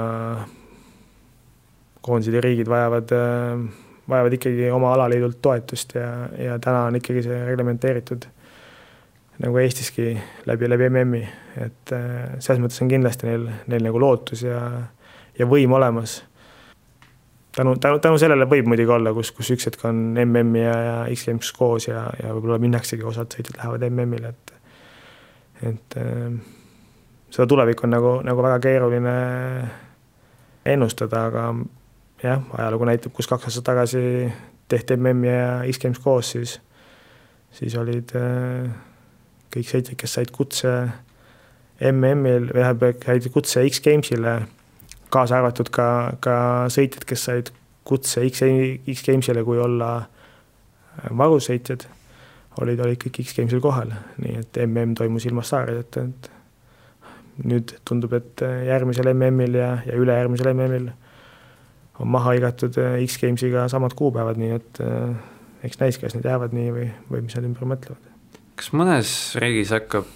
koondised 2.05 2.37
ja 2.37 2.43
riigid 2.45 2.71
vajavad, 2.71 3.13
äh, 3.17 3.67
vajavad 4.09 4.37
ikkagi 4.39 4.71
oma 4.71 4.93
alaliidult 4.95 5.41
toetust 5.43 5.97
ja, 5.97 6.09
ja 6.39 6.57
täna 6.63 6.87
on 6.91 6.99
ikkagi 7.01 7.25
see 7.25 7.43
reglementeeritud 7.49 8.29
nagu 9.43 9.59
Eestiski 9.61 10.15
läbi, 10.49 10.69
läbi 10.69 10.89
MM-i, 10.89 11.21
et 11.61 11.93
äh, 11.93 12.37
selles 12.39 12.61
mõttes 12.63 12.81
on 12.83 12.89
kindlasti 12.91 13.29
neil, 13.29 13.45
neil 13.69 13.85
nagu 13.85 14.01
lootus 14.01 14.43
ja, 14.45 14.61
ja 15.37 15.47
võim 15.49 15.73
olemas. 15.77 16.19
Tänu, 17.57 17.75
tänu, 17.81 18.01
tänu 18.01 18.19
sellele 18.21 18.45
võib 18.49 18.69
muidugi 18.69 18.93
olla, 18.93 19.13
kus, 19.17 19.31
kus 19.33 19.49
üks 19.55 19.69
hetk 19.69 19.85
on 19.89 20.11
MM-i 20.25 20.61
ja, 20.61 20.75
ja 20.87 20.97
X-Games 21.13 21.49
koos 21.57 21.87
ja, 21.89 22.03
ja 22.21 22.33
võib-olla 22.35 22.59
minnaksegi, 22.61 23.05
osad 23.05 23.33
sõitjad 23.33 23.57
lähevad 23.61 23.87
MM-ile, 23.89 24.33
et 24.33 24.53
et 25.65 25.97
äh, 25.97 26.37
seda 27.33 27.47
tulevikku 27.49 27.87
on 27.87 27.95
nagu, 27.95 28.11
nagu 28.25 28.45
väga 28.45 28.59
keeruline 28.61 29.15
ennustada, 30.67 31.23
aga 31.31 31.47
jah, 32.21 32.43
ajalugu 32.57 32.89
näitab, 32.89 33.13
kus 33.17 33.29
kaks 33.29 33.49
aastat 33.49 33.65
tagasi 33.71 34.01
tehti 34.69 34.97
MM-i 34.97 35.31
ja 35.31 35.49
X-Games 35.71 36.01
koos, 36.03 36.33
siis 36.35 36.59
siis 37.57 37.73
olid 37.79 38.11
äh, 38.15 38.69
kõik 39.53 39.69
sõitjad, 39.69 39.95
kes 39.99 40.17
said 40.17 40.31
kutse 40.35 40.73
MM-il 41.91 42.49
või 42.51 42.61
tähendab, 42.63 43.03
said 43.05 43.29
kutse 43.33 43.63
X-Gamesile 43.69 44.39
kaasa 45.13 45.39
arvatud 45.39 45.69
ka, 45.73 45.87
ka 46.23 46.37
sõitjad, 46.73 47.05
kes 47.07 47.27
said 47.29 47.51
kutse 47.87 48.23
X, 48.27 48.43
X-Gamesile, 48.91 49.43
kui 49.47 49.59
olla 49.63 49.91
äh, 50.01 51.11
varusõitjad, 51.17 51.87
olid, 52.61 52.81
olid 52.83 52.99
kõik 53.03 53.21
X-Gamesil 53.23 53.61
kohal, 53.63 53.93
nii 54.23 54.41
et 54.41 54.59
mm 54.65 54.97
toimus 54.97 55.27
ilma 55.29 55.45
staarideta, 55.45 56.03
et 56.03 56.31
nüüd 57.47 57.75
tundub, 57.87 58.17
et 58.17 58.43
äh, 58.45 58.65
järgmisel 58.71 59.13
MM-il 59.13 59.59
ja, 59.61 59.71
ja 59.87 59.95
ülejärgmisel 60.01 60.51
MM-il 60.55 60.91
on 62.01 62.11
maha 62.13 62.35
hõigatud 62.35 62.77
äh, 62.81 62.99
X-Gamesiga 63.05 63.67
samad 63.71 63.95
kuupäevad, 63.97 64.41
nii 64.41 64.53
et 64.57 64.83
eks 65.67 65.79
näis, 65.79 65.97
kas 66.01 66.13
need 66.17 66.27
jäävad 66.27 66.53
nii 66.53 66.73
või, 66.73 66.91
või 67.09 67.25
mis 67.25 67.37
nad 67.37 67.47
ümber 67.47 67.69
mõtlevad. 67.69 68.16
Kas 68.67 68.75
mõnes 68.75 69.11
riigis 69.39 69.69
hakkab 69.71 70.07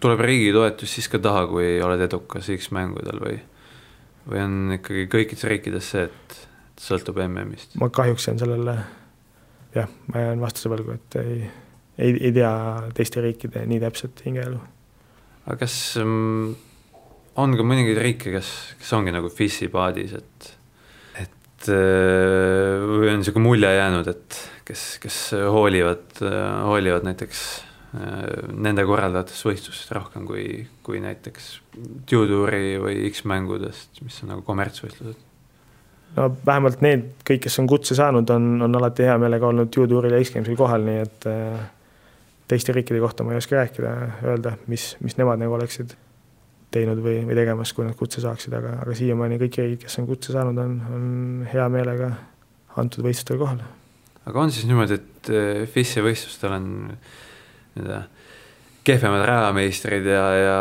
tuleb 0.00 0.20
riigi 0.22 0.52
toetus 0.54 0.92
siis 0.94 1.08
ka 1.10 1.18
taha, 1.18 1.48
kui 1.50 1.80
oled 1.82 2.00
edukas 2.06 2.46
X-mängudel 2.54 3.18
või, 3.20 3.40
või 4.30 4.42
on 4.44 4.54
ikkagi 4.78 5.08
kõikides 5.10 5.42
riikides 5.50 5.88
see, 5.92 6.04
et 6.06 6.36
sõltub 6.80 7.18
MM-ist? 7.24 7.74
ma 7.82 7.90
kahjuks 7.92 8.28
jään 8.28 8.38
sellele, 8.44 8.76
jah, 9.74 9.90
ma 10.12 10.22
jään 10.22 10.44
vastuse 10.46 10.70
võlgu, 10.70 10.94
et 10.94 11.18
ei, 11.24 11.42
ei, 11.98 12.14
ei 12.14 12.32
tea 12.38 12.54
teiste 12.94 13.26
riikide 13.26 13.66
nii 13.66 13.82
täpset 13.82 14.22
hingeelu. 14.28 14.62
aga 15.42 15.58
kas 15.64 15.76
um, 16.00 16.54
on 17.34 17.58
ka 17.58 17.66
mõningaid 17.66 17.98
riike, 17.98 18.30
kes, 18.38 18.54
kes 18.78 18.94
ongi 18.94 19.12
nagu 19.12 19.32
FIS-i 19.32 19.68
paadis, 19.74 20.14
et, 20.22 20.50
et 21.26 21.70
või 21.74 23.10
on 23.10 23.20
niisugune 23.20 23.50
mulje 23.50 23.74
jäänud, 23.74 24.14
et 24.14 24.42
kes, 24.68 24.86
kes 25.02 25.18
hoolivad, 25.52 26.22
hoolivad 26.66 27.06
näiteks 27.08 27.42
äh, 27.96 28.14
nende 28.52 28.84
korraldavatest 28.88 29.48
võistlustest 29.48 29.92
rohkem 29.96 30.26
kui, 30.28 30.46
kui 30.86 31.02
näiteks 31.02 31.52
Dutuuri 32.10 32.78
või 32.82 33.04
X-mängudest, 33.10 34.02
mis 34.06 34.22
on 34.24 34.34
nagu 34.34 34.46
kommertsvõistlused? 34.46 35.28
no 36.16 36.28
vähemalt 36.46 36.82
need 36.84 37.08
kõik, 37.24 37.44
kes 37.46 37.58
on 37.62 37.68
kutse 37.70 37.96
saanud, 37.98 38.30
on, 38.34 38.48
on 38.66 38.80
alati 38.80 39.06
hea 39.08 39.16
meelega 39.20 39.48
olnud 39.48 39.70
Dutuuril 39.72 40.16
ja 40.16 40.22
X-Games'il 40.24 40.58
kohal, 40.58 40.84
nii 40.86 41.02
et 41.06 41.28
äh, 41.30 41.68
teiste 42.52 42.74
riikide 42.76 43.00
kohta 43.00 43.24
ma 43.24 43.32
ei 43.34 43.40
oska 43.40 43.56
rääkida, 43.56 43.92
öelda, 44.26 44.56
mis, 44.68 44.92
mis 45.00 45.16
nemad 45.20 45.40
nagu 45.40 45.56
oleksid 45.56 45.94
teinud 46.72 47.00
või, 47.04 47.20
või 47.28 47.36
tegemas, 47.36 47.72
kui 47.76 47.86
nad 47.86 47.96
kutse 47.96 48.22
saaksid, 48.24 48.54
aga, 48.56 48.78
aga 48.84 48.96
siiamaani 48.96 49.38
kõik 49.44 49.60
riigid, 49.60 49.84
kes 49.84 49.98
on 50.00 50.08
kutse 50.08 50.34
saanud, 50.34 50.58
on, 50.60 50.76
on 50.96 51.06
hea 51.52 51.68
meelega 51.72 52.12
antud 52.80 53.04
võistlustel 53.04 53.40
kohal. 53.40 53.60
Aga 54.26 54.44
on 54.44 54.52
siis 54.54 54.66
niimoodi, 54.68 54.98
et 55.00 55.32
eh, 55.32 55.62
FIS-i 55.70 56.04
võistlustel 56.04 56.56
on 56.56 56.68
nii-öelda 57.76 58.02
kehvemad 58.86 59.24
rajameistrid 59.28 60.06
ja, 60.10 60.22
ja 60.34 60.56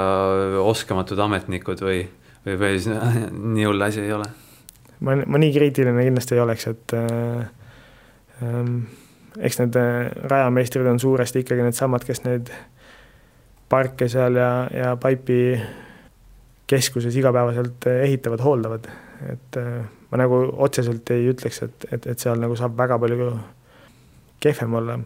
oskamatud 0.62 1.20
ametnikud 1.26 1.82
või, 1.82 2.04
või, 2.46 2.58
või 2.62 2.74
siis 2.78 2.90
nii 3.58 3.68
hull 3.70 3.88
asi 3.88 4.04
ei 4.06 4.14
ole? 4.16 4.30
ma, 5.02 5.18
ma 5.26 5.42
nii 5.42 5.54
kriitiline 5.56 6.08
kindlasti 6.10 6.38
ei 6.38 6.44
oleks, 6.44 6.68
et 6.72 6.98
äh, 6.98 7.46
ähm, 8.46 8.84
eks 9.40 9.62
need 9.64 9.78
äh, 9.80 10.12
rajameistrid 10.30 10.90
on 10.92 11.02
suuresti 11.02 11.46
ikkagi 11.46 11.66
needsamad, 11.66 12.06
kes 12.06 12.26
neid 12.28 12.52
parke 13.72 14.10
seal 14.12 14.36
ja, 14.36 14.52
ja 14.76 14.96
Paipi 15.00 15.42
keskuses 16.72 17.16
igapäevaselt 17.20 17.88
eh, 17.88 18.04
ehitavad, 18.08 18.44
hooldavad. 18.44 18.88
et 19.32 19.60
eh, 19.60 19.82
ma 20.12 20.20
nagu 20.20 20.42
otseselt 20.66 21.10
ei 21.16 21.30
ütleks, 21.32 21.62
et, 21.66 21.86
et, 21.92 22.08
et 22.14 22.20
seal 22.20 22.40
nagu 22.42 22.56
saab 22.60 22.76
väga 22.78 22.98
palju 23.00 23.30
kehvem 24.42 24.74
olla. 24.80 24.98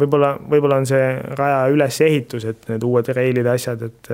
võib-olla, 0.00 0.32
võib-olla 0.50 0.80
on 0.80 0.88
see 0.88 1.04
raja 1.38 1.68
ülesehitus, 1.70 2.46
et 2.48 2.68
need 2.70 2.84
uued 2.86 3.12
reilid, 3.14 3.46
asjad, 3.46 3.82
et 3.86 4.12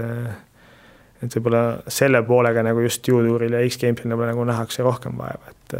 et 1.24 1.32
võib-olla 1.32 1.89
selle 1.89 2.20
poolega 2.28 2.62
nagu 2.62 2.82
just 2.84 3.09
Jutuuril 3.09 3.55
ja 3.57 3.62
X-Gamesil 3.64 4.11
nagu, 4.12 4.26
nagu 4.28 4.45
nähakse 4.45 4.84
rohkem 4.84 5.16
vaeva, 5.16 5.53
et 5.55 5.76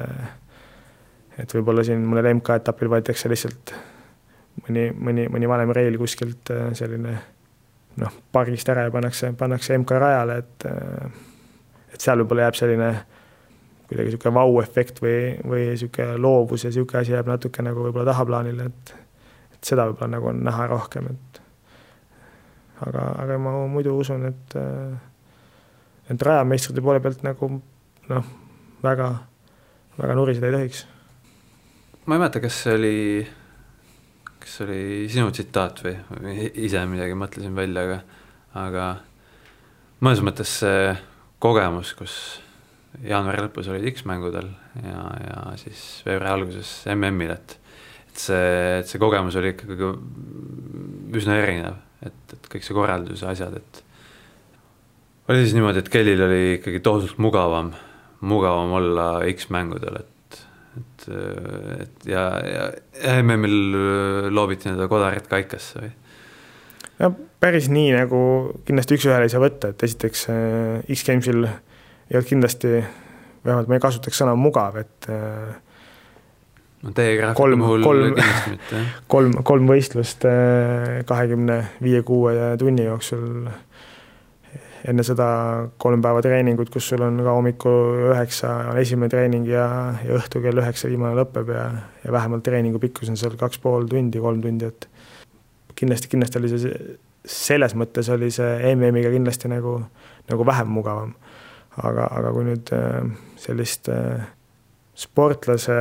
et 1.43 1.53
võib-olla 1.53 1.85
siin 1.85 2.05
mõnel 2.09 2.31
MK-etapil 2.39 2.89
võetakse 2.89 3.29
lihtsalt 3.29 3.75
mõni, 4.65 4.89
mõni, 4.97 5.27
mõni 5.29 5.49
vanem 5.51 5.73
reil 5.77 5.99
kuskilt 6.01 6.53
selline 6.79 7.19
noh, 8.01 8.17
pargist 8.33 8.69
ära 8.73 8.87
ja 8.87 8.95
pannakse, 8.95 9.33
pannakse 9.37 9.77
MK 9.77 10.01
rajale, 10.01 10.39
et 10.39 10.67
et 11.93 12.01
seal 12.01 12.21
võib-olla 12.23 12.49
jääb 12.49 12.59
selline 12.59 12.91
kuidagi 13.87 14.11
niisugune 14.11 14.35
vau-efekt 14.35 15.01
või, 15.03 15.19
või 15.47 15.67
niisugune 15.73 16.17
loovus 16.19 16.65
ja 16.65 16.71
niisugune 16.73 17.03
asi 17.03 17.15
jääb 17.15 17.31
natuke 17.31 17.65
nagu 17.65 17.87
võib-olla 17.87 18.11
tahaplaanile, 18.13 18.71
et 18.71 18.95
et 19.57 19.71
seda 19.71 19.87
võib-olla 19.89 20.17
nagu 20.17 20.31
on 20.33 20.43
näha 20.45 20.67
rohkem, 20.71 21.07
et 21.15 21.41
aga, 22.87 23.07
aga 23.23 23.39
ma 23.41 23.55
muidu 23.71 23.97
usun, 23.97 24.27
et 24.29 24.59
et 26.11 26.29
rajameistrite 26.29 26.85
poole 26.85 27.01
pealt 27.03 27.25
nagu 27.27 27.51
noh, 28.11 28.29
väga, 28.83 29.09
väga 29.97 30.15
nuriseda 30.19 30.51
ei 30.51 30.57
tohiks. 30.59 30.87
ma 32.07 32.15
ei 32.15 32.23
mäleta, 32.23 32.43
kas 32.45 32.63
see 32.63 32.77
oli 32.79 32.97
kas 34.41 34.59
see 34.59 34.67
oli 34.67 35.11
sinu 35.11 35.31
tsitaat 35.35 35.83
või, 35.85 35.97
või 36.21 36.51
ise 36.67 36.85
midagi 36.87 37.19
mõtlesin 37.19 37.57
välja, 37.57 37.87
aga, 37.87 38.01
aga 38.63 38.89
mõnes 40.07 40.23
mõttes 40.23 40.53
see 40.61 40.93
kogemus, 41.43 41.95
kus 41.99 42.15
jaanuari 43.05 43.45
lõpus 43.45 43.69
olid 43.73 43.87
X-mängudel 43.93 44.49
ja, 44.83 45.03
ja 45.27 45.41
siis 45.61 45.83
veebruari 46.07 46.33
alguses 46.33 46.73
MM-il, 46.95 47.35
et 47.37 47.59
et 48.07 48.23
see, 48.23 48.53
et 48.81 48.89
see 48.89 49.01
kogemus 49.01 49.37
oli 49.37 49.53
ikkagi 49.53 49.91
üsna 51.21 51.37
erinev, 51.43 51.77
et, 52.01 52.17
et 52.33 52.49
kõik 52.53 52.65
see 52.65 52.77
korraldus 52.77 53.21
ja 53.25 53.35
asjad, 53.35 53.59
et 53.61 53.83
oli 55.29 55.43
siis 55.43 55.57
niimoodi, 55.57 55.83
et 55.83 55.91
Kellil 55.93 56.23
oli 56.25 56.43
ikkagi 56.55 56.81
tohutult 56.81 57.21
mugavam, 57.21 57.75
mugavam 58.25 58.73
olla 58.79 59.09
X-mängudel, 59.35 60.01
et 60.01 60.13
et, 60.77 61.07
et 61.81 62.09
ja, 62.11 62.25
ja, 62.45 62.65
ja 63.01 63.15
MM-il 63.23 63.77
loobiti 64.29 64.69
nii-öelda 64.69 64.89
kodarit 64.93 65.29
kaikasse 65.31 65.81
või? 65.81 65.93
no 67.01 67.13
päris 67.41 67.71
nii 67.73 67.95
nagu 67.97 68.21
kindlasti 68.67 68.99
üks-ühele 68.99 69.29
ei 69.29 69.33
saa 69.33 69.41
võtta, 69.41 69.73
et 69.73 69.85
esiteks 69.87 70.27
äh, 70.33 70.93
X-Gamesil 70.93 71.47
ei 72.11 72.19
olnud 72.19 72.29
kindlasti, 72.29 72.73
vähemalt 73.45 73.71
ma 73.71 73.79
ei 73.79 73.85
kasutaks 73.85 74.23
sõna 74.23 74.37
mugav, 74.39 74.79
et 74.83 75.09
äh, 75.13 75.55
no 76.87 76.95
teie 76.97 77.17
graafiku 77.19 77.61
puhul 77.63 77.87
kindlasti 77.87 78.55
mitte, 78.55 78.83
kolm, 79.15 79.39
kolm 79.47 79.71
võistlust 79.71 80.27
äh, 80.29 81.03
kahekümne 81.09 81.61
viie, 81.83 82.03
kuue 82.07 82.35
tunni 82.61 82.89
jooksul 82.89 83.49
enne 84.87 85.03
seda 85.07 85.27
kolm 85.83 86.03
päeva 86.05 86.21
treeningut, 86.23 86.71
kus 86.71 86.91
sul 86.93 87.03
on 87.03 87.19
ka 87.25 87.35
hommikul 87.35 88.11
üheksa 88.13 88.53
on 88.71 88.79
esimene 88.79 89.11
treening 89.11 89.49
ja, 89.51 89.67
ja 90.07 90.19
õhtul 90.19 90.45
kell 90.45 90.63
üheksa 90.63 90.91
viimane 90.91 91.17
lõpeb 91.19 91.51
ja, 91.51 91.65
ja 92.05 92.15
vähemalt 92.15 92.45
treeningu 92.47 92.79
pikkus 92.83 93.11
on 93.11 93.19
seal 93.19 93.35
kaks 93.41 93.59
pool 93.63 93.89
tundi, 93.91 94.23
kolm 94.23 94.43
tundi, 94.45 94.69
et 94.71 94.87
kindlasti, 95.77 96.11
kindlasti 96.13 96.41
oli 96.41 96.53
see, 96.53 96.75
selles 97.27 97.75
mõttes 97.79 98.11
oli 98.15 98.31
see 98.35 98.75
MM-iga 98.75 99.11
kindlasti 99.15 99.51
nagu, 99.51 99.79
nagu 100.31 100.47
vähem 100.47 100.71
mugavam. 100.71 101.15
Aga, 101.85 102.07
aga 102.19 102.33
kui 102.35 102.47
nüüd 102.47 102.73
äh, 102.75 103.05
sellist 103.41 103.91
äh, 103.93 104.25
sportlase 104.97 105.79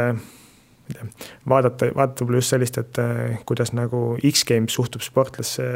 vaadata, 1.47 1.89
vaadata 1.95 2.23
võib-olla 2.23 2.41
just 2.41 2.55
sellist, 2.55 2.79
et 2.81 2.99
äh, 3.01 3.39
kuidas 3.47 3.73
nagu 3.75 4.15
X-Games 4.19 4.75
suhtub 4.75 5.05
sportlasse 5.05 5.67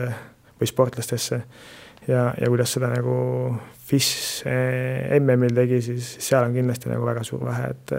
või 0.59 0.69
sportlastesse 0.69 1.41
ja, 2.09 2.29
ja 2.35 2.51
kuidas 2.51 2.75
seda 2.75 2.91
nagu 2.91 3.15
FIS 3.89 4.43
MM-il 5.17 5.55
tegi, 5.55 5.79
siis 5.81 6.11
seal 6.21 6.45
on 6.45 6.53
kindlasti 6.53 6.91
nagu 6.91 7.07
väga 7.07 7.23
suur 7.25 7.45
vahe, 7.47 7.73
et 7.73 7.95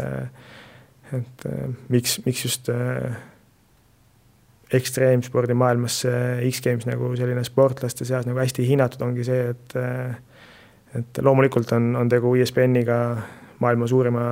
et 1.11 1.45
miks, 1.91 2.21
miks 2.23 2.45
just 2.45 2.69
ekstreemspordi 4.71 5.57
maailmas 5.59 5.97
see 6.05 6.21
X-Games 6.53 6.87
nagu 6.87 7.11
selline 7.19 7.43
sportlaste 7.49 8.07
seas 8.07 8.29
nagu 8.29 8.39
hästi 8.39 8.69
hinnatud 8.69 9.03
ongi 9.09 9.27
see, 9.27 9.49
et 9.51 9.75
et 10.99 11.23
loomulikult 11.23 11.73
on, 11.77 11.95
on 12.01 12.09
tegu 12.11 12.35
ESPN-iga, 12.41 12.99
maailma 13.61 13.87
suurima 13.91 14.25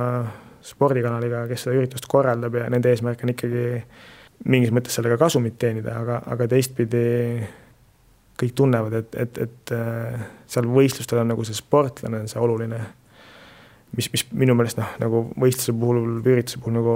spordikanaliga, 0.65 1.45
kes 1.47 1.65
seda 1.65 1.77
üritust 1.79 2.07
korraldab 2.11 2.57
ja 2.59 2.67
nende 2.71 2.91
eesmärk 2.91 3.23
on 3.23 3.33
ikkagi 3.33 3.65
mingis 4.49 4.71
mõttes 4.75 4.95
sellega 4.95 5.17
kasumit 5.19 5.57
teenida, 5.59 5.95
aga, 5.99 6.21
aga 6.31 6.47
teistpidi 6.51 7.03
kõik 8.39 8.55
tunnevad, 8.55 8.95
et, 9.01 9.15
et, 9.19 9.41
et 9.45 9.73
äh, 9.75 10.21
seal 10.47 10.67
võistlustel 10.71 11.21
on 11.23 11.33
nagu 11.33 11.43
see 11.47 11.57
sportlane 11.57 12.23
on 12.23 12.31
see 12.31 12.39
oluline. 12.39 12.79
mis, 13.97 14.11
mis 14.13 14.25
minu 14.31 14.55
meelest 14.55 14.77
noh, 14.79 14.91
nagu 15.01 15.23
võistluse 15.39 15.73
puhul 15.73 16.19
või 16.23 16.35
ürituse 16.37 16.61
puhul 16.61 16.77
nagu, 16.77 16.95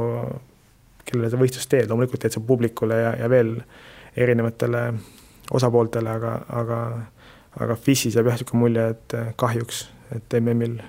kellele 1.03 1.31
sa 1.31 1.39
võistlust 1.41 1.69
teed, 1.71 1.89
loomulikult 1.89 2.21
teed 2.21 2.35
sa 2.35 2.43
publikule 2.47 2.99
ja, 2.99 3.15
ja 3.19 3.29
veel 3.29 3.57
erinevatele 4.15 4.85
osapooltele, 5.51 6.09
aga, 6.09 6.33
aga, 6.61 6.79
aga 7.61 7.77
FIS-is 7.77 8.17
jääb 8.17 8.29
jah 8.31 8.39
niisugune 8.39 8.63
mulje, 8.63 8.85
et 8.95 9.17
äh, 9.19 9.33
kahjuks, 9.39 9.83
et 10.15 10.37
MM-il, 10.39 10.79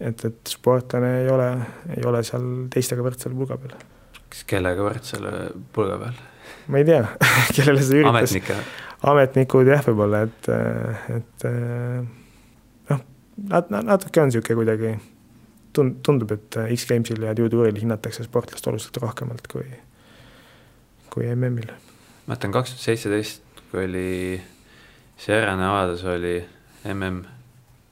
et, 0.00 0.24
et 0.24 0.52
sportlane 0.52 1.14
ei 1.22 1.30
ole, 1.32 1.52
ei 1.96 2.04
ole 2.08 2.24
seal 2.26 2.50
teistega 2.72 3.04
võrdsel 3.06 3.36
pulga 3.38 3.60
peal. 3.60 3.78
kas 4.28 4.44
kellega 4.48 4.84
võrdsel 4.84 5.30
pulga 5.72 6.02
peal? 6.02 6.20
ma 6.68 6.82
ei 6.82 6.88
tea 6.88 7.04
kellele 7.56 7.80
see 7.80 8.02
üritas. 8.02 8.14
ametnikega 8.14 8.60
ametnikud 9.06 9.68
jah, 9.70 9.84
võib-olla, 9.86 10.24
et, 10.26 10.48
et 11.14 11.46
noh, 12.90 13.04
nat-, 13.52 13.70
natuke 13.70 14.22
on 14.22 14.30
niisugune 14.30 14.58
kuidagi, 14.58 14.94
tund-, 15.76 16.00
tundub, 16.06 16.34
et 16.34 16.58
X-Gamesil 16.74 17.28
ja 17.28 17.34
Duoduuril 17.38 17.78
hinnatakse 17.78 18.26
sportlast 18.26 18.66
oluliselt 18.70 18.98
rohkemalt 19.02 19.46
kui, 19.50 19.66
kui 21.14 21.28
MM-il. 21.34 21.70
ma 21.70 22.34
mäletan 22.34 22.54
kaks 22.54 22.74
tuhat 22.74 22.86
seitseteist, 22.88 23.62
kui 23.70 23.84
oli 23.84 24.08
Sierra 25.18 25.56
Nevadas 25.58 26.04
oli 26.06 26.38
MM, 26.86 27.22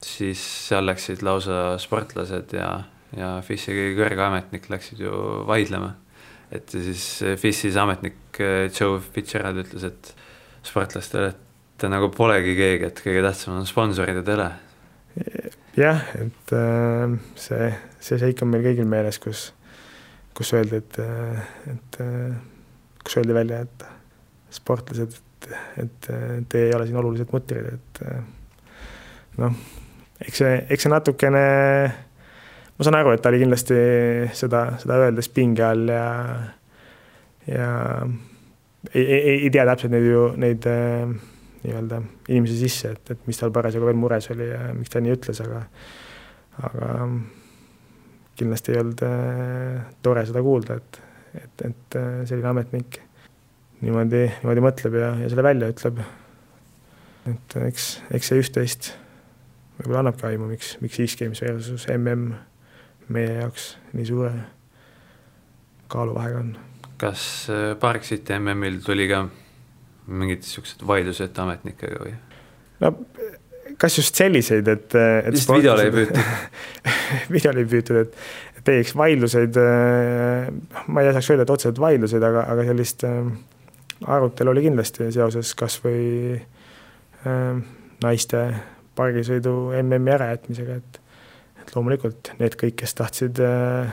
siis 0.03 0.41
seal 0.69 0.87
läksid 0.87 1.23
lausa 1.25 1.75
sportlased 1.81 2.53
ja, 2.55 2.69
ja 3.17 3.31
FIS-i 3.43 3.75
kõige 3.75 3.97
kõrge 3.97 4.23
ametnik 4.23 4.69
läksid 4.71 5.01
ju 5.03 5.11
vaidlema. 5.47 5.95
et 6.51 6.71
siis 6.71 7.03
FIS-is 7.41 7.75
ametnik 7.75 8.39
Joe 8.39 9.01
Fitzgerald 9.01 9.59
ütles, 9.65 9.83
et 9.83 10.13
sportlastele, 10.63 11.33
et 11.75 11.87
nagu 11.91 12.07
polegi 12.15 12.55
keegi, 12.55 12.87
et 12.87 13.03
kõige 13.03 13.25
tähtsam 13.25 13.59
on 13.59 13.67
sponsorid 13.67 14.21
ja 14.21 14.23
tele. 14.23 14.47
jah, 15.75 16.01
et 16.15 16.55
äh, 16.55 17.19
see, 17.35 17.69
see 17.99 18.23
seik 18.23 18.41
on 18.45 18.53
meil 18.53 18.63
kõigil 18.69 18.87
meeles, 18.87 19.19
kus, 19.19 19.49
kus 20.37 20.55
öeldi, 20.55 20.79
et, 20.79 20.99
et 21.75 22.01
kus 23.03 23.19
öeldi 23.19 23.35
välja, 23.35 23.65
et 23.67 23.87
sportlased, 24.53 25.19
et, 25.37 25.49
et 25.83 26.09
te 26.49 26.63
ei 26.65 26.73
ole 26.75 26.87
siin 26.87 26.99
olulised 26.99 27.31
mutrid, 27.33 27.69
et 27.75 28.01
noh, 29.41 29.61
eks 30.25 30.43
see, 30.43 30.53
eks 30.73 30.87
see 30.87 30.93
natukene, 30.93 31.45
ma 32.77 32.87
saan 32.87 32.99
aru, 32.99 33.13
et 33.13 33.23
ta 33.23 33.31
oli 33.31 33.41
kindlasti 33.43 33.79
seda, 34.37 34.63
seda 34.81 34.99
öeldes 35.05 35.29
pinge 35.33 35.65
all 35.67 35.93
ja, 35.93 36.07
ja 37.49 37.71
ei, 38.93 39.05
ei, 39.05 39.37
ei 39.37 39.49
tea 39.53 39.65
täpselt 39.69 39.93
neid 39.93 40.09
ju, 40.09 40.27
neid 40.41 40.67
nii-öelda 40.67 42.01
inimese 42.29 42.57
sisse, 42.59 42.93
et, 42.95 43.15
et 43.15 43.25
mis 43.29 43.39
tal 43.39 43.53
parasjagu 43.55 43.87
veel 43.89 43.97
mures 43.99 44.29
oli 44.33 44.51
ja 44.51 44.69
miks 44.77 44.93
ta 44.93 45.01
nii 45.03 45.15
ütles, 45.17 45.41
aga 45.45 45.63
aga 46.67 46.93
kindlasti 48.37 48.73
ei 48.73 48.79
olnud 48.81 49.03
äh, 49.05 49.83
tore 50.05 50.23
seda 50.25 50.41
kuulda, 50.45 50.77
et, 50.77 50.99
et, 51.37 51.65
et 51.69 51.97
äh, 51.99 52.23
selline 52.29 52.49
ametnik 52.51 53.01
niimoodi, 53.81 54.23
niimoodi 54.41 54.63
mõtleb 54.65 54.97
ja, 54.99 55.11
ja 55.21 55.31
selle 55.31 55.45
välja 55.45 55.71
ütleb. 55.73 56.01
et 57.31 57.57
eks, 57.67 57.89
eks 58.17 58.31
see 58.31 58.43
üht-teist 58.43 58.91
võib-olla 59.77 60.05
annabki 60.05 60.29
aimu, 60.31 60.49
miks, 60.51 60.75
miks 60.81 61.01
X-Games 61.05 61.41
versus 61.45 61.87
mm 61.91 62.35
meie 63.13 63.37
jaoks 63.39 63.69
nii 63.95 64.05
suure 64.07 64.31
kaaluvahega 65.91 66.39
on. 66.43 66.53
kas 66.99 67.21
äh, 67.53 67.73
Parksiti 67.79 68.35
MM-il 68.35 68.81
tuli 68.83 69.07
ka 69.07 69.25
mingid 70.07 70.43
niisugused 70.43 70.83
vaidlused 70.87 71.39
ametnikega 71.43 72.01
või? 72.03 72.15
no 72.83 72.93
kas 73.77 73.99
just 73.99 74.17
selliseid, 74.17 74.67
et, 74.67 74.95
et 74.97 75.33
vist 75.35 75.51
videole 75.51 75.87
ei 75.87 75.93
püütud 75.93 76.21
videole 77.35 77.63
ei 77.63 77.69
püütud, 77.71 78.01
et, 78.01 78.15
et 78.57 78.65
teieks 78.67 78.95
vaidluseid, 78.97 79.59
äh, 79.61 80.49
ma 80.87 81.03
ei 81.03 81.13
saaks 81.15 81.31
öelda, 81.31 81.47
et 81.47 81.55
otseselt 81.55 81.79
vaidluseid, 81.83 82.23
aga, 82.27 82.47
aga 82.51 82.67
sellist 82.67 83.05
äh, 83.07 83.21
arutelu 84.05 84.53
oli 84.53 84.65
kindlasti 84.67 85.11
seoses 85.11 85.53
kas 85.57 85.79
või 85.83 86.37
äh, 86.37 87.61
naiste 88.03 88.43
pargisõidu 88.97 89.55
MM-i 89.83 90.15
ärajätmisega, 90.17 90.81
et 90.81 91.01
et 91.67 91.73
loomulikult 91.75 92.31
need 92.39 92.55
kõik, 92.55 92.77
kes 92.79 92.93
tahtsid 92.95 93.41
äh, 93.43 93.89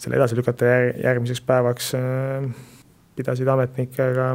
selle 0.00 0.16
edasi 0.16 0.36
lükata 0.38 0.68
jär, 0.68 0.86
järgmiseks 1.02 1.42
päevaks 1.44 1.90
äh,, 1.98 2.46
pidasid 3.16 3.48
ametnikega 3.48 4.30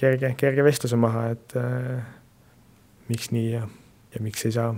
kerge, 0.00 0.32
kerge 0.40 0.64
vestluse 0.64 0.96
maha, 1.00 1.26
et 1.34 1.56
äh, 1.60 2.00
miks 3.10 3.30
nii 3.34 3.52
ja, 3.52 3.66
ja 4.14 4.24
miks 4.24 4.46
ei 4.48 4.56
saa. 4.56 4.72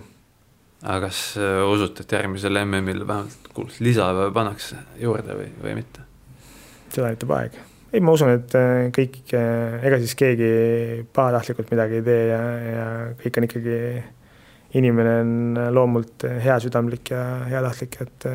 aga 0.82 1.06
kas 1.06 1.22
äh, 1.38 1.62
usute, 1.70 2.02
et 2.02 2.16
järgmisel 2.18 2.58
MM-il 2.64 3.06
vähemalt 3.06 3.52
kuulus 3.54 3.80
lisapäev 3.80 4.34
pannakse 4.34 4.82
juurde 5.00 5.38
või, 5.38 5.48
või 5.62 5.78
mitte? 5.80 6.04
seda 6.90 7.12
näitab 7.12 7.38
aeg. 7.38 7.62
Ei, 7.96 8.02
ma 8.04 8.12
usun, 8.12 8.28
et 8.36 8.52
äh, 8.58 8.90
kõik, 8.92 9.22
äh, 9.36 9.78
ega 9.88 9.96
siis 10.02 10.12
keegi 10.18 10.48
pahatahtlikult 11.16 11.70
midagi 11.72 12.00
ei 12.00 12.04
tee 12.04 12.26
ja, 12.28 12.40
ja 12.60 12.84
kõik 13.22 13.38
on 13.40 13.46
ikkagi, 13.48 13.78
inimene 14.76 15.14
on 15.22 15.60
loomult 15.72 16.26
heasüdamlik 16.44 17.14
ja 17.14 17.22
heatahtlik, 17.48 17.96
et, 18.02 18.26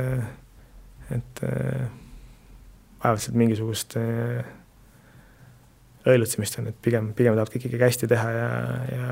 et 1.14 1.42
vaevalt 1.44 3.22
sealt 3.22 3.38
mingisugust 3.38 3.98
õilutsemist 6.08 6.58
on, 6.58 6.72
et 6.72 6.82
pigem, 6.82 7.12
pigem 7.14 7.38
tahavad 7.38 7.54
kõik 7.54 7.68
ikkagi 7.68 7.86
hästi 7.86 8.10
teha 8.10 8.34
ja, 8.34 8.50
ja 8.90 9.12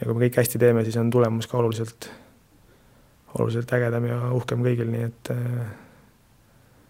ja 0.00 0.06
kui 0.06 0.14
me 0.14 0.26
kõik 0.26 0.42
hästi 0.42 0.58
teeme, 0.62 0.82
siis 0.86 0.98
on 0.98 1.14
tulemus 1.14 1.46
ka 1.50 1.58
oluliselt, 1.60 2.10
oluliselt 3.36 3.78
ägedam 3.78 4.10
ja 4.10 4.18
uhkem 4.34 4.66
kõigil, 4.66 4.90
nii 4.90 5.06
et 5.06 5.34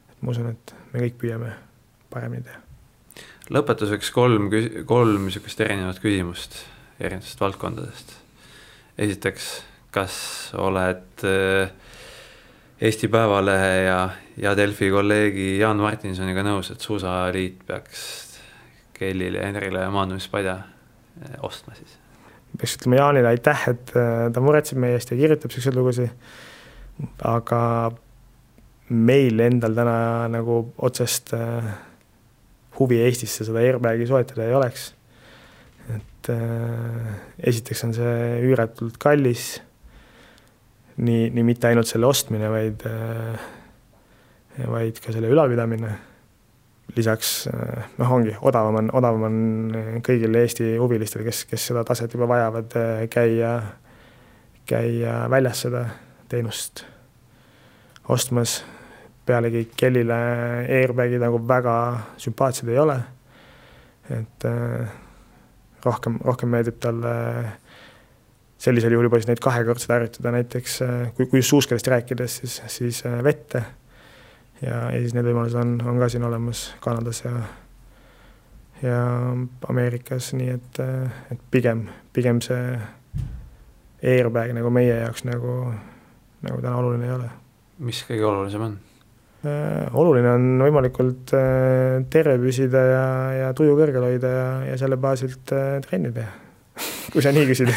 et 0.08 0.20
ma 0.22 0.32
usun, 0.32 0.52
et 0.54 0.76
me 0.94 1.04
kõik 1.04 1.20
püüame 1.20 1.52
paremini 2.18 2.48
teha. 2.48 2.64
lõpetuseks 3.54 4.10
kolm, 4.12 4.50
kolm 4.86 5.30
niisugust 5.30 5.62
erinevat 5.64 6.02
küsimust 6.02 6.58
erinevatest 7.00 7.40
valdkondadest. 7.40 8.14
esiteks, 8.98 9.44
kas 9.94 10.16
oled 10.58 11.24
äh, 11.24 11.70
Eesti 12.80 13.08
Päevalehe 13.08 13.84
ja, 13.84 13.98
ja 14.36 14.56
Delfi 14.56 14.90
kolleegi 14.90 15.58
Jaan 15.58 15.78
Martinsoniga 15.82 16.42
nõus, 16.46 16.70
et 16.70 16.82
Suusaliit 16.82 17.62
peaks 17.66 18.02
Kellile 18.98 19.38
ja 19.38 19.46
Henrile 19.46 19.86
maandumispadja 19.94 20.58
äh, 20.58 21.38
ostma 21.42 21.74
siis? 21.78 21.96
peaks 22.58 22.78
ütlema 22.80 22.98
Jaanile 22.98 23.30
aitäh, 23.30 23.68
et 23.70 23.94
äh, 23.94 24.26
ta 24.34 24.42
muretseb 24.42 24.82
meie 24.82 24.98
eest 24.98 25.14
ja 25.14 25.20
kirjutab 25.20 25.54
siukseid 25.54 25.78
lugusid. 25.78 26.10
aga 27.22 27.60
meil 28.88 29.40
endal 29.40 29.76
täna 29.76 30.26
nagu 30.32 30.64
otsest 30.82 31.34
äh, 31.36 31.74
huvi 32.78 33.00
Eestisse 33.04 33.46
seda 33.46 33.62
airbag'i 33.64 34.06
soetada 34.08 34.46
ei 34.46 34.54
oleks. 34.54 34.92
et 35.94 36.30
äh, 36.34 37.14
esiteks 37.50 37.84
on 37.84 37.94
see 37.96 38.18
üüratult 38.48 38.98
kallis. 38.98 39.60
nii, 40.96 41.30
nii 41.30 41.46
mitte 41.46 41.68
ainult 41.68 41.86
selle 41.86 42.06
ostmine, 42.06 42.50
vaid, 42.50 42.82
vaid 44.66 44.98
ka 44.98 45.12
selle 45.14 45.30
ülalpidamine 45.30 45.92
lisaks 46.96 47.32
eh, 47.46 47.88
noh, 47.98 48.12
ongi 48.12 48.34
odavam 48.40 48.80
on, 48.80 48.90
odavam 48.96 49.26
on 49.28 49.38
kõigil 50.04 50.36
Eesti 50.40 50.76
huvilistel, 50.80 51.24
kes, 51.26 51.44
kes 51.50 51.68
seda 51.70 51.84
taset 51.88 52.14
juba 52.14 52.28
vajavad, 52.30 52.76
eh, 52.80 53.04
käia, 53.12 53.52
käia 54.68 55.20
väljas 55.30 55.64
seda 55.66 55.84
teenust 56.28 56.84
ostmas. 58.08 58.62
Pealegi 59.28 59.66
Kellile 59.76 60.18
airbag'id 60.80 61.22
nagu 61.22 61.40
väga 61.48 61.76
sümpaatsed 62.20 62.72
ei 62.72 62.80
ole. 62.80 62.98
et 64.08 64.44
eh, 64.48 64.92
rohkem, 65.84 66.16
rohkem 66.24 66.48
meeldib 66.48 66.78
talle 66.80 67.14
sellisel 68.58 68.94
juhul 68.94 69.06
juba 69.06 69.20
siis 69.20 69.28
neid 69.28 69.42
kahekordselt 69.44 69.92
harjutada 69.94 70.32
näiteks, 70.34 70.78
kui, 71.14 71.28
kui 71.28 71.38
just 71.38 71.52
suuskalist 71.52 71.90
rääkides, 71.92 72.40
siis, 72.40 72.56
siis 72.72 73.02
vette 73.22 73.62
ja, 74.62 74.88
ja 74.90 74.98
siis 74.98 75.14
need 75.14 75.28
võimalused 75.28 75.60
on, 75.60 75.76
on 75.86 76.00
ka 76.00 76.08
siin 76.10 76.26
olemas 76.26 76.64
Kanadas 76.82 77.22
ja 77.26 77.36
ja 78.82 78.98
Ameerikas, 79.68 80.32
nii 80.38 80.50
et, 80.54 80.80
et 81.32 81.40
pigem, 81.50 81.86
pigem 82.14 82.40
see 82.44 82.78
airbag 84.02 84.52
nagu 84.56 84.70
meie 84.70 85.00
jaoks 85.00 85.24
nagu, 85.26 85.54
nagu 86.46 86.60
täna 86.62 86.76
oluline 86.78 87.08
ei 87.08 87.16
ole. 87.16 87.30
mis 87.82 88.04
kõige 88.06 88.28
olulisem 88.28 88.66
on? 88.68 88.76
Äh, 89.46 89.86
oluline 89.94 90.32
on 90.34 90.46
võimalikult 90.64 91.30
äh, 91.38 92.00
terve 92.10 92.34
püsida 92.42 92.80
ja, 92.82 93.04
ja 93.36 93.50
tuju 93.54 93.76
kõrgel 93.78 94.02
hoida 94.02 94.32
ja, 94.32 94.48
ja 94.72 94.78
selle 94.80 94.98
baasilt 94.98 95.52
äh, 95.54 95.76
trenni 95.84 96.10
teha 96.16 96.32
kui 97.12 97.22
sa 97.22 97.30
nii 97.30 97.46
küsid 97.46 97.70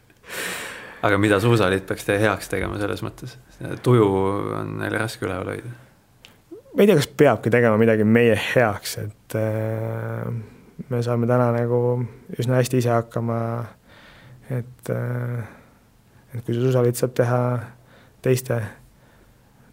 aga 1.08 1.20
mida 1.20 1.40
Suusaliit 1.40 1.86
peaks 1.88 2.04
teie 2.04 2.20
heaks 2.20 2.52
tegema 2.52 2.76
selles 2.82 3.00
mõttes? 3.00 3.38
tuju 3.80 4.10
on 4.60 4.76
neil 4.82 4.92
raske 5.00 5.24
üleval 5.24 5.54
hoida 5.54 5.72
ma 6.74 6.84
ei 6.84 6.90
tea, 6.90 6.98
kas 7.00 7.08
peabki 7.16 7.54
tegema 7.54 7.80
midagi 7.80 8.04
meie 8.04 8.36
heaks, 8.36 8.98
et 9.06 9.40
äh, 9.40 10.28
me 10.90 11.02
saame 11.06 11.24
täna 11.30 11.48
nagu 11.54 11.80
üsna 12.36 12.58
hästi 12.58 12.84
ise 12.84 12.92
hakkama. 12.92 13.38
et 14.50 14.92
äh,, 14.92 15.44
et 16.34 16.44
kui 16.44 16.52
see 16.52 16.64
susaliit 16.64 16.98
saab 16.98 17.16
teha 17.16 17.44
teiste 18.20 18.60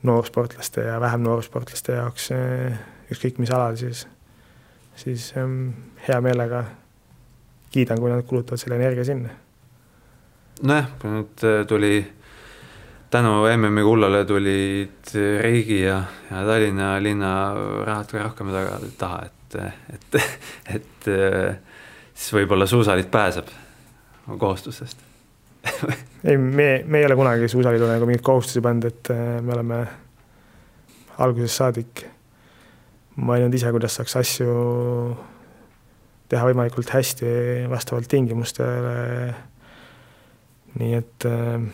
noorsportlaste 0.04 0.82
ja 0.82 1.00
vähem 1.02 1.24
noorsportlaste 1.26 1.98
jaoks 1.98 2.32
äh, 2.36 2.80
ükskõik 3.12 3.42
mis 3.42 3.52
alal, 3.54 3.78
siis, 3.80 4.06
siis 4.96 5.32
ähm, 5.38 5.74
hea 6.08 6.22
meelega 6.24 6.64
kiidan, 7.72 8.00
kui 8.02 8.12
nad 8.12 8.24
kulutavad 8.28 8.62
selle 8.62 8.80
energia 8.80 9.06
sinna. 9.08 9.36
nojah, 10.62 10.90
nüüd 11.04 11.46
äh, 11.48 11.62
tuli 11.68 11.96
tänu 13.12 13.36
MM-i 13.52 13.84
kullale 13.84 14.24
tulid 14.26 15.14
riigi 15.42 15.82
ja, 15.84 16.04
ja 16.30 16.46
Tallinna 16.48 16.94
linna 17.04 17.34
rahad 17.86 18.12
ka 18.12 18.24
rohkem 18.24 18.54
taga, 18.54 18.80
taha, 18.98 19.26
et, 19.28 19.60
et, 19.94 20.22
et 20.78 21.12
siis 22.14 22.32
võib-olla 22.38 22.68
suusaliit 22.70 23.12
pääseb 23.12 23.52
kohustustest 24.40 25.04
ei, 26.24 26.38
me, 26.38 26.70
me 26.86 27.02
ei 27.02 27.06
ole 27.06 27.18
kunagi 27.20 27.50
suusaliidule 27.52 27.96
nagu 27.96 28.08
mingeid 28.10 28.26
kohustusi 28.26 28.64
pannud, 28.64 28.88
et 28.90 29.12
äh, 29.14 29.42
me 29.42 29.56
oleme 29.58 29.82
algusest 31.22 31.62
saadik 31.62 32.06
mõelnud 33.22 33.54
ise, 33.58 33.72
kuidas 33.74 34.00
saaks 34.00 34.18
asju 34.22 34.58
teha 36.32 36.48
võimalikult 36.48 36.92
hästi 36.94 37.32
vastavalt 37.70 38.08
tingimustele. 38.10 39.34
nii 40.80 40.94
et 40.96 41.26
äh, 41.28 41.66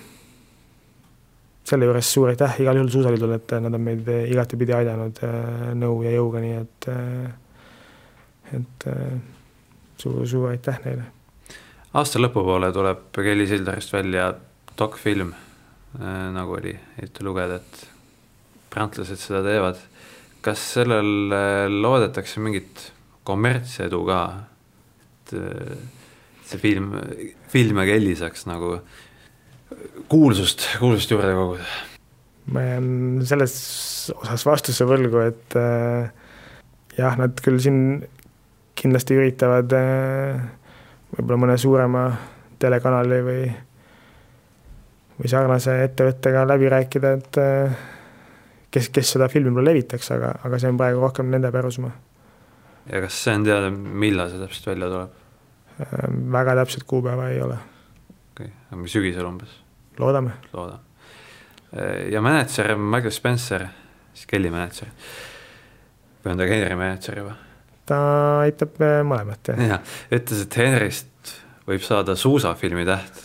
selle 1.67 1.87
juures 1.89 2.13
suur 2.13 2.31
aitäh 2.31 2.61
igal 2.63 2.79
juhul 2.79 2.91
Suusaliidule, 2.91 3.41
et 3.41 3.55
nad 3.63 3.75
on 3.75 3.83
meid 3.83 4.07
igatepidi 4.31 4.75
aidanud 4.77 5.19
äh, 5.27 5.73
nõu 5.75 5.99
ja 6.05 6.13
jõuga, 6.15 6.41
nii 6.43 6.55
et, 6.61 6.87
äh, 6.93 8.55
et 8.55 8.87
suur-suur 9.99 10.47
äh, 10.47 10.55
aitäh 10.55 10.79
neile. 10.85 11.09
Aasta 11.93 12.19
lõpupoole 12.19 12.71
tuleb 12.75 13.09
Kelly 13.15 13.47
Sildarist 13.47 13.93
välja 13.93 14.31
dokfilm, 14.77 15.31
nagu 16.35 16.57
oli 16.57 16.73
ette 17.01 17.23
lugeda, 17.25 17.61
et 17.61 17.87
prantlased 18.73 19.19
seda 19.21 19.41
teevad. 19.45 19.79
kas 20.41 20.61
sellel 20.77 21.31
loodetakse 21.81 22.39
mingit 22.39 22.91
kommertsedu 23.23 24.03
ka? 24.05 24.21
et 25.27 25.33
see 26.47 26.59
film, 26.61 26.93
film 27.51 27.81
ja 27.81 27.87
Kelly 27.89 28.15
saaks 28.15 28.45
nagu 28.47 28.77
kuulsust, 30.07 30.67
kuulsust 30.79 31.11
juurde 31.11 31.33
koguda? 31.35 31.67
ma 32.53 32.63
jään 32.63 33.25
selles 33.27 33.55
osas 34.15 34.45
vastuse 34.47 34.85
võlgu, 34.87 35.19
et 35.27 35.57
äh, 35.59 36.07
jah, 36.95 37.17
nad 37.19 37.35
küll 37.43 37.59
siin 37.59 37.81
kindlasti 38.77 39.17
üritavad 39.17 39.73
äh, 39.75 40.45
võib-olla 41.13 41.39
mõne 41.45 41.57
suurema 41.59 42.07
telekanali 42.59 43.19
või, 43.25 43.43
või 45.19 45.31
sarnase 45.31 45.77
ettevõttega 45.85 46.43
läbi 46.47 46.71
rääkida, 46.71 47.13
et 47.19 47.39
äh, 47.41 47.77
kes, 48.73 48.89
kes 48.93 49.13
seda 49.15 49.29
filmi 49.31 49.51
võib-olla 49.51 49.71
levitaks, 49.71 50.11
aga, 50.15 50.33
aga 50.47 50.59
see 50.61 50.71
on 50.73 50.81
praegu 50.81 51.03
rohkem 51.03 51.31
nende 51.33 51.51
pärusmaa. 51.53 51.93
ja 52.91 53.01
kas 53.05 53.21
see 53.23 53.37
on 53.37 53.47
teada, 53.47 53.71
millal 53.71 54.33
see 54.33 54.41
täpselt 54.41 54.73
välja 54.73 54.91
tuleb? 54.95 55.15
Äh, 55.85 56.03
väga 56.37 56.57
täpset 56.61 56.83
kuupäeva 56.89 57.29
ei 57.29 57.41
ole. 57.45 57.57
okei 58.33 58.51
okay., 58.51 58.53
aga 58.71 58.91
sügisel 58.97 59.29
umbes? 59.29 59.57
loodame. 59.99 60.35
loodame. 60.53 60.83
ja 62.11 62.21
mänedžer 62.21 62.75
Michael 62.75 63.15
Spencer, 63.15 63.67
siis 64.13 64.29
Kelly 64.29 64.51
mänedžer. 64.53 64.93
või 66.23 66.35
on 66.35 66.41
ta 66.43 66.51
Henry 66.51 66.75
mänedžer 66.75 67.23
juba? 67.23 67.46
Ta 67.87 67.99
aitab 68.43 68.81
äh, 68.83 68.99
mõlemat, 69.07 69.53
jah. 69.53 69.63
jah, 69.73 69.95
ütles, 70.13 70.43
et 70.45 70.59
Henryst 70.59 71.33
võib 71.67 71.83
saada 71.85 72.15
suusafilmi 72.19 72.85
täht. 72.87 73.23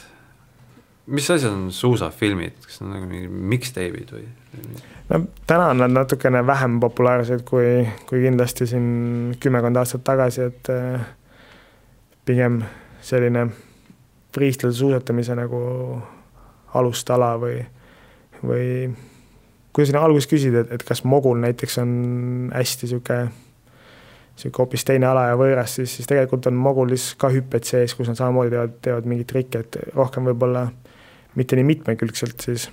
mis 1.06 1.30
asjad 1.30 1.52
on 1.52 1.70
suusafilmid, 1.74 2.58
kas 2.64 2.80
need 2.80 2.88
on 2.88 2.94
nagu 2.96 3.10
mingid 3.10 3.36
mixtape'id 3.54 4.14
või? 4.14 4.26
no 5.10 5.22
täna 5.46 5.72
on 5.72 5.82
nad 5.82 5.94
natukene 5.94 6.44
vähem 6.46 6.78
populaarsed 6.80 7.44
kui, 7.48 7.82
kui 8.08 8.22
kindlasti 8.24 8.68
siin 8.70 9.36
kümmekond 9.42 9.80
aastat 9.80 10.04
tagasi, 10.06 10.48
et 10.52 10.72
äh, 10.72 11.04
pigem 12.24 12.62
selline 13.02 13.48
freestyle 14.32 14.72
suusatamise 14.72 15.34
nagu 15.36 15.62
alustala 16.78 17.34
või, 17.40 17.58
või 18.42 18.66
kui 19.72 19.88
sa 19.88 20.04
alguses 20.04 20.28
küsid, 20.30 20.56
et, 20.56 20.72
et 20.72 20.84
kas 20.86 21.04
mogul 21.08 21.40
näiteks 21.42 21.78
on 21.82 21.92
hästi 22.54 22.88
niisugune, 22.88 23.32
niisugune 24.32 24.58
hoopis 24.58 24.84
teine 24.88 25.06
ala 25.06 25.26
ja 25.30 25.38
võõras, 25.38 25.76
siis, 25.78 25.96
siis 25.98 26.08
tegelikult 26.08 26.46
on 26.50 26.56
mogulis 26.58 27.12
ka 27.20 27.30
hüpped 27.32 27.66
sees, 27.68 27.94
kus 27.94 28.08
nad 28.10 28.18
samamoodi 28.18 28.54
teevad, 28.54 28.78
teevad 28.84 29.08
mingeid 29.10 29.28
trikke, 29.30 29.64
et 29.64 29.78
rohkem 29.96 30.30
võib-olla 30.30 30.66
mitte 31.38 31.56
nii 31.56 31.68
mitmekülgselt 31.68 32.44
siis, 32.44 32.66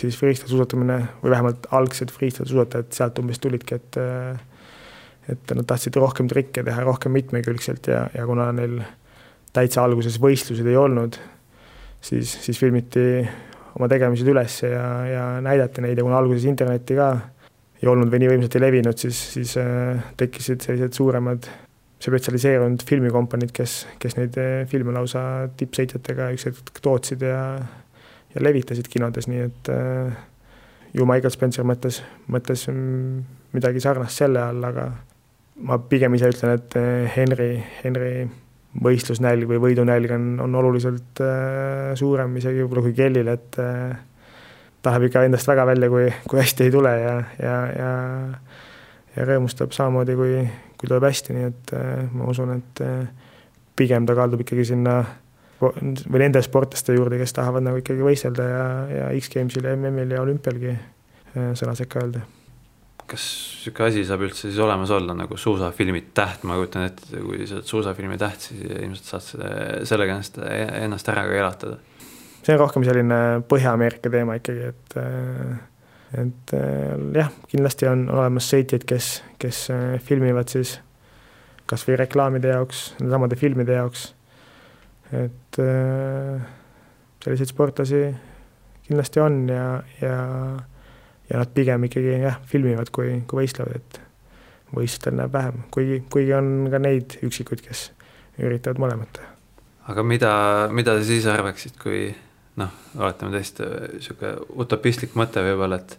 siis 0.00 0.16
freestyle 0.18 0.50
suusatamine 0.50 0.98
või 1.22 1.34
vähemalt 1.34 1.68
algsed 1.76 2.12
freestyle 2.12 2.48
suusatajad 2.48 2.92
sealt 2.96 3.20
umbes 3.22 3.40
tulidki, 3.42 3.80
et 3.80 4.00
et 5.32 5.54
nad 5.56 5.64
tahtsid 5.64 5.96
rohkem 5.96 6.28
trikke 6.28 6.60
teha, 6.64 6.82
rohkem 6.84 7.14
mitmekülgselt 7.16 7.88
ja, 7.88 8.02
ja 8.12 8.26
kuna 8.28 8.50
neil 8.52 8.82
täitsa 9.56 9.84
alguses 9.84 10.18
võistlused 10.20 10.66
ei 10.68 10.76
olnud, 10.76 11.16
siis, 12.04 12.28
siis 12.44 12.58
filmiti 12.60 13.24
oma 13.74 13.88
tegemised 13.90 14.28
üles 14.30 14.58
ja, 14.66 14.88
ja 15.08 15.24
näidati 15.44 15.84
neid 15.84 15.98
ja 15.98 16.04
kuna 16.04 16.18
alguses 16.20 16.44
internetti 16.50 16.98
ka 16.98 17.08
ei 17.84 17.90
olnud 17.90 18.10
või 18.12 18.22
nii 18.22 18.32
võimsalt 18.32 18.56
ei 18.56 18.64
levinud, 18.64 18.98
siis, 18.98 19.20
siis 19.36 19.54
äh, 19.60 20.00
tekkisid 20.20 20.64
sellised 20.64 20.96
suuremad 20.96 21.48
spetsialiseerunud 22.04 22.84
filmikompaniid, 22.88 23.52
kes, 23.54 23.84
kes 24.00 24.16
neid 24.16 24.36
äh, 24.40 24.52
filme 24.70 24.94
lausa 24.96 25.46
tippsõitjatega 25.60 26.30
üks 26.34 26.48
hetk 26.48 26.80
tootsid 26.84 27.24
ja, 27.24 27.40
ja 28.32 28.44
levitasid 28.44 28.88
kinodes, 28.92 29.28
nii 29.30 29.42
et 29.44 29.72
äh, 29.72 30.22
ju 30.96 31.08
Michael 31.08 31.34
Spencer 31.34 31.66
mõtles, 31.68 32.00
mõtles 32.30 32.68
midagi 33.54 33.82
sarnast 33.84 34.22
selle 34.22 34.40
all, 34.40 34.64
aga 34.64 34.88
ma 35.68 35.78
pigem 35.90 36.16
ise 36.16 36.32
ütlen, 36.32 36.56
et 36.56 36.76
Henry, 37.14 37.50
Henry 37.82 38.24
võistlusnälg 38.82 39.46
või 39.50 39.60
võidunälg 39.62 40.16
on, 40.16 40.24
on 40.42 40.56
oluliselt 40.58 41.20
suurem 41.98 42.32
isegi 42.40 42.64
võib-olla 42.64 42.82
kui 42.88 42.96
Kellil, 42.96 43.30
et 43.30 43.58
ta 44.84 44.92
läheb 44.92 45.08
ikka 45.08 45.24
endast 45.24 45.48
väga 45.48 45.64
välja, 45.66 45.88
kui, 45.88 46.10
kui 46.28 46.42
hästi 46.42 46.66
ei 46.66 46.74
tule 46.74 46.92
ja, 47.00 47.16
ja, 47.40 47.56
ja 47.72 47.90
ja 49.14 49.26
rõõmustab 49.28 49.74
samamoodi, 49.74 50.16
kui, 50.18 50.38
kui 50.78 50.90
tuleb 50.90 51.06
hästi, 51.06 51.36
nii 51.36 51.50
et 51.50 51.74
äh, 51.78 52.06
ma 52.14 52.28
usun, 52.30 52.56
et 52.58 52.84
äh, 52.84 53.04
pigem 53.78 54.06
ta 54.08 54.16
kaldub 54.18 54.42
ikkagi 54.44 54.66
sinna 54.72 55.00
või 55.64 56.20
nende 56.20 56.42
sportlaste 56.44 56.96
juurde, 56.96 57.18
kes 57.20 57.36
tahavad 57.36 57.64
nagu 57.64 57.78
ikkagi 57.80 58.04
võistelda 58.04 58.46
ja, 58.50 58.64
ja 58.90 59.10
X-Gamesil 59.20 59.64
ja 59.64 59.76
MM-il 59.78 60.16
ja 60.16 60.24
olümpialgi 60.24 60.72
äh, 60.74 61.52
sõna 61.58 61.76
sekka 61.78 62.02
öelda 62.02 62.24
kas 63.04 63.24
niisugune 63.60 63.90
asi 63.90 64.02
saab 64.08 64.22
üldse 64.24 64.46
siis 64.46 64.58
olemas 64.64 64.88
olla 64.94 65.12
nagu 65.16 65.36
suusafilmi 65.36 66.00
täht, 66.16 66.44
ma 66.48 66.56
kujutan 66.56 66.86
ette, 66.88 67.20
kui 67.20 67.44
sa 67.44 67.58
oled 67.58 67.68
suusafilmi 67.68 68.16
täht, 68.20 68.46
siis 68.48 68.62
ilmselt 68.64 69.10
saad 69.10 69.24
selle, 69.26 69.50
sellega 69.90 70.16
ennast, 70.16 70.38
ennast 70.80 71.10
ära 71.12 71.26
ka 71.28 71.36
elatada. 71.36 71.76
See 72.44 72.54
on 72.54 72.60
rohkem 72.60 72.84
selline 72.86 73.20
Põhja-Ameerika 73.48 74.12
teema 74.12 74.36
ikkagi, 74.40 74.72
et 74.72 74.98
et 76.14 76.52
jah, 77.16 77.30
kindlasti 77.50 77.88
on 77.90 78.04
olemas 78.12 78.46
sõitjaid, 78.52 78.84
kes, 78.86 79.08
kes 79.42 79.64
filmivad 80.06 80.52
siis 80.52 80.76
kas 81.66 81.82
või 81.88 81.96
reklaamide 81.98 82.52
jaoks, 82.52 82.84
nendesamade 83.00 83.38
filmide 83.40 83.80
jaoks, 83.80 84.04
et 85.10 85.58
selliseid 87.24 87.50
sportlasi 87.50 88.04
kindlasti 88.84 89.24
on 89.24 89.42
ja, 89.50 89.66
ja 90.04 90.16
ja 91.30 91.40
nad 91.40 91.50
pigem 91.56 91.88
ikkagi 91.88 92.18
jah, 92.20 92.36
filmivad, 92.46 92.92
kui, 92.94 93.22
kui 93.26 93.42
võistlevad, 93.42 93.80
et 93.80 94.00
võistlustel 94.74 95.16
näeb 95.16 95.32
vähem, 95.32 95.62
kuigi, 95.72 96.02
kuigi 96.12 96.34
on 96.36 96.68
ka 96.70 96.82
neid 96.82 97.16
üksikuid, 97.24 97.64
kes 97.64 97.88
üritavad 98.38 98.82
mõlemat 98.82 99.22
aga 99.90 100.04
mida, 100.06 100.34
mida 100.72 100.98
sa 100.98 101.06
siis 101.06 101.26
arvaksid, 101.30 101.76
kui 101.80 102.06
noh, 102.60 102.74
oletame 102.98 103.34
tõesti 103.34 103.66
niisugune 103.96 104.34
utopistlik 104.62 105.16
mõte 105.18 105.42
võib-olla, 105.44 105.80
et 105.82 105.98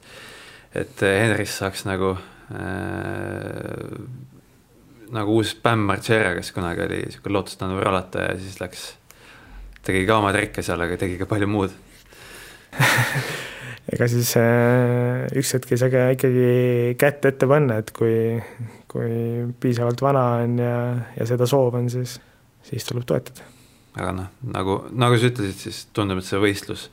et 0.76 1.02
Henris 1.08 1.54
saaks 1.62 1.86
nagu 1.88 2.14
äh, 2.52 3.96
nagu 5.16 5.40
uus 5.40 5.56
Bam 5.64 5.86
Margera, 5.88 6.34
kes 6.36 6.52
kunagi 6.56 6.84
oli 6.86 7.02
niisugune 7.06 7.38
lootustandev 7.38 7.82
ralataja 7.84 8.34
ja 8.34 8.40
siis 8.42 8.60
läks, 8.62 8.86
tegi 9.88 10.06
ka 10.08 10.20
oma 10.20 10.34
trikke 10.36 10.64
seal, 10.66 10.82
aga 10.84 11.00
tegi 11.00 11.20
ka 11.22 11.30
palju 11.30 11.48
muud 11.52 11.76
ega 13.94 14.08
siis 14.12 14.34
äh, 14.42 15.26
üks 15.38 15.54
hetk 15.56 15.72
ei 15.72 15.82
saa 15.82 15.92
ka 15.94 16.06
ikkagi 16.16 16.96
kätt 17.00 17.28
ette 17.30 17.50
panna, 17.50 17.80
et 17.82 17.92
kui, 17.96 18.38
kui 18.92 19.46
piisavalt 19.62 20.02
vana 20.04 20.26
on 20.44 20.58
ja, 20.62 20.78
ja 21.16 21.28
seda 21.30 21.48
soov 21.50 21.78
on, 21.80 21.92
siis, 21.94 22.18
siis 22.66 22.88
tuleb 22.88 23.06
toetada. 23.10 23.55
Aga 23.96 24.12
noh, 24.16 24.30
nagu, 24.56 24.78
nagu 24.96 25.20
sa 25.20 25.32
ütlesid, 25.32 25.58
siis 25.68 25.82
tundub, 25.96 26.22
et 26.22 26.28
see 26.28 26.42
võistlus, 26.42 26.88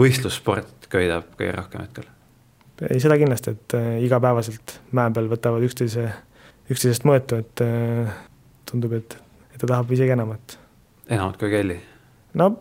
võistlussport 0.00 0.88
köidab 0.92 1.30
kõige 1.38 1.56
rohkem 1.56 1.84
hetkel. 1.84 2.08
ei, 2.88 3.00
seda 3.02 3.18
kindlasti, 3.20 3.56
et 3.56 3.76
äh, 3.78 3.92
igapäevaselt 4.06 4.78
mäe 4.96 5.12
peal 5.14 5.30
võtavad 5.32 5.64
üksteise, 5.68 6.08
üksteisest 6.72 7.06
mõõtu, 7.08 7.42
et 7.44 7.64
äh, 7.64 8.16
tundub, 8.68 8.96
et, 8.98 9.18
et 9.52 9.60
ta 9.60 9.68
tahab 9.68 9.92
isegi 9.92 10.16
enamat. 10.16 10.58
enamat 11.08 11.38
kui 11.40 11.52
Kelly? 11.52 11.78
no 12.40 12.54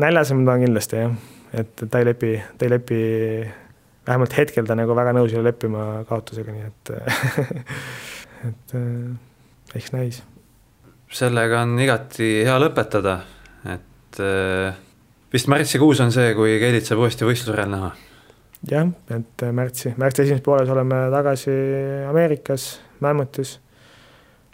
näljasem 0.00 0.46
ta 0.46 0.56
on 0.56 0.66
kindlasti, 0.68 1.04
jah 1.04 1.20
et 1.52 1.82
ta 1.90 1.98
ei 1.98 2.06
lepi, 2.06 2.34
ta 2.58 2.66
ei 2.66 2.70
lepi, 2.74 3.00
vähemalt 4.06 4.36
hetkel 4.38 4.68
ta 4.68 4.76
nagu 4.78 4.94
väga 4.96 5.14
nõus 5.16 5.32
ei 5.32 5.40
ole 5.40 5.50
leppima 5.50 5.86
kaotusega, 6.08 6.54
nii 6.54 6.68
et 6.68 6.92
et 8.50 8.76
äh, 8.78 9.74
eks 9.78 9.92
näis. 9.94 10.22
Sellega 11.10 11.64
on 11.64 11.78
igati 11.82 12.28
hea 12.46 12.58
lõpetada, 12.62 13.16
et 13.70 14.20
äh, 14.22 14.78
vist 15.32 15.50
märtsikuus 15.50 16.02
on 16.04 16.14
see, 16.14 16.34
kui 16.38 16.58
Keelit 16.62 16.86
saab 16.86 17.02
uuesti 17.04 17.26
võistlusel 17.28 17.70
näha. 17.70 17.90
jah, 18.70 18.92
et 19.16 19.46
märtsi, 19.56 19.94
märtsi 19.98 20.26
esimeses 20.26 20.44
pooles 20.44 20.70
oleme 20.70 21.06
tagasi 21.12 21.54
Ameerikas, 22.10 22.72
Mammothis, 23.00 23.58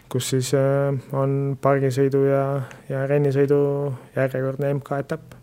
kus 0.09 0.31
siis 0.33 0.53
äh, 0.57 0.93
on 1.13 1.57
pargisõidu 1.61 2.23
ja, 2.29 2.45
ja 2.89 3.03
rennisõidu 3.09 3.59
järjekordne 4.15 4.73
MK-etapp 4.79 5.37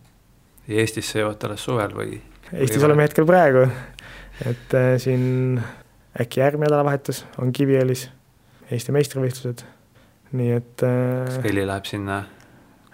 ja 0.68 0.80
Eestisse 0.80 1.20
jõuate 1.20 1.48
alles 1.48 1.64
suvel 1.64 1.94
või? 1.96 2.18
Eestis 2.52 2.80
või 2.80 2.90
oleme 2.90 3.06
hetkel 3.06 3.26
praegu, 3.28 3.64
et 4.48 4.76
äh, 4.76 4.94
siin 5.02 5.60
äkki 6.20 6.40
järgmine 6.40 6.68
nädalavahetus 6.68 7.24
on 7.42 7.52
Kiviõlis 7.54 8.08
Eesti 8.72 8.94
meistrivõistlused, 8.96 9.64
nii 10.34 10.50
et 10.56 10.84
äh, 10.86 11.24
kas 11.28 11.38
Kelly 11.44 11.64
läheb 11.68 11.88
sinna 11.88 12.22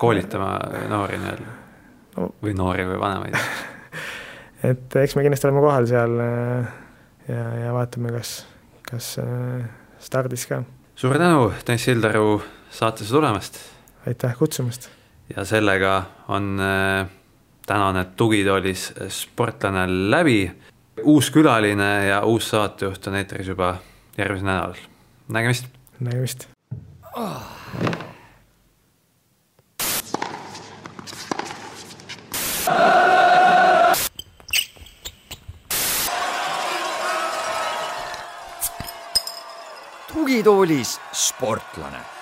koolitama 0.01 0.53
noori 0.91 1.18
nii-öelda 1.20 1.57
no. 2.16 2.30
või 2.43 2.55
noori 2.57 2.86
või 2.88 3.01
vanemaid 3.01 3.36
et 4.70 4.97
eks 5.03 5.16
me 5.16 5.24
kindlasti 5.26 5.49
oleme 5.49 5.64
kohal 5.64 5.88
seal 5.91 6.16
äh, 6.24 6.70
ja, 7.28 7.45
ja 7.64 7.74
vaatame, 7.76 8.12
kas, 8.16 8.34
kas 8.86 9.12
äh, 9.22 9.64
stardis 10.03 10.47
ka. 10.51 10.62
suur 10.99 11.18
tänu, 11.20 11.51
Tõnis 11.64 11.88
Sildaru 11.88 12.41
saatesse 12.70 13.16
tulemast! 13.16 13.61
aitäh 14.09 14.36
kutsumast! 14.38 14.91
ja 15.36 15.45
sellega 15.49 16.03
on 16.28 16.59
tänane 17.66 18.05
Tugitoolis 18.16 18.91
sportlane 19.09 19.86
läbi. 20.11 20.51
uus 21.03 21.30
külaline 21.30 21.91
ja 22.09 22.22
uus 22.26 22.51
saatejuht 22.51 23.07
on 23.07 23.20
eetris 23.20 23.49
juba 23.49 23.76
järgmisel 24.18 24.47
nädalal. 24.47 24.88
nägemist. 25.28 25.70
nägemist. 26.01 26.50
Tugitoolis 40.13 41.01
sportlane 41.13 42.20